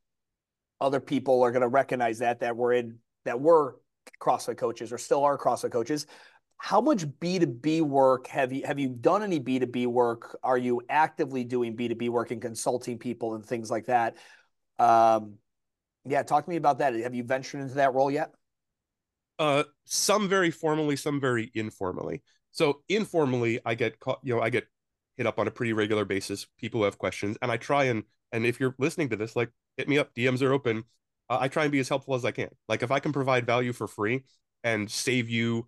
other 0.79 1.01
people 1.01 1.41
are 1.43 1.51
going 1.51 1.61
to 1.61 1.67
recognize 1.67 2.19
that 2.19 2.39
that 2.39 2.55
we're 2.55 2.73
in 2.73 2.99
that 3.25 3.39
we're 3.41 3.73
CrossFit 4.21 4.57
coaches 4.57 4.93
or 4.93 4.97
still 4.97 5.23
are 5.23 5.37
CrossFit 5.37 5.71
coaches. 5.71 6.07
How 6.63 6.79
much 6.79 7.05
B2B 7.05 7.81
work 7.81 8.27
have 8.27 8.53
you 8.53 8.65
have 8.65 8.79
you 8.79 8.87
done 8.87 9.21
any 9.21 9.37
B2B 9.37 9.85
work? 9.87 10.39
Are 10.43 10.57
you 10.57 10.81
actively 10.87 11.43
doing 11.43 11.75
B2B 11.75 12.07
work 12.07 12.31
and 12.31 12.41
consulting 12.41 12.97
people 12.97 13.35
and 13.35 13.45
things 13.45 13.69
like 13.69 13.87
that? 13.87 14.15
Um, 14.79 15.33
yeah, 16.05 16.23
talk 16.23 16.45
to 16.45 16.49
me 16.49 16.55
about 16.55 16.77
that. 16.77 16.93
Have 16.93 17.13
you 17.13 17.25
ventured 17.25 17.59
into 17.59 17.73
that 17.73 17.93
role 17.93 18.09
yet? 18.09 18.31
Uh, 19.37 19.65
some 19.83 20.29
very 20.29 20.51
formally, 20.51 20.95
some 20.95 21.19
very 21.19 21.51
informally. 21.53 22.23
So 22.51 22.79
informally, 22.87 23.59
I 23.65 23.75
get 23.75 23.99
caught, 23.99 24.21
you 24.23 24.33
know, 24.33 24.41
I 24.41 24.49
get 24.49 24.65
hit 25.17 25.27
up 25.27 25.39
on 25.39 25.49
a 25.49 25.51
pretty 25.51 25.73
regular 25.73 26.05
basis. 26.05 26.47
People 26.57 26.79
who 26.79 26.85
have 26.85 26.97
questions, 26.97 27.37
and 27.41 27.51
I 27.51 27.57
try 27.57 27.83
and 27.83 28.05
and 28.31 28.45
if 28.45 28.61
you're 28.61 28.75
listening 28.79 29.09
to 29.09 29.17
this, 29.17 29.35
like 29.35 29.49
hit 29.75 29.89
me 29.89 29.97
up. 29.97 30.15
DMs 30.15 30.41
are 30.41 30.53
open. 30.53 30.85
Uh, 31.29 31.39
I 31.41 31.49
try 31.49 31.63
and 31.63 31.73
be 31.73 31.79
as 31.79 31.89
helpful 31.89 32.15
as 32.15 32.23
I 32.23 32.31
can. 32.31 32.51
Like 32.69 32.83
if 32.83 32.89
I 32.89 32.99
can 32.99 33.11
provide 33.11 33.45
value 33.45 33.73
for 33.73 33.85
free 33.85 34.23
and 34.63 34.89
save 34.89 35.29
you 35.29 35.67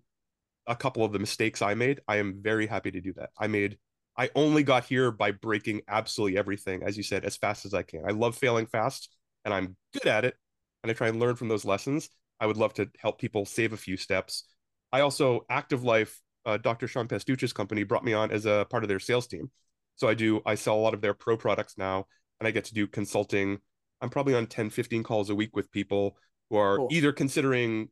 a 0.66 0.76
couple 0.76 1.04
of 1.04 1.12
the 1.12 1.18
mistakes 1.18 1.62
I 1.62 1.74
made, 1.74 2.00
I 2.08 2.16
am 2.16 2.40
very 2.40 2.66
happy 2.66 2.90
to 2.90 3.00
do 3.00 3.12
that. 3.14 3.30
I 3.38 3.46
made 3.46 3.78
I 4.18 4.30
only 4.34 4.62
got 4.62 4.84
here 4.84 5.10
by 5.10 5.32
breaking 5.32 5.82
absolutely 5.88 6.38
everything, 6.38 6.82
as 6.82 6.96
you 6.96 7.02
said, 7.02 7.24
as 7.24 7.36
fast 7.36 7.66
as 7.66 7.74
I 7.74 7.82
can. 7.82 8.02
I 8.06 8.12
love 8.12 8.36
failing 8.36 8.66
fast 8.66 9.14
and 9.44 9.52
I'm 9.52 9.76
good 9.92 10.06
at 10.06 10.24
it. 10.24 10.34
And 10.82 10.90
I 10.90 10.94
try 10.94 11.08
and 11.08 11.20
learn 11.20 11.36
from 11.36 11.48
those 11.48 11.64
lessons. 11.64 12.08
I 12.40 12.46
would 12.46 12.56
love 12.56 12.74
to 12.74 12.88
help 12.98 13.20
people 13.20 13.44
save 13.44 13.72
a 13.72 13.76
few 13.76 13.96
steps. 13.96 14.44
I 14.92 15.00
also, 15.00 15.44
Active 15.50 15.82
Life, 15.84 16.20
uh, 16.44 16.56
Dr. 16.58 16.86
Sean 16.88 17.08
Pastuch's 17.08 17.52
company 17.52 17.82
brought 17.82 18.04
me 18.04 18.12
on 18.12 18.30
as 18.30 18.46
a 18.46 18.66
part 18.70 18.84
of 18.84 18.88
their 18.88 19.00
sales 19.00 19.26
team. 19.26 19.50
So 19.96 20.08
I 20.08 20.14
do, 20.14 20.40
I 20.46 20.54
sell 20.54 20.76
a 20.76 20.80
lot 20.80 20.94
of 20.94 21.00
their 21.00 21.14
pro 21.14 21.36
products 21.36 21.76
now, 21.76 22.06
and 22.38 22.46
I 22.46 22.50
get 22.50 22.64
to 22.66 22.74
do 22.74 22.86
consulting. 22.86 23.58
I'm 24.00 24.10
probably 24.10 24.34
on 24.34 24.46
10, 24.46 24.70
15 24.70 25.02
calls 25.02 25.30
a 25.30 25.34
week 25.34 25.56
with 25.56 25.72
people 25.72 26.16
who 26.50 26.56
are 26.56 26.76
Cool. 26.76 26.88
either 26.90 27.12
considering 27.12 27.88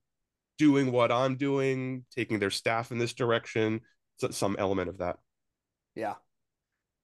doing 0.59 0.93
what 0.93 1.11
I'm 1.11 1.37
doing, 1.37 2.05
taking 2.15 2.39
their 2.39 2.51
staff 2.51 2.93
in 2.93 2.99
this 2.99 3.13
direction, 3.13 3.81
some 4.31 4.57
element 4.59 4.89
of 4.89 4.99
that. 4.99 5.17
Yeah. 5.95 6.15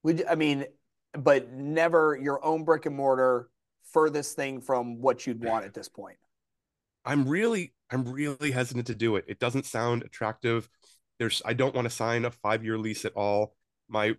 Would 0.02 0.24
I 0.28 0.34
mean, 0.34 0.66
but 1.12 1.52
never 1.52 2.18
your 2.20 2.44
own 2.44 2.64
brick 2.64 2.86
and 2.86 2.96
mortar 2.96 3.50
furthest 3.92 4.36
thing 4.36 4.60
from 4.60 5.00
what 5.00 5.26
you'd 5.26 5.44
want 5.44 5.64
at 5.64 5.74
this 5.74 5.88
point. 5.88 6.16
I'm 7.04 7.28
really 7.28 7.72
I'm 7.90 8.04
really 8.04 8.52
hesitant 8.52 8.86
to 8.86 8.94
do 8.94 9.16
it. 9.16 9.24
It 9.26 9.40
doesn't 9.40 9.66
sound 9.66 10.04
attractive. 10.04 10.68
There's 11.18 11.42
I 11.44 11.52
don't 11.52 11.74
want 11.74 11.86
to 11.86 11.94
sign 11.94 12.24
a 12.24 12.30
5-year 12.30 12.78
lease 12.78 13.04
at 13.04 13.14
all. 13.14 13.54
My 13.88 14.16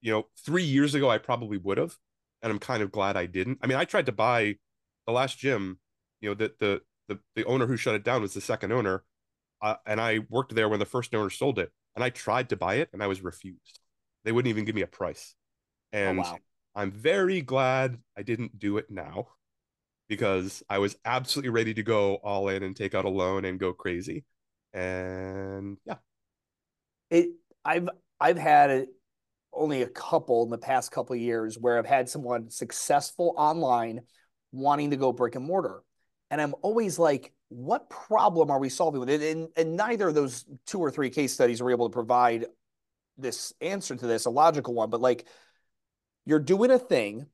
you 0.00 0.12
know, 0.12 0.26
3 0.44 0.62
years 0.62 0.94
ago 0.94 1.08
I 1.08 1.18
probably 1.18 1.56
would 1.58 1.78
have 1.78 1.96
and 2.42 2.52
I'm 2.52 2.58
kind 2.58 2.82
of 2.82 2.92
glad 2.92 3.16
I 3.16 3.26
didn't. 3.26 3.58
I 3.62 3.66
mean, 3.66 3.78
I 3.78 3.84
tried 3.84 4.06
to 4.06 4.12
buy 4.12 4.56
the 5.06 5.12
last 5.12 5.38
gym, 5.38 5.78
you 6.20 6.28
know, 6.28 6.34
that 6.34 6.58
the 6.58 6.82
the 7.08 7.18
the 7.36 7.44
owner 7.44 7.66
who 7.66 7.76
shut 7.76 7.94
it 7.94 8.04
down 8.04 8.22
was 8.22 8.34
the 8.34 8.40
second 8.40 8.72
owner. 8.72 9.04
Uh, 9.62 9.76
and 9.86 10.00
I 10.00 10.20
worked 10.30 10.54
there 10.54 10.68
when 10.68 10.78
the 10.80 10.86
first 10.86 11.14
owner 11.14 11.30
sold 11.30 11.58
it 11.58 11.72
and 11.94 12.04
I 12.04 12.10
tried 12.10 12.50
to 12.50 12.56
buy 12.56 12.76
it 12.76 12.90
and 12.92 13.02
I 13.02 13.06
was 13.06 13.22
refused. 13.22 13.80
They 14.24 14.32
wouldn't 14.32 14.50
even 14.50 14.64
give 14.64 14.74
me 14.74 14.82
a 14.82 14.86
price. 14.86 15.34
And 15.92 16.20
oh, 16.20 16.22
wow. 16.22 16.38
I'm 16.74 16.90
very 16.92 17.40
glad 17.42 17.98
I 18.16 18.22
didn't 18.22 18.58
do 18.58 18.78
it 18.78 18.90
now 18.90 19.28
because 20.08 20.62
I 20.68 20.78
was 20.78 20.96
absolutely 21.04 21.50
ready 21.50 21.74
to 21.74 21.82
go 21.82 22.16
all 22.16 22.48
in 22.48 22.62
and 22.62 22.76
take 22.76 22.94
out 22.94 23.04
a 23.04 23.10
loan 23.10 23.44
and 23.44 23.58
go 23.60 23.72
crazy. 23.72 24.24
And 24.72 25.78
yeah, 25.86 25.96
It 27.10 27.30
I've 27.64 27.88
I've 28.20 28.38
had 28.38 28.70
it 28.70 28.88
only 29.52 29.82
a 29.82 29.88
couple 29.88 30.42
in 30.44 30.50
the 30.50 30.58
past 30.58 30.90
couple 30.90 31.14
of 31.14 31.20
years 31.20 31.58
where 31.58 31.78
I've 31.78 31.86
had 31.86 32.08
someone 32.08 32.50
successful 32.50 33.34
online 33.36 34.00
wanting 34.52 34.90
to 34.90 34.96
go 34.96 35.12
brick 35.12 35.36
and 35.36 35.44
mortar. 35.44 35.82
And 36.30 36.40
I'm 36.40 36.54
always 36.62 36.98
like, 36.98 37.32
what 37.48 37.88
problem 37.90 38.50
are 38.50 38.58
we 38.58 38.68
solving 38.68 39.00
with 39.00 39.10
it? 39.10 39.22
And, 39.22 39.48
and 39.56 39.76
neither 39.76 40.08
of 40.08 40.14
those 40.14 40.44
two 40.66 40.80
or 40.80 40.90
three 40.90 41.10
case 41.10 41.32
studies 41.32 41.62
were 41.62 41.70
able 41.70 41.88
to 41.88 41.92
provide 41.92 42.46
this 43.16 43.52
answer 43.60 43.94
to 43.94 44.06
this, 44.06 44.24
a 44.26 44.30
logical 44.30 44.74
one. 44.74 44.90
But 44.90 45.00
like, 45.00 45.26
you're 46.26 46.40
doing 46.40 46.70
a 46.70 46.78
thing 46.78 47.26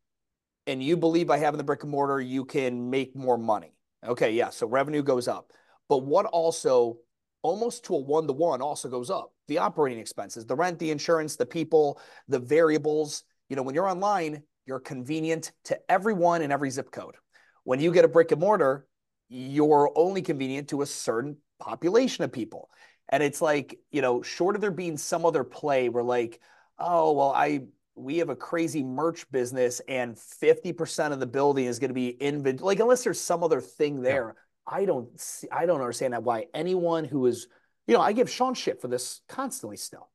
and 0.67 0.83
you 0.83 0.97
believe 0.97 1.27
by 1.27 1.39
having 1.39 1.59
the 1.59 1.65
brick 1.65 1.83
and 1.83 1.91
mortar, 1.91 2.21
you 2.21 2.45
can 2.45 2.91
make 2.91 3.17
more 3.17 3.39
money. 3.39 3.75
Okay, 4.07 4.33
yeah. 4.33 4.51
So 4.51 4.67
revenue 4.67 5.03
goes 5.03 5.29
up. 5.29 5.53
But 5.89 5.99
what 5.99 6.27
also, 6.27 6.99
almost 7.43 7.85
to 7.85 7.95
a 7.95 7.99
one 7.99 8.27
to 8.27 8.33
one, 8.33 8.61
also 8.61 8.89
goes 8.89 9.11
up 9.11 9.33
the 9.49 9.59
operating 9.59 9.99
expenses, 9.99 10.47
the 10.47 10.55
rent, 10.55 10.79
the 10.79 10.91
insurance, 10.91 11.37
the 11.37 11.47
people, 11.47 12.01
the 12.29 12.39
variables. 12.39 13.25
You 13.49 13.57
know, 13.57 13.63
when 13.63 13.75
you're 13.75 13.89
online, 13.89 14.43
you're 14.67 14.81
convenient 14.81 15.53
to 15.65 15.79
everyone 15.91 16.43
in 16.43 16.53
every 16.53 16.71
zip 16.71 16.93
code. 16.93 17.17
When 17.65 17.81
you 17.81 17.93
get 17.93 18.05
a 18.05 18.09
brick 18.09 18.33
and 18.33 18.41
mortar, 18.41 18.87
you're 19.29 19.91
only 19.95 20.23
convenient 20.23 20.69
to 20.69 20.83
a 20.83 20.87
certain 20.87 21.37
population 21.59 22.25
of 22.25 22.33
people. 22.33 22.71
And 23.09 23.23
it's 23.23 23.41
like, 23.41 23.79
you 23.91 24.03
know, 24.03 24.23
short 24.23 24.55
of 24.55 24.61
there 24.61 24.71
being 24.71 24.97
some 24.97 25.25
other 25.25 25.45
play 25.45 25.89
where 25.89 26.03
like, 26.03 26.41
oh, 26.79 27.13
well, 27.13 27.33
I 27.33 27.63
we 27.95 28.19
have 28.19 28.31
a 28.31 28.37
crazy 28.37 28.83
merch 28.83 29.31
business 29.31 29.81
and 29.89 30.17
50% 30.17 31.13
of 31.13 31.21
the 31.21 31.27
building 31.27 31.67
is 31.67 31.79
going 31.79 31.91
to 31.91 31.95
be 31.95 32.09
inventory. 32.09 32.67
Like, 32.67 32.81
unless 32.81 33.05
there's 33.05 33.21
some 33.21 33.45
other 33.45 33.61
thing 33.61 34.01
there, 34.01 34.37
I 34.67 34.85
don't 34.85 35.21
see, 35.21 35.49
I 35.51 35.67
don't 35.67 35.81
understand 35.81 36.15
that 36.15 36.23
why 36.23 36.47
anyone 36.55 37.05
who 37.05 37.27
is, 37.27 37.49
you 37.87 37.95
know, 37.95 38.01
I 38.01 38.13
give 38.13 38.31
Sean 38.31 38.55
shit 38.55 38.81
for 38.81 38.89
this 38.89 39.21
constantly 39.29 39.77
still. 39.77 40.09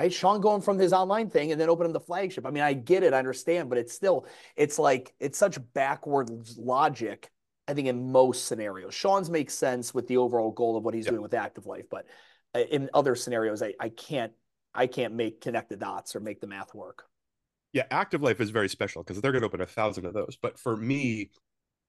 Right. 0.00 0.10
Sean 0.10 0.40
going 0.40 0.62
from 0.62 0.78
his 0.78 0.94
online 0.94 1.28
thing 1.28 1.52
and 1.52 1.60
then 1.60 1.68
opening 1.68 1.92
the 1.92 2.00
flagship. 2.00 2.46
I 2.46 2.50
mean, 2.50 2.62
I 2.62 2.72
get 2.72 3.02
it, 3.02 3.12
I 3.12 3.18
understand, 3.18 3.68
but 3.68 3.76
it's 3.76 3.92
still, 3.92 4.26
it's 4.56 4.78
like, 4.78 5.12
it's 5.20 5.36
such 5.36 5.58
backward 5.74 6.30
logic, 6.56 7.30
I 7.68 7.74
think, 7.74 7.86
in 7.86 8.10
most 8.10 8.46
scenarios. 8.46 8.94
Sean's 8.94 9.28
makes 9.28 9.52
sense 9.52 9.92
with 9.92 10.08
the 10.08 10.16
overall 10.16 10.52
goal 10.52 10.78
of 10.78 10.84
what 10.84 10.94
he's 10.94 11.04
Yeah. 11.04 11.10
doing 11.10 11.22
with 11.22 11.34
active 11.34 11.66
life, 11.66 11.84
but 11.90 12.06
uh, 12.54 12.60
in 12.60 12.88
other 12.94 13.14
scenarios, 13.14 13.62
I, 13.62 13.74
I 13.78 13.90
can't, 13.90 14.32
I 14.74 14.86
can't 14.86 15.12
make 15.12 15.42
connect 15.42 15.68
the 15.68 15.76
dots 15.76 16.16
or 16.16 16.20
make 16.20 16.40
the 16.40 16.46
math 16.46 16.74
work. 16.74 17.04
Yeah, 17.74 17.84
active 17.90 18.22
life 18.22 18.40
is 18.40 18.48
very 18.48 18.70
special 18.70 19.02
because 19.02 19.20
they're 19.20 19.32
going 19.32 19.42
to 19.42 19.48
open 19.48 19.60
a 19.60 19.66
thousand 19.66 20.06
of 20.06 20.14
those. 20.14 20.38
But 20.40 20.58
for 20.58 20.78
me, 20.78 21.28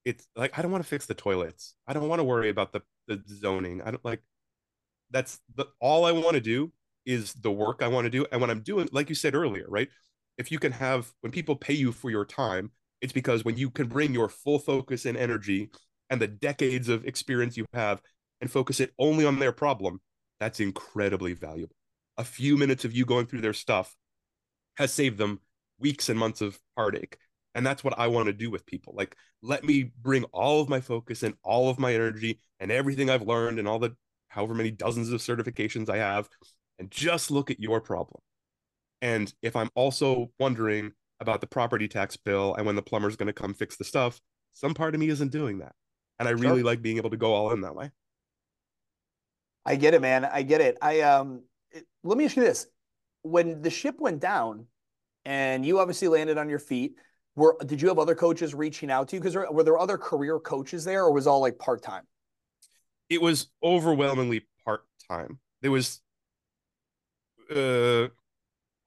it's 0.04 0.28
like 0.36 0.60
I 0.60 0.62
don't 0.62 0.72
want 0.72 0.84
to 0.84 0.90
fix 0.90 1.06
the 1.06 1.14
toilets. 1.14 1.76
I 1.88 1.94
don't 1.94 2.10
want 2.10 2.20
to 2.20 2.26
worry 2.26 2.50
about 2.50 2.74
the 2.74 2.82
the 3.08 3.24
zoning. 3.26 3.82
I 3.82 3.92
don't 3.92 4.04
like 4.04 4.22
that's 5.12 5.40
the 5.56 5.68
all 5.80 6.04
I 6.04 6.12
want 6.12 6.34
to 6.34 6.42
do 6.42 6.74
is 7.06 7.34
the 7.34 7.52
work 7.52 7.82
I 7.82 7.88
want 7.88 8.06
to 8.06 8.10
do. 8.10 8.26
And 8.32 8.42
when 8.42 8.50
I'm 8.50 8.62
doing, 8.62 8.90
like 8.92 9.10
you 9.10 9.16
said 9.16 9.36
earlier, 9.36 9.66
right? 9.68 9.90
If 10.38 10.52
you 10.52 10.60
can 10.60 10.72
have 10.72 11.12
when 11.22 11.32
people 11.32 11.56
pay 11.56 11.74
you 11.74 11.92
for 11.92 12.10
your 12.10 12.26
time, 12.26 12.72
it's 13.02 13.14
because 13.14 13.44
when 13.44 13.58
you 13.58 13.70
can 13.70 13.88
bring 13.88 14.14
your 14.14 14.30
full 14.30 14.60
focus 14.60 15.06
and 15.06 15.18
energy 15.18 15.72
and 16.10 16.22
the 16.22 16.28
decades 16.28 16.90
of 16.90 17.06
experience 17.06 17.58
you 17.58 17.66
have 17.74 18.02
and 18.40 18.52
focus 18.52 18.80
it 18.80 18.94
only 19.00 19.26
on 19.26 19.40
their 19.40 19.52
problem, 19.52 20.00
that's 20.40 20.60
incredibly 20.60 21.34
valuable. 21.34 21.76
A 22.18 22.24
few 22.24 22.58
minutes 22.58 22.86
of 22.86 22.94
you 22.94 23.06
going 23.06 23.26
through 23.26 23.42
their 23.42 23.54
stuff 23.54 23.96
has 24.78 24.94
saved 24.94 25.18
them 25.18 25.40
weeks 25.80 26.10
and 26.10 26.20
months 26.20 26.42
of 26.42 26.60
heartache. 26.78 27.18
And 27.54 27.66
that's 27.66 27.84
what 27.84 28.00
I 28.00 28.08
want 28.08 28.28
to 28.28 28.34
do 28.34 28.50
with 28.50 28.66
people. 28.66 28.94
Like, 28.96 29.16
let 29.42 29.64
me 29.64 29.92
bring 30.02 30.24
all 30.26 30.62
of 30.62 30.70
my 30.70 30.80
focus 30.80 31.24
and 31.24 31.34
all 31.44 31.70
of 31.70 31.80
my 31.80 31.94
energy 31.94 32.40
and 32.60 32.72
everything 32.72 33.10
I've 33.10 33.28
learned 33.28 33.60
and 33.60 33.68
all 33.68 33.80
the 33.80 33.96
however 34.30 34.54
many 34.54 34.72
dozens 34.72 35.12
of 35.12 35.20
certifications 35.20 35.90
I 35.90 35.98
have 35.98 36.30
and 36.82 36.90
just 36.90 37.30
look 37.30 37.52
at 37.52 37.60
your 37.60 37.80
problem. 37.80 38.22
And 39.04 39.32
if 39.44 39.56
I'm 39.56 39.70
also 39.76 40.32
wondering 40.40 40.94
about 41.20 41.40
the 41.40 41.48
property 41.48 41.88
tax 41.88 42.18
bill 42.18 42.56
and 42.56 42.66
when 42.66 42.76
the 42.76 42.82
plumber's 42.82 43.16
going 43.16 43.28
to 43.28 43.34
come 43.34 43.54
fix 43.54 43.78
the 43.78 43.84
stuff, 43.84 44.20
some 44.52 44.74
part 44.74 44.96
of 44.96 45.00
me 45.00 45.08
isn't 45.10 45.32
doing 45.32 45.60
that. 45.60 45.74
And 46.18 46.28
I 46.28 46.32
really 46.32 46.62
sure. 46.62 46.66
like 46.66 46.82
being 46.82 46.98
able 46.98 47.12
to 47.12 47.18
go 47.18 47.34
all 47.34 47.52
in 47.52 47.62
that 47.62 47.76
way. 47.76 47.92
I 49.64 49.76
get 49.76 49.94
it, 49.94 50.02
man. 50.02 50.26
I 50.26 50.42
get 50.42 50.60
it. 50.60 50.78
I 50.82 51.02
um 51.02 51.44
it, 51.70 51.86
let 52.04 52.18
me 52.18 52.26
ask 52.26 52.36
you 52.36 52.44
this. 52.44 52.66
When 53.22 53.62
the 53.62 53.70
ship 53.70 54.00
went 54.00 54.20
down 54.20 54.66
and 55.24 55.64
you 55.64 55.80
obviously 55.80 56.08
landed 56.08 56.40
on 56.40 56.50
your 56.50 56.60
feet, 56.60 56.96
were 57.36 57.56
did 57.64 57.80
you 57.80 57.88
have 57.90 58.00
other 58.00 58.16
coaches 58.16 58.56
reaching 58.56 58.90
out 58.90 59.10
to 59.10 59.16
you? 59.16 59.20
Because 59.22 59.36
were 59.36 59.64
there 59.64 59.78
other 59.78 60.00
career 60.00 60.40
coaches 60.40 60.84
there, 60.84 61.04
or 61.04 61.14
was 61.14 61.28
all 61.28 61.42
like 61.42 61.60
part 61.60 61.84
time? 61.84 62.04
It 63.10 63.22
was 63.22 63.52
overwhelmingly 63.64 64.48
part 64.66 64.82
time. 65.08 65.40
There 65.62 65.72
was, 65.72 66.01
uh, 67.52 68.10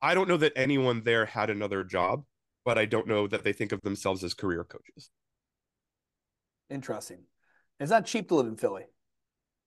I 0.03 0.15
don't 0.15 0.29
know 0.29 0.37
that 0.37 0.53
anyone 0.57 1.03
there 1.05 1.27
had 1.27 1.51
another 1.51 1.85
job, 1.85 2.25
but 2.65 2.79
I 2.79 2.85
don't 2.85 3.07
know 3.07 3.27
that 3.27 3.45
they 3.45 3.53
think 3.53 3.73
of 3.73 3.81
themselves 3.83 4.25
as 4.25 4.35
career 4.35 4.65
coaches. 4.65 5.11
Interesting. 6.71 7.21
It's 7.81 7.91
not 7.91 8.07
cheap 8.07 8.29
to 8.29 8.37
live 8.37 8.47
in 8.47 8.57
Philly. 8.57 8.85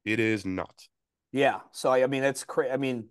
It 0.06 0.20
is 0.20 0.46
not. 0.46 0.88
Yeah. 1.32 1.60
So 1.72 1.90
I, 1.92 2.04
I 2.04 2.08
mean, 2.08 2.22
that's 2.22 2.44
crazy. 2.44 2.72
I 2.72 2.78
mean, 2.78 3.10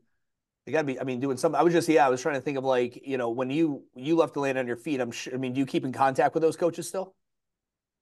you 0.66 0.72
got 0.72 0.80
to 0.80 0.84
be. 0.84 0.98
I 0.98 1.04
mean, 1.04 1.20
doing 1.20 1.36
something. 1.36 1.58
I 1.58 1.62
was 1.62 1.72
just 1.72 1.88
yeah. 1.88 2.06
I 2.06 2.08
was 2.08 2.20
trying 2.20 2.34
to 2.34 2.40
think 2.40 2.58
of 2.58 2.64
like 2.64 3.06
you 3.06 3.18
know 3.18 3.30
when 3.30 3.50
you 3.50 3.84
you 3.94 4.16
left 4.16 4.34
the 4.34 4.40
land 4.40 4.58
on 4.58 4.66
your 4.66 4.76
feet. 4.76 5.00
I'm 5.00 5.12
sure. 5.12 5.34
I 5.34 5.36
mean, 5.36 5.52
do 5.52 5.60
you 5.60 5.66
keep 5.66 5.84
in 5.84 5.92
contact 5.92 6.34
with 6.34 6.42
those 6.42 6.56
coaches 6.56 6.88
still? 6.88 7.14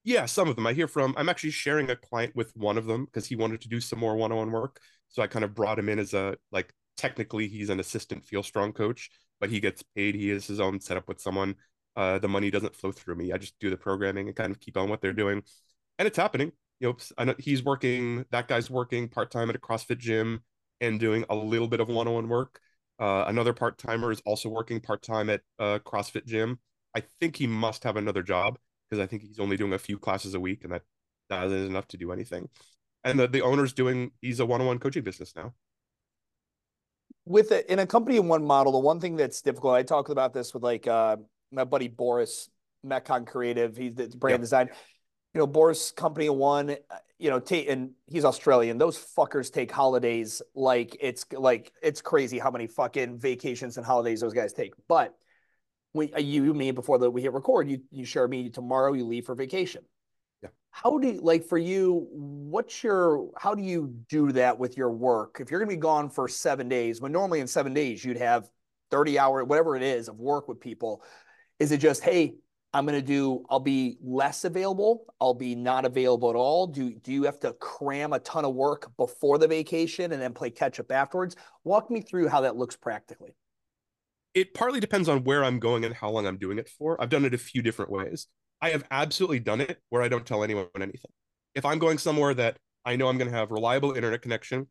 Yeah, 0.05 0.26
some 0.26 0.49
of 0.49 0.57
them. 0.57 0.66
I 0.66 0.72
hear 0.72 0.89
from. 0.89 1.14
I'm 1.16 1.28
actually 1.28 1.51
sharing 1.51 1.91
a 1.91 1.97
client 1.97 2.35
with 2.35 2.57
one 2.57 2.78
of 2.78 2.87
them 2.87 3.05
because 3.07 3.26
he 3.26 3.37
wanted 3.37 3.61
to 3.62 3.68
do 3.68 3.80
some 3.80 3.99
more 3.99 4.16
one-on-one 4.16 4.51
work. 4.51 4.80
So 5.09 5.22
I 5.22 5.26
kind 5.26 5.45
of 5.45 5.55
brought 5.55 5.78
him 5.78 5.89
in 5.89 5.99
as 5.99 6.14
a 6.14 6.37
like 6.53 6.72
technically 6.97 7.49
he's 7.49 7.70
an 7.70 7.80
assistant 7.80 8.24
feel 8.24 8.42
strong 8.42 8.72
coach, 8.72 9.11
but 9.40 9.51
he 9.51 9.61
gets 9.61 9.82
paid. 9.95 10.14
He 10.14 10.28
has 10.30 10.47
his 10.47 10.61
own 10.61 10.80
setup 10.80 11.09
with 11.09 11.20
someone. 11.20 11.57
Uh, 11.97 12.18
the 12.18 12.28
money 12.28 12.51
doesn't 12.51 12.74
flow 12.74 12.92
through 12.92 13.14
me. 13.14 13.32
I 13.32 13.38
just 13.38 13.59
do 13.61 13.70
the 13.70 13.76
programming 13.76 14.26
and 14.26 14.36
kind 14.36 14.51
of 14.51 14.61
keep 14.61 14.76
on 14.76 14.88
what 14.88 15.01
they're 15.01 15.12
doing, 15.12 15.42
and 15.99 16.07
it's 16.07 16.16
happening. 16.16 16.53
You 16.80 16.88
know, 16.88 16.97
I 17.16 17.24
know 17.24 17.34
he's 17.38 17.62
working. 17.62 18.24
That 18.30 18.49
guy's 18.49 18.68
working 18.68 19.09
part 19.09 19.30
time 19.30 19.49
at 19.49 19.57
a 19.57 19.61
CrossFit 19.61 19.99
gym 19.99 20.42
and 20.80 20.99
doing 20.99 21.24
a 21.30 21.34
little 21.34 21.68
bit 21.68 21.80
of 21.80 21.88
one-on-one 21.88 22.28
work. 22.28 22.61
Uh, 22.99 23.24
another 23.26 23.53
part 23.53 23.78
timer 23.78 24.11
is 24.11 24.20
also 24.24 24.49
working 24.49 24.80
part 24.80 25.03
time 25.03 25.30
at 25.30 25.40
a 25.59 25.80
CrossFit 25.80 26.26
gym. 26.26 26.59
I 26.95 27.03
think 27.20 27.36
he 27.36 27.47
must 27.47 27.84
have 27.84 27.97
another 27.97 28.22
job 28.22 28.59
because 28.88 29.03
I 29.03 29.07
think 29.07 29.22
he's 29.22 29.40
only 29.40 29.57
doing 29.57 29.72
a 29.72 29.78
few 29.78 29.99
classes 29.99 30.34
a 30.34 30.40
week, 30.40 30.64
and 30.64 30.72
that 30.72 30.82
that 31.30 31.47
isn't 31.47 31.66
enough 31.66 31.88
to 31.88 31.97
do 31.97 32.12
anything. 32.12 32.49
And 33.03 33.18
the, 33.18 33.28
the 33.28 33.42
owner's 33.42 33.72
doing 33.72 34.12
he's 34.20 34.40
a 34.40 34.47
one-on-one 34.47 34.78
coaching 34.78 35.05
business 35.05 35.34
now. 35.36 35.55
With 37.27 37.53
it 37.53 37.66
in 37.66 37.79
a 37.79 37.87
company 37.87 38.18
in 38.18 38.29
one 38.29 38.45
model, 38.45 38.72
the 38.72 38.79
one 38.79 39.01
thing 39.01 39.16
that's 39.16 39.41
difficult, 39.41 39.75
I 39.75 39.83
talked 39.83 40.11
about 40.11 40.35
this 40.35 40.53
with 40.53 40.62
like 40.62 40.87
uh, 40.87 41.16
my 41.51 41.64
buddy 41.64 41.89
Boris 41.89 42.51
Metcon 42.85 43.27
Creative. 43.27 43.75
He's 43.77 43.95
the 43.95 44.09
brand 44.09 44.35
yep. 44.35 44.41
design. 44.41 44.68
You 45.33 45.41
know, 45.41 45.47
Boris 45.47 45.91
Company 45.91 46.29
One 46.29 46.77
you 47.18 47.31
know, 47.31 47.39
take 47.41 47.68
and 47.68 47.93
he's 48.07 48.25
Australian. 48.25 48.79
Those 48.79 48.99
fuckers 48.99 49.53
take 49.53 49.70
holidays 49.70 50.43
like 50.55 50.97
it's 51.01 51.25
like 51.33 51.72
it's 51.83 52.03
crazy 52.03 52.39
how 52.39 52.51
many 52.51 52.66
fucking 52.66 53.18
vacations 53.18 53.77
and 53.77 53.87
holidays 53.87 54.20
those 54.20 54.35
guys 54.35 54.53
take. 54.53 54.75
But 54.89 55.14
we, 55.93 56.12
uh, 56.12 56.18
you, 56.18 56.53
me, 56.53 56.72
before 56.72 56.99
that 56.99 57.11
we 57.11 57.22
hit 57.22 57.33
record, 57.33 57.70
you 57.70 57.81
you 57.91 58.05
share 58.05 58.27
me 58.27 58.51
tomorrow. 58.51 58.93
You 58.93 59.07
leave 59.07 59.27
for 59.27 59.35
vacation. 59.35 59.85
How 60.77 60.99
do 60.99 61.07
you, 61.07 61.20
like 61.20 61.45
for 61.45 61.57
you? 61.57 62.09
What's 62.11 62.83
your 62.83 63.31
how 63.39 63.55
do 63.55 63.62
you 63.62 63.95
do 64.09 64.33
that 64.33 64.59
with 64.59 64.77
your 64.77 64.91
work? 64.91 65.39
If 65.39 65.49
you're 65.51 65.61
going 65.61 65.70
to 65.70 65.77
be 65.77 65.81
gone 65.81 66.11
for 66.11 66.27
seven 66.27 66.68
days, 66.68 67.01
when 67.01 67.12
normally 67.12 67.39
in 67.39 67.47
seven 67.47 67.72
days 67.72 68.05
you'd 68.05 68.16
have 68.16 68.51
thirty 68.91 69.16
hour 69.16 69.45
whatever 69.45 69.77
it 69.77 69.83
is 69.83 70.09
of 70.09 70.18
work 70.18 70.49
with 70.49 70.61
people, 70.61 71.05
is 71.61 71.70
it 71.70 71.79
just 71.79 72.03
hey 72.03 72.35
I'm 72.72 72.87
going 72.87 72.99
to 72.99 73.07
do, 73.07 73.45
I'll 73.49 73.61
be 73.61 73.99
less 74.03 74.45
available. 74.45 75.07
I'll 75.20 75.33
be 75.33 75.55
not 75.55 75.85
available 75.85 76.29
at 76.29 76.35
all. 76.35 76.66
Do, 76.66 76.93
do 76.93 77.12
you 77.12 77.22
have 77.22 77.39
to 77.41 77.53
cram 77.53 78.12
a 78.12 78.18
ton 78.18 78.45
of 78.45 78.53
work 78.53 78.91
before 78.97 79.39
the 79.39 79.47
vacation 79.47 80.11
and 80.11 80.20
then 80.20 80.33
play 80.33 80.51
catch 80.51 80.81
up 80.81 80.91
afterwards? 80.91 81.37
Walk 81.62 81.89
me 81.89 82.01
through 82.01 82.27
how 82.27 82.41
that 82.41 82.57
looks 82.57 82.75
practically. 82.75 83.37
It 84.35 84.55
partly 84.55 84.81
depends 84.81 85.09
on 85.09 85.22
where 85.22 85.45
I'm 85.45 85.61
going 85.61 85.85
and 85.85 85.95
how 85.95 86.11
long 86.11 86.27
I'm 86.27 86.37
doing 86.37 86.59
it 86.59 86.68
for. 86.68 87.01
I've 87.01 87.11
done 87.11 87.25
it 87.25 87.33
a 87.33 87.39
few 87.39 87.62
different 87.62 87.93
ways. 87.93 88.27
I 88.61 88.70
have 88.70 88.84
absolutely 88.90 89.40
done 89.40 89.61
it 89.61 89.80
where 89.90 90.02
I 90.02 90.09
don't 90.09 90.26
tell 90.26 90.42
anyone 90.42 90.66
anything. 90.76 91.11
If 91.55 91.64
I'm 91.64 91.78
going 91.78 91.98
somewhere 91.98 92.34
that 92.34 92.57
I 92.84 92.96
know 92.96 93.09
I'm 93.09 93.18
going 93.18 93.30
to 93.30 93.36
have 93.36 93.50
reliable 93.50 93.92
internet 93.92 94.22
connection, 94.22 94.68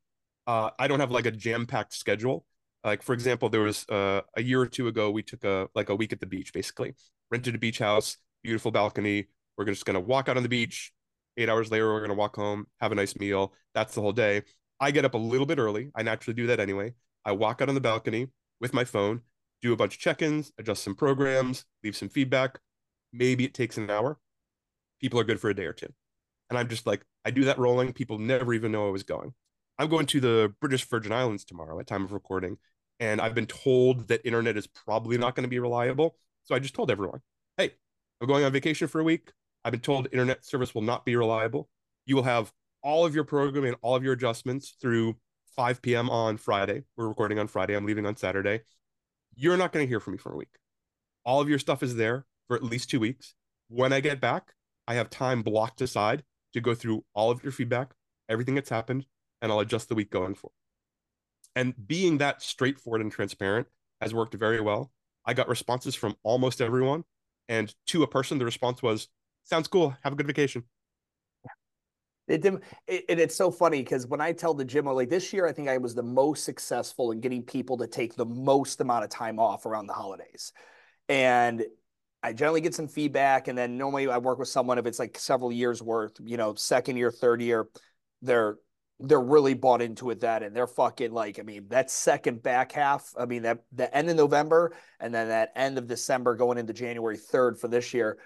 uh, 0.48 0.72
I 0.78 0.88
don't 0.88 1.00
have 1.00 1.12
like 1.12 1.26
a 1.26 1.32
jam 1.32 1.66
packed 1.66 1.94
schedule. 1.94 2.46
Like 2.84 3.02
for 3.02 3.14
example, 3.14 3.50
there 3.50 3.62
was 3.62 3.88
uh, 3.90 4.22
a 4.36 4.44
year 4.44 4.60
or 4.62 4.68
two 4.68 4.88
ago, 4.88 5.10
we 5.12 5.24
took 5.24 5.44
a 5.44 5.70
like 5.74 5.90
a 5.90 5.96
week 5.96 6.12
at 6.12 6.20
the 6.20 6.26
beach, 6.26 6.54
basically 6.54 6.96
rented 7.32 7.56
a 7.56 7.58
beach 7.58 7.80
house, 7.80 8.18
beautiful 8.44 8.72
balcony. 8.72 9.28
We're 9.58 9.66
just 9.66 9.86
going 9.86 9.96
to 9.96 10.00
walk 10.00 10.30
out 10.30 10.38
on 10.38 10.44
the 10.44 10.50
beach. 10.50 10.92
Eight 11.38 11.50
hours 11.50 11.72
later, 11.72 11.92
we're 11.92 12.00
going 12.00 12.10
to 12.10 12.16
walk 12.16 12.36
home, 12.36 12.68
have 12.80 12.92
a 12.92 12.96
nice 12.96 13.16
meal. 13.16 13.54
That's 13.74 13.96
the 13.96 14.02
whole 14.02 14.12
day. 14.12 14.44
I 14.80 14.92
get 14.92 15.06
up 15.06 15.14
a 15.14 15.18
little 15.18 15.46
bit 15.46 15.58
early. 15.58 15.90
I 15.96 16.04
naturally 16.04 16.36
do 16.36 16.48
that 16.48 16.60
anyway. 16.60 16.94
I 17.26 17.32
walk 17.32 17.62
out 17.62 17.70
on 17.70 17.76
the 17.76 17.82
balcony 17.82 18.28
with 18.60 18.74
my 18.74 18.84
phone, 18.84 19.22
do 19.62 19.74
a 19.74 19.76
bunch 19.76 19.96
of 19.96 20.00
check 20.00 20.22
ins, 20.22 20.52
adjust 20.60 20.84
some 20.84 20.94
programs, 20.94 21.66
leave 21.84 21.96
some 21.96 22.10
feedback. 22.10 22.60
Maybe 23.14 23.46
it 23.46 23.54
takes 23.54 23.78
an 23.78 23.90
hour. 23.90 24.20
People 25.00 25.20
are 25.20 25.24
good 25.24 25.40
for 25.40 25.50
a 25.50 25.56
day 25.56 25.66
or 25.66 25.74
two. 25.74 25.94
And 26.50 26.58
I'm 26.58 26.68
just 26.68 26.86
like, 26.86 27.06
I 27.24 27.32
do 27.32 27.46
that 27.46 27.58
rolling. 27.58 27.94
People 27.94 28.18
never 28.18 28.54
even 28.54 28.72
know 28.72 28.88
I 28.88 28.92
was 28.92 29.04
going. 29.04 29.34
I'm 29.80 29.90
going 29.90 30.06
to 30.08 30.20
the 30.20 30.54
British 30.60 30.86
Virgin 30.86 31.12
Islands 31.12 31.44
tomorrow 31.44 31.80
at 31.80 31.88
time 31.88 32.04
of 32.04 32.12
recording, 32.12 32.58
and 33.00 33.20
I've 33.20 33.34
been 33.34 33.48
told 33.48 34.08
that 34.10 34.26
internet 34.26 34.56
is 34.56 34.68
probably 34.68 35.18
not 35.18 35.36
going 35.36 35.44
to 35.44 35.50
be 35.50 35.60
reliable. 35.60 36.16
So 36.44 36.54
I 36.54 36.60
just 36.60 36.76
told 36.76 36.92
everyone, 36.92 37.22
hey, 37.58 37.72
I'm 38.22 38.28
going 38.28 38.44
on 38.44 38.52
vacation 38.52 38.88
for 38.88 39.02
a 39.02 39.04
week. 39.04 39.32
I've 39.66 39.72
been 39.72 39.80
told 39.80 40.08
internet 40.12 40.46
service 40.46 40.76
will 40.76 40.84
not 40.84 41.06
be 41.06 41.16
reliable. 41.16 41.70
You 42.06 42.16
will 42.16 42.24
have 42.24 42.52
all 42.84 43.06
of 43.06 43.16
your 43.16 43.24
programming 43.24 43.70
and 43.70 43.78
all 43.82 43.96
of 43.96 44.04
your 44.04 44.14
adjustments 44.14 44.76
through 44.80 45.16
5 45.56 45.82
p.m. 45.82 46.10
on 46.10 46.38
Friday. 46.38 46.84
We're 46.98 47.08
recording 47.08 47.40
on 47.40 47.48
Friday. 47.48 47.76
I'm 47.76 47.86
leaving 47.86 48.06
on 48.06 48.16
Saturday. 48.16 48.62
You're 49.36 49.58
not 49.58 49.72
going 49.72 49.86
to 49.86 49.90
hear 49.90 50.00
from 50.00 50.14
me 50.14 50.18
for 50.18 50.34
a 50.34 50.38
week. 50.38 50.56
All 51.26 51.42
of 51.42 51.50
your 51.50 51.60
stuff 51.60 51.82
is 51.82 51.96
there 51.96 52.26
for 52.48 52.56
at 52.56 52.64
least 52.64 52.90
two 52.90 53.00
weeks. 53.00 53.36
When 53.70 53.94
I 53.94 54.00
get 54.00 54.22
back, 54.22 54.54
I 54.88 54.96
have 54.96 55.10
time 55.10 55.42
blocked 55.42 55.82
aside 55.82 56.24
to 56.54 56.62
go 56.62 56.76
through 56.76 57.04
all 57.14 57.32
of 57.32 57.44
your 57.44 57.52
feedback, 57.52 57.94
everything 58.30 58.56
that's 58.56 58.70
happened, 58.70 59.06
and 59.42 59.52
I'll 59.52 59.60
adjust 59.60 59.90
the 59.90 59.96
week 59.96 60.12
going 60.12 60.36
forward. 60.36 60.56
And 61.56 61.74
being 61.88 62.18
that 62.18 62.42
straightforward 62.42 63.02
and 63.02 63.12
transparent 63.12 63.68
has 64.02 64.14
worked 64.14 64.34
very 64.34 64.62
well. 64.62 64.92
I 65.26 65.34
got 65.34 65.48
responses 65.48 65.96
from 65.96 66.16
almost 66.24 66.62
everyone. 66.62 67.04
And 67.48 67.74
to 67.88 68.04
a 68.04 68.08
person, 68.08 68.38
the 68.38 68.46
response 68.46 68.82
was, 68.82 69.08
sounds 69.44 69.68
cool. 69.68 69.96
Have 70.04 70.14
a 70.14 70.16
good 70.16 70.28
vacation. 70.28 70.64
It, 72.28 72.42
did, 72.42 72.56
it, 72.88 73.20
it's 73.20 73.36
so 73.36 73.52
funny 73.52 73.80
because 73.84 74.08
when 74.08 74.22
I 74.22 74.32
tell 74.32 74.54
the 74.54 74.64
gym, 74.64 74.86
like 74.86 75.10
this 75.10 75.34
year, 75.34 75.46
I 75.46 75.52
think 75.52 75.68
I 75.68 75.78
was 75.78 75.94
the 75.94 76.04
most 76.04 76.46
successful 76.46 77.12
in 77.12 77.20
getting 77.20 77.44
people 77.44 77.78
to 77.78 77.88
take 77.88 78.16
the 78.16 78.26
most 78.26 78.80
amount 78.80 79.04
of 79.04 79.10
time 79.10 79.40
off 79.40 79.66
around 79.66 79.88
the 79.88 79.94
holidays. 79.94 80.54
And 81.10 81.66
I 82.24 82.34
generally 82.34 82.62
get 82.62 82.74
some 82.74 82.88
feedback. 82.88 83.48
And 83.50 83.58
then 83.58 83.78
normally 83.78 84.08
I 84.08 84.18
work 84.18 84.40
with 84.40 84.48
someone 84.48 84.78
if 84.78 84.86
it's 84.86 85.00
like 85.00 85.20
several 85.20 85.52
years 85.52 85.84
worth, 85.84 86.14
you 86.24 86.38
know, 86.38 86.56
second 86.56 86.98
year, 86.98 87.12
third 87.12 87.42
year, 87.42 87.68
they're 88.22 88.58
they're 89.00 89.20
really 89.20 89.54
bought 89.54 89.82
into 89.82 90.12
it 90.12 90.22
that 90.22 90.44
and 90.44 90.56
they're 90.56 90.68
fucking 90.68 91.12
like 91.12 91.40
i 91.40 91.42
mean 91.42 91.66
that 91.70 91.90
second 91.90 92.42
back 92.42 92.72
half 92.72 93.12
i 93.18 93.26
mean 93.26 93.42
that 93.42 93.60
the 93.74 93.94
end 93.96 94.10
of 94.10 94.16
november 94.16 94.72
and 95.00 95.14
then 95.14 95.28
that 95.28 95.52
end 95.56 95.78
of 95.78 95.88
december 95.88 96.36
going 96.36 96.58
into 96.58 96.74
january 96.74 97.18
3rd 97.18 97.60
for 97.60 97.68
this 97.68 97.94
year 97.94 98.18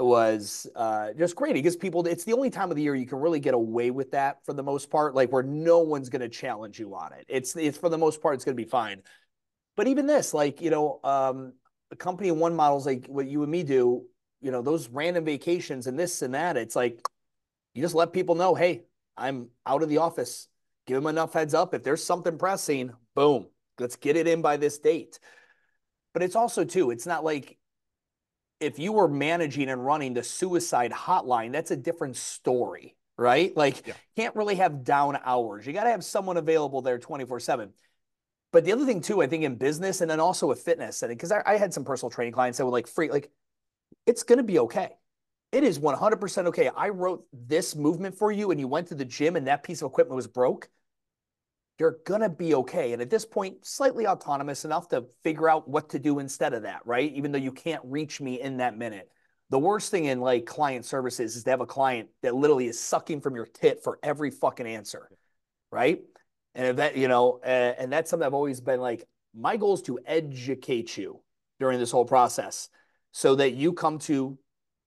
was 0.00 0.68
uh, 0.76 1.08
just 1.18 1.34
great 1.34 1.60
gives 1.62 1.76
people 1.76 2.06
it's 2.06 2.24
the 2.24 2.32
only 2.32 2.50
time 2.50 2.70
of 2.70 2.76
the 2.76 2.82
year 2.82 2.94
you 2.94 3.06
can 3.06 3.18
really 3.18 3.40
get 3.40 3.54
away 3.54 3.90
with 3.90 4.12
that 4.12 4.38
for 4.44 4.52
the 4.52 4.62
most 4.62 4.90
part 4.90 5.14
like 5.14 5.32
where 5.32 5.42
no 5.42 5.80
one's 5.80 6.08
going 6.08 6.20
to 6.20 6.28
challenge 6.28 6.78
you 6.78 6.94
on 6.94 7.12
it 7.12 7.24
it's 7.28 7.56
it's 7.56 7.78
for 7.78 7.88
the 7.88 7.98
most 7.98 8.22
part 8.22 8.34
it's 8.34 8.44
going 8.44 8.56
to 8.56 8.62
be 8.62 8.68
fine 8.68 9.02
but 9.76 9.88
even 9.88 10.06
this 10.06 10.32
like 10.32 10.60
you 10.60 10.70
know 10.70 11.00
um 11.02 11.52
the 11.90 11.96
company 11.96 12.30
one 12.30 12.54
models 12.54 12.86
like 12.86 13.06
what 13.06 13.26
you 13.26 13.42
and 13.42 13.50
me 13.50 13.62
do, 13.62 14.04
you 14.40 14.50
know, 14.50 14.62
those 14.62 14.88
random 14.88 15.24
vacations 15.24 15.86
and 15.86 15.98
this 15.98 16.22
and 16.22 16.34
that, 16.34 16.56
it's 16.56 16.76
like 16.76 17.00
you 17.74 17.82
just 17.82 17.94
let 17.94 18.12
people 18.12 18.34
know, 18.34 18.54
hey, 18.54 18.84
I'm 19.16 19.48
out 19.66 19.82
of 19.82 19.88
the 19.88 19.98
office. 19.98 20.48
Give 20.86 20.96
them 20.96 21.06
enough 21.06 21.32
heads 21.32 21.54
up. 21.54 21.74
If 21.74 21.82
there's 21.82 22.02
something 22.02 22.38
pressing, 22.38 22.92
boom, 23.14 23.46
let's 23.78 23.96
get 23.96 24.16
it 24.16 24.26
in 24.26 24.42
by 24.42 24.56
this 24.56 24.78
date. 24.78 25.18
But 26.14 26.22
it's 26.22 26.36
also 26.36 26.64
too, 26.64 26.90
it's 26.90 27.06
not 27.06 27.24
like 27.24 27.58
if 28.60 28.78
you 28.78 28.92
were 28.92 29.08
managing 29.08 29.68
and 29.68 29.84
running 29.84 30.14
the 30.14 30.22
suicide 30.22 30.92
hotline, 30.92 31.52
that's 31.52 31.70
a 31.70 31.76
different 31.76 32.16
story, 32.16 32.96
right? 33.16 33.56
Like, 33.56 33.86
yeah. 33.86 33.94
can't 34.16 34.34
really 34.34 34.56
have 34.56 34.84
down 34.84 35.18
hours. 35.24 35.66
You 35.66 35.72
got 35.72 35.84
to 35.84 35.90
have 35.90 36.04
someone 36.04 36.36
available 36.36 36.82
there 36.82 36.98
24 36.98 37.40
7. 37.40 37.70
But 38.52 38.64
the 38.64 38.72
other 38.72 38.86
thing 38.86 39.00
too, 39.00 39.22
I 39.22 39.26
think 39.26 39.44
in 39.44 39.56
business 39.56 40.00
and 40.00 40.10
then 40.10 40.20
also 40.20 40.46
with 40.46 40.62
fitness, 40.62 41.02
and 41.02 41.10
because 41.10 41.32
I, 41.32 41.42
I, 41.44 41.56
had 41.56 41.74
some 41.74 41.84
personal 41.84 42.10
training 42.10 42.32
clients 42.32 42.58
that 42.58 42.64
were 42.64 42.70
like 42.70 42.86
free, 42.86 43.10
like 43.10 43.30
it's 44.06 44.22
going 44.22 44.38
to 44.38 44.44
be 44.44 44.58
okay. 44.60 44.90
It 45.52 45.64
is 45.64 45.78
100% 45.78 46.46
okay. 46.46 46.70
I 46.74 46.88
wrote 46.90 47.24
this 47.32 47.74
movement 47.74 48.16
for 48.16 48.32
you 48.32 48.50
and 48.50 48.60
you 48.60 48.68
went 48.68 48.88
to 48.88 48.94
the 48.94 49.04
gym 49.04 49.36
and 49.36 49.46
that 49.46 49.62
piece 49.62 49.82
of 49.82 49.86
equipment 49.86 50.16
was 50.16 50.26
broke. 50.26 50.68
You're 51.78 51.98
going 52.04 52.22
to 52.22 52.28
be 52.28 52.54
okay. 52.54 52.92
And 52.92 53.00
at 53.00 53.10
this 53.10 53.24
point, 53.24 53.64
slightly 53.64 54.06
autonomous 54.06 54.64
enough 54.64 54.88
to 54.88 55.06
figure 55.22 55.48
out 55.48 55.68
what 55.68 55.90
to 55.90 55.98
do 55.98 56.18
instead 56.18 56.52
of 56.52 56.62
that, 56.62 56.80
right? 56.84 57.12
Even 57.12 57.32
though 57.32 57.38
you 57.38 57.52
can't 57.52 57.82
reach 57.84 58.20
me 58.20 58.40
in 58.40 58.58
that 58.58 58.76
minute. 58.76 59.08
The 59.50 59.58
worst 59.58 59.90
thing 59.90 60.06
in 60.06 60.20
like 60.20 60.44
client 60.44 60.84
services 60.84 61.36
is 61.36 61.44
to 61.44 61.50
have 61.50 61.62
a 61.62 61.66
client 61.66 62.08
that 62.22 62.34
literally 62.34 62.66
is 62.66 62.78
sucking 62.78 63.22
from 63.22 63.34
your 63.34 63.46
tit 63.46 63.82
for 63.82 63.98
every 64.02 64.30
fucking 64.30 64.66
answer, 64.66 65.08
right? 65.70 66.00
And 66.58 66.76
that, 66.78 66.96
you 66.96 67.06
know, 67.06 67.40
uh, 67.44 67.74
and 67.78 67.90
that's 67.90 68.10
something 68.10 68.26
I've 68.26 68.34
always 68.34 68.60
been 68.60 68.80
like, 68.80 69.06
my 69.32 69.56
goal 69.56 69.74
is 69.74 69.82
to 69.82 70.00
educate 70.04 70.96
you 70.96 71.20
during 71.60 71.78
this 71.78 71.92
whole 71.92 72.04
process 72.04 72.68
so 73.12 73.36
that 73.36 73.52
you 73.52 73.72
come 73.72 74.00
to 74.00 74.36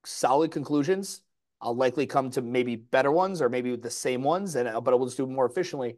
solid 0.03 0.51
conclusions. 0.51 1.21
I'll 1.61 1.75
likely 1.75 2.05
come 2.07 2.29
to 2.31 2.41
maybe 2.41 2.75
better 2.75 3.09
ones 3.09 3.41
or 3.41 3.47
maybe 3.47 3.73
the 3.77 3.89
same 3.89 4.21
ones, 4.21 4.55
and 4.55 4.67
but 4.83 4.93
I 4.93 4.97
will 4.97 5.05
just 5.05 5.17
do 5.17 5.25
more 5.25 5.45
efficiently. 5.45 5.97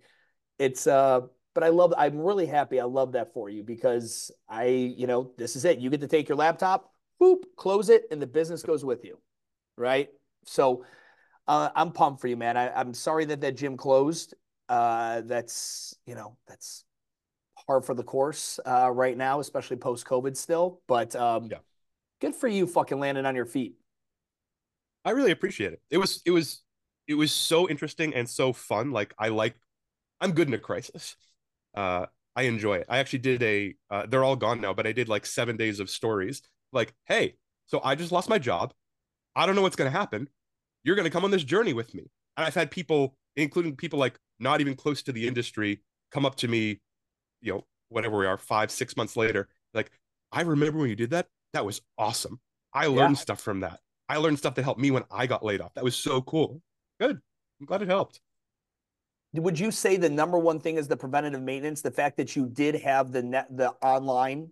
It's 0.60 0.86
uh, 0.86 1.22
but 1.56 1.64
I 1.64 1.70
love. 1.70 1.94
I'm 1.98 2.20
really 2.20 2.46
happy. 2.46 2.80
I 2.80 2.84
love 2.84 3.14
that 3.14 3.34
for 3.34 3.50
you 3.50 3.64
because 3.64 4.30
I, 4.48 4.66
you 4.66 5.08
know, 5.08 5.32
this 5.38 5.56
is 5.56 5.66
it. 5.66 5.80
You 5.80 5.90
get 5.90 6.02
to 6.02 6.08
take 6.08 6.30
your 6.30 6.38
laptop, 6.38 6.92
boop, 7.20 7.44
close 7.56 7.90
it, 7.90 8.04
and 8.12 8.22
the 8.22 8.28
business 8.28 8.62
goes 8.62 8.86
with 8.86 9.06
you, 9.06 9.18
right? 9.78 10.10
So 10.46 10.86
uh, 11.48 11.70
I'm 11.76 11.92
pumped 11.92 12.22
for 12.22 12.28
you, 12.28 12.38
man. 12.38 12.58
I, 12.58 12.70
I'm 12.74 12.94
sorry 12.94 13.26
that 13.26 13.42
that 13.42 13.56
gym 13.56 13.78
closed. 13.78 14.36
Uh, 14.74 15.22
that's 15.26 15.96
you 16.08 16.16
know 16.16 16.36
that's 16.48 16.84
hard 17.68 17.86
for 17.86 17.94
the 17.94 18.02
course 18.02 18.60
uh, 18.66 18.90
right 18.90 19.16
now, 19.16 19.40
especially 19.40 19.78
post 19.78 20.04
COVID 20.08 20.36
still. 20.36 20.82
But 20.88 21.16
um, 21.16 21.46
yeah. 21.52 21.60
good 22.20 22.34
for 22.34 22.48
you, 22.48 22.66
fucking 22.66 23.00
landing 23.00 23.28
on 23.28 23.36
your 23.36 23.46
feet. 23.46 23.76
I 25.06 25.12
really 25.12 25.30
appreciate 25.30 25.74
it. 25.74 25.82
It 25.92 26.00
was 26.00 26.24
it 26.26 26.32
was 26.32 26.64
it 27.08 27.14
was 27.14 27.32
so 27.32 27.70
interesting 27.70 28.16
and 28.16 28.28
so 28.28 28.52
fun. 28.52 28.90
Like 28.90 29.14
I 29.20 29.28
like 29.28 29.54
I'm 30.20 30.32
good 30.32 30.48
in 30.48 30.56
a 30.56 30.60
crisis. 30.60 31.18
Uh 31.76 32.08
I 32.36 32.44
enjoy 32.44 32.78
it. 32.78 32.88
I 32.90 32.98
actually 32.98 33.20
did 33.20 33.44
a 33.44 33.76
uh, 33.92 34.08
they're 34.08 34.24
all 34.24 34.36
gone 34.36 34.60
now, 34.60 34.74
but 34.74 34.88
I 34.88 34.92
did 34.92 35.08
like 35.08 35.28
7 35.28 35.56
days 35.56 35.80
of 35.80 35.88
stories. 35.88 36.42
Like, 36.72 36.96
hey, 37.06 37.36
so 37.68 37.80
I 37.84 37.94
just 37.94 38.12
lost 38.12 38.28
my 38.28 38.40
job. 38.40 38.74
I 39.36 39.46
don't 39.46 39.56
know 39.56 39.62
what's 39.62 39.76
going 39.76 39.92
to 39.92 39.96
happen. 39.96 40.30
You're 40.84 40.96
going 40.96 41.06
to 41.06 41.12
come 41.12 41.26
on 41.26 41.30
this 41.30 41.44
journey 41.44 41.74
with 41.74 41.94
me. 41.94 42.10
And 42.38 42.48
I've 42.48 42.56
had 42.56 42.72
people 42.72 43.16
including 43.36 43.76
people 43.76 44.00
like 44.00 44.20
not 44.44 44.62
even 44.62 44.76
close 44.76 45.02
to 45.04 45.12
the 45.12 45.28
industry 45.28 45.82
come 46.12 46.26
up 46.26 46.36
to 46.36 46.48
me, 46.48 46.80
you 47.42 47.54
know, 47.54 47.66
whatever 47.90 48.18
we 48.18 48.26
are, 48.26 48.38
5 48.38 48.70
6 48.70 48.98
months 48.98 49.18
later, 49.18 49.48
like, 49.74 49.90
I 50.32 50.42
remember 50.42 50.80
when 50.80 50.90
you 50.90 50.96
did 50.96 51.12
that. 51.12 51.28
That 51.54 51.66
was 51.66 51.82
awesome. 51.98 52.40
I 52.74 52.88
learned 52.88 53.16
yeah. 53.16 53.22
stuff 53.22 53.42
from 53.42 53.62
that. 53.62 53.80
I 54.10 54.18
learned 54.18 54.40
stuff 54.40 54.56
that 54.56 54.64
helped 54.64 54.80
me 54.80 54.92
when 54.92 55.04
I 55.12 55.28
got 55.28 55.44
laid 55.44 55.62
off. 55.62 55.74
That 55.76 55.84
was 55.84 55.96
so 55.96 56.22
cool. 56.22 56.62
Good. 57.00 57.20
I'm 57.60 57.66
glad 57.66 57.82
it 57.82 57.88
helped. 57.88 58.20
Would 59.34 59.60
you 59.60 59.72
say 59.72 59.98
the 59.98 60.10
number 60.10 60.38
one 60.38 60.60
thing 60.60 60.78
is 60.78 60.88
the 60.88 60.98
preventative 60.98 61.42
maintenance, 61.42 61.82
the 61.82 61.92
fact 61.92 62.18
that 62.18 62.36
you 62.36 62.48
did 62.48 62.76
have 62.76 63.12
the 63.12 63.24
net 63.24 63.48
the 63.50 63.70
online, 63.82 64.50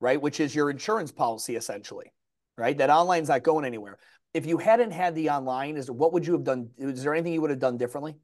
right, 0.00 0.20
which 0.20 0.40
is 0.40 0.54
your 0.54 0.70
insurance 0.70 1.12
policy 1.12 1.56
essentially, 1.56 2.12
right? 2.56 2.76
That 2.78 2.88
online's 2.88 3.28
not 3.28 3.42
going 3.42 3.66
anywhere. 3.66 3.98
If 4.32 4.46
you 4.46 4.56
hadn't 4.58 4.92
had 4.92 5.14
the 5.14 5.30
online, 5.30 5.76
is 5.76 5.90
what 5.90 6.12
would 6.12 6.26
you 6.26 6.32
have 6.34 6.44
done? 6.44 6.70
Is 6.78 7.02
there 7.02 7.14
anything 7.14 7.34
you 7.34 7.40
would 7.42 7.50
have 7.50 7.58
done 7.58 7.76
differently? 7.76 8.16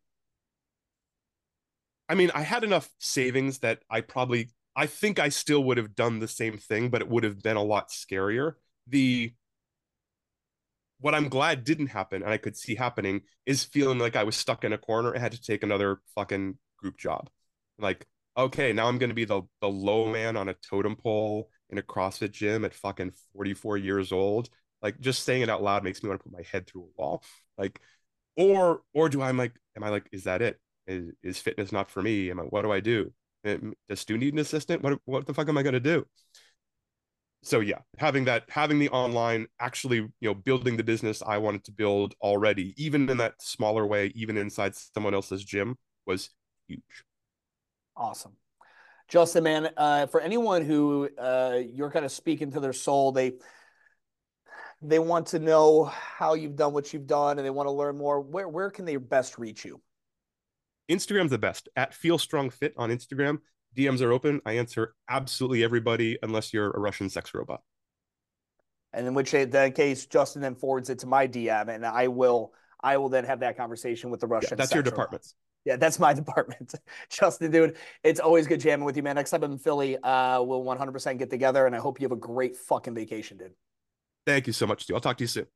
I 2.08 2.14
mean, 2.14 2.30
I 2.34 2.42
had 2.42 2.64
enough 2.64 2.88
savings 2.98 3.60
that 3.60 3.80
I 3.90 4.00
probably 4.00 4.50
I 4.76 4.86
think 4.86 5.18
I 5.18 5.28
still 5.28 5.62
would 5.64 5.76
have 5.78 5.94
done 5.94 6.18
the 6.18 6.28
same 6.28 6.58
thing, 6.58 6.90
but 6.90 7.00
it 7.00 7.08
would 7.08 7.24
have 7.24 7.42
been 7.42 7.56
a 7.56 7.62
lot 7.62 7.90
scarier. 7.90 8.54
The 8.86 9.32
what 11.00 11.14
I'm 11.14 11.28
glad 11.28 11.64
didn't 11.64 11.88
happen 11.88 12.22
and 12.22 12.32
I 12.32 12.38
could 12.38 12.56
see 12.56 12.74
happening 12.74 13.22
is 13.46 13.64
feeling 13.64 13.98
like 13.98 14.16
I 14.16 14.24
was 14.24 14.36
stuck 14.36 14.64
in 14.64 14.72
a 14.72 14.78
corner 14.78 15.12
and 15.12 15.20
had 15.20 15.32
to 15.32 15.42
take 15.42 15.62
another 15.62 16.00
fucking 16.14 16.58
group 16.78 16.96
job. 16.98 17.28
Like, 17.78 18.06
okay, 18.36 18.72
now 18.72 18.86
I'm 18.88 18.98
gonna 18.98 19.14
be 19.14 19.24
the 19.24 19.42
the 19.60 19.68
low 19.68 20.10
man 20.10 20.36
on 20.36 20.48
a 20.48 20.54
totem 20.54 20.96
pole 20.96 21.50
in 21.70 21.78
a 21.78 21.82
CrossFit 21.82 22.32
gym 22.32 22.64
at 22.64 22.74
fucking 22.74 23.12
44 23.34 23.76
years 23.78 24.12
old. 24.12 24.48
Like 24.82 25.00
just 25.00 25.24
saying 25.24 25.42
it 25.42 25.48
out 25.50 25.62
loud 25.62 25.84
makes 25.84 26.02
me 26.02 26.08
want 26.08 26.20
to 26.20 26.24
put 26.24 26.32
my 26.32 26.44
head 26.50 26.66
through 26.66 26.82
a 26.84 27.00
wall. 27.02 27.22
Like, 27.58 27.80
or 28.36 28.82
or 28.94 29.08
do 29.08 29.22
I 29.22 29.28
am 29.28 29.36
like, 29.38 29.52
am 29.76 29.84
I 29.84 29.90
like, 29.90 30.08
is 30.12 30.24
that 30.24 30.42
it? 30.42 30.58
Is, 30.86 31.12
is 31.22 31.38
fitness 31.38 31.72
not 31.72 31.90
for 31.90 32.02
me? 32.02 32.30
Am 32.30 32.40
I 32.40 32.42
what 32.42 32.62
do 32.62 32.72
I 32.72 32.80
do? 32.80 33.12
Does 33.44 34.00
Stu 34.00 34.16
need 34.16 34.34
an 34.34 34.40
assistant? 34.40 34.82
What 34.82 34.98
what 35.04 35.26
the 35.26 35.34
fuck 35.34 35.48
am 35.48 35.58
I 35.58 35.62
gonna 35.62 35.80
do? 35.80 36.06
so 37.44 37.60
yeah 37.60 37.78
having 37.98 38.24
that 38.24 38.44
having 38.48 38.78
the 38.78 38.88
online 38.88 39.46
actually 39.60 39.98
you 39.98 40.12
know 40.22 40.34
building 40.34 40.76
the 40.76 40.82
business 40.82 41.22
i 41.26 41.36
wanted 41.36 41.62
to 41.62 41.70
build 41.70 42.14
already 42.22 42.74
even 42.82 43.08
in 43.08 43.18
that 43.18 43.34
smaller 43.40 43.86
way 43.86 44.10
even 44.14 44.36
inside 44.36 44.74
someone 44.74 45.14
else's 45.14 45.44
gym 45.44 45.76
was 46.06 46.30
huge 46.66 46.80
awesome 47.96 48.32
justin 49.08 49.44
man 49.44 49.68
uh, 49.76 50.06
for 50.06 50.20
anyone 50.20 50.64
who 50.64 51.08
uh, 51.18 51.60
you're 51.72 51.90
kind 51.90 52.06
of 52.06 52.10
speaking 52.10 52.50
to 52.50 52.60
their 52.60 52.72
soul 52.72 53.12
they 53.12 53.32
they 54.80 54.98
want 54.98 55.26
to 55.26 55.38
know 55.38 55.84
how 55.84 56.34
you've 56.34 56.56
done 56.56 56.72
what 56.72 56.92
you've 56.92 57.06
done 57.06 57.38
and 57.38 57.44
they 57.44 57.50
want 57.50 57.66
to 57.66 57.72
learn 57.72 57.96
more 57.96 58.20
where 58.20 58.48
where 58.48 58.70
can 58.70 58.86
they 58.86 58.96
best 58.96 59.38
reach 59.38 59.66
you 59.66 59.80
instagram's 60.90 61.30
the 61.30 61.38
best 61.38 61.68
at 61.76 61.94
feel 61.94 62.18
strong 62.18 62.50
fit 62.50 62.74
on 62.76 62.90
instagram 62.90 63.38
DMs 63.74 64.00
are 64.02 64.12
open. 64.12 64.40
I 64.46 64.52
answer 64.54 64.94
absolutely 65.08 65.64
everybody 65.64 66.18
unless 66.22 66.52
you're 66.52 66.70
a 66.70 66.78
Russian 66.78 67.10
sex 67.10 67.34
robot. 67.34 67.62
And 68.92 69.06
in 69.06 69.14
which 69.14 69.32
that 69.32 69.74
case, 69.74 70.06
Justin 70.06 70.42
then 70.42 70.54
forwards 70.54 70.88
it 70.88 71.00
to 71.00 71.06
my 71.06 71.26
DM, 71.26 71.68
and 71.68 71.84
I 71.84 72.08
will 72.08 72.54
I 72.80 72.96
will 72.98 73.08
then 73.08 73.24
have 73.24 73.40
that 73.40 73.56
conversation 73.56 74.10
with 74.10 74.20
the 74.20 74.28
Russian. 74.28 74.50
Yeah, 74.52 74.56
that's 74.56 74.72
your 74.72 74.84
department. 74.84 75.22
Robots. 75.22 75.34
Yeah, 75.64 75.76
that's 75.76 75.98
my 75.98 76.12
department. 76.14 76.74
Justin, 77.08 77.50
dude, 77.50 77.76
it's 78.04 78.20
always 78.20 78.46
good 78.46 78.60
jamming 78.60 78.84
with 78.84 78.96
you, 78.96 79.02
man. 79.02 79.16
Next 79.16 79.30
time 79.30 79.42
I'm 79.42 79.52
in 79.52 79.58
Philly, 79.58 79.96
uh, 79.98 80.42
we'll 80.42 80.62
100% 80.62 81.18
get 81.18 81.30
together, 81.30 81.66
and 81.66 81.74
I 81.74 81.78
hope 81.78 82.00
you 82.00 82.04
have 82.04 82.12
a 82.12 82.16
great 82.16 82.56
fucking 82.56 82.94
vacation, 82.94 83.38
dude. 83.38 83.54
Thank 84.26 84.46
you 84.46 84.52
so 84.52 84.66
much, 84.66 84.84
Stu. 84.84 84.94
I'll 84.94 85.00
talk 85.00 85.16
to 85.16 85.24
you 85.24 85.28
soon. 85.28 85.46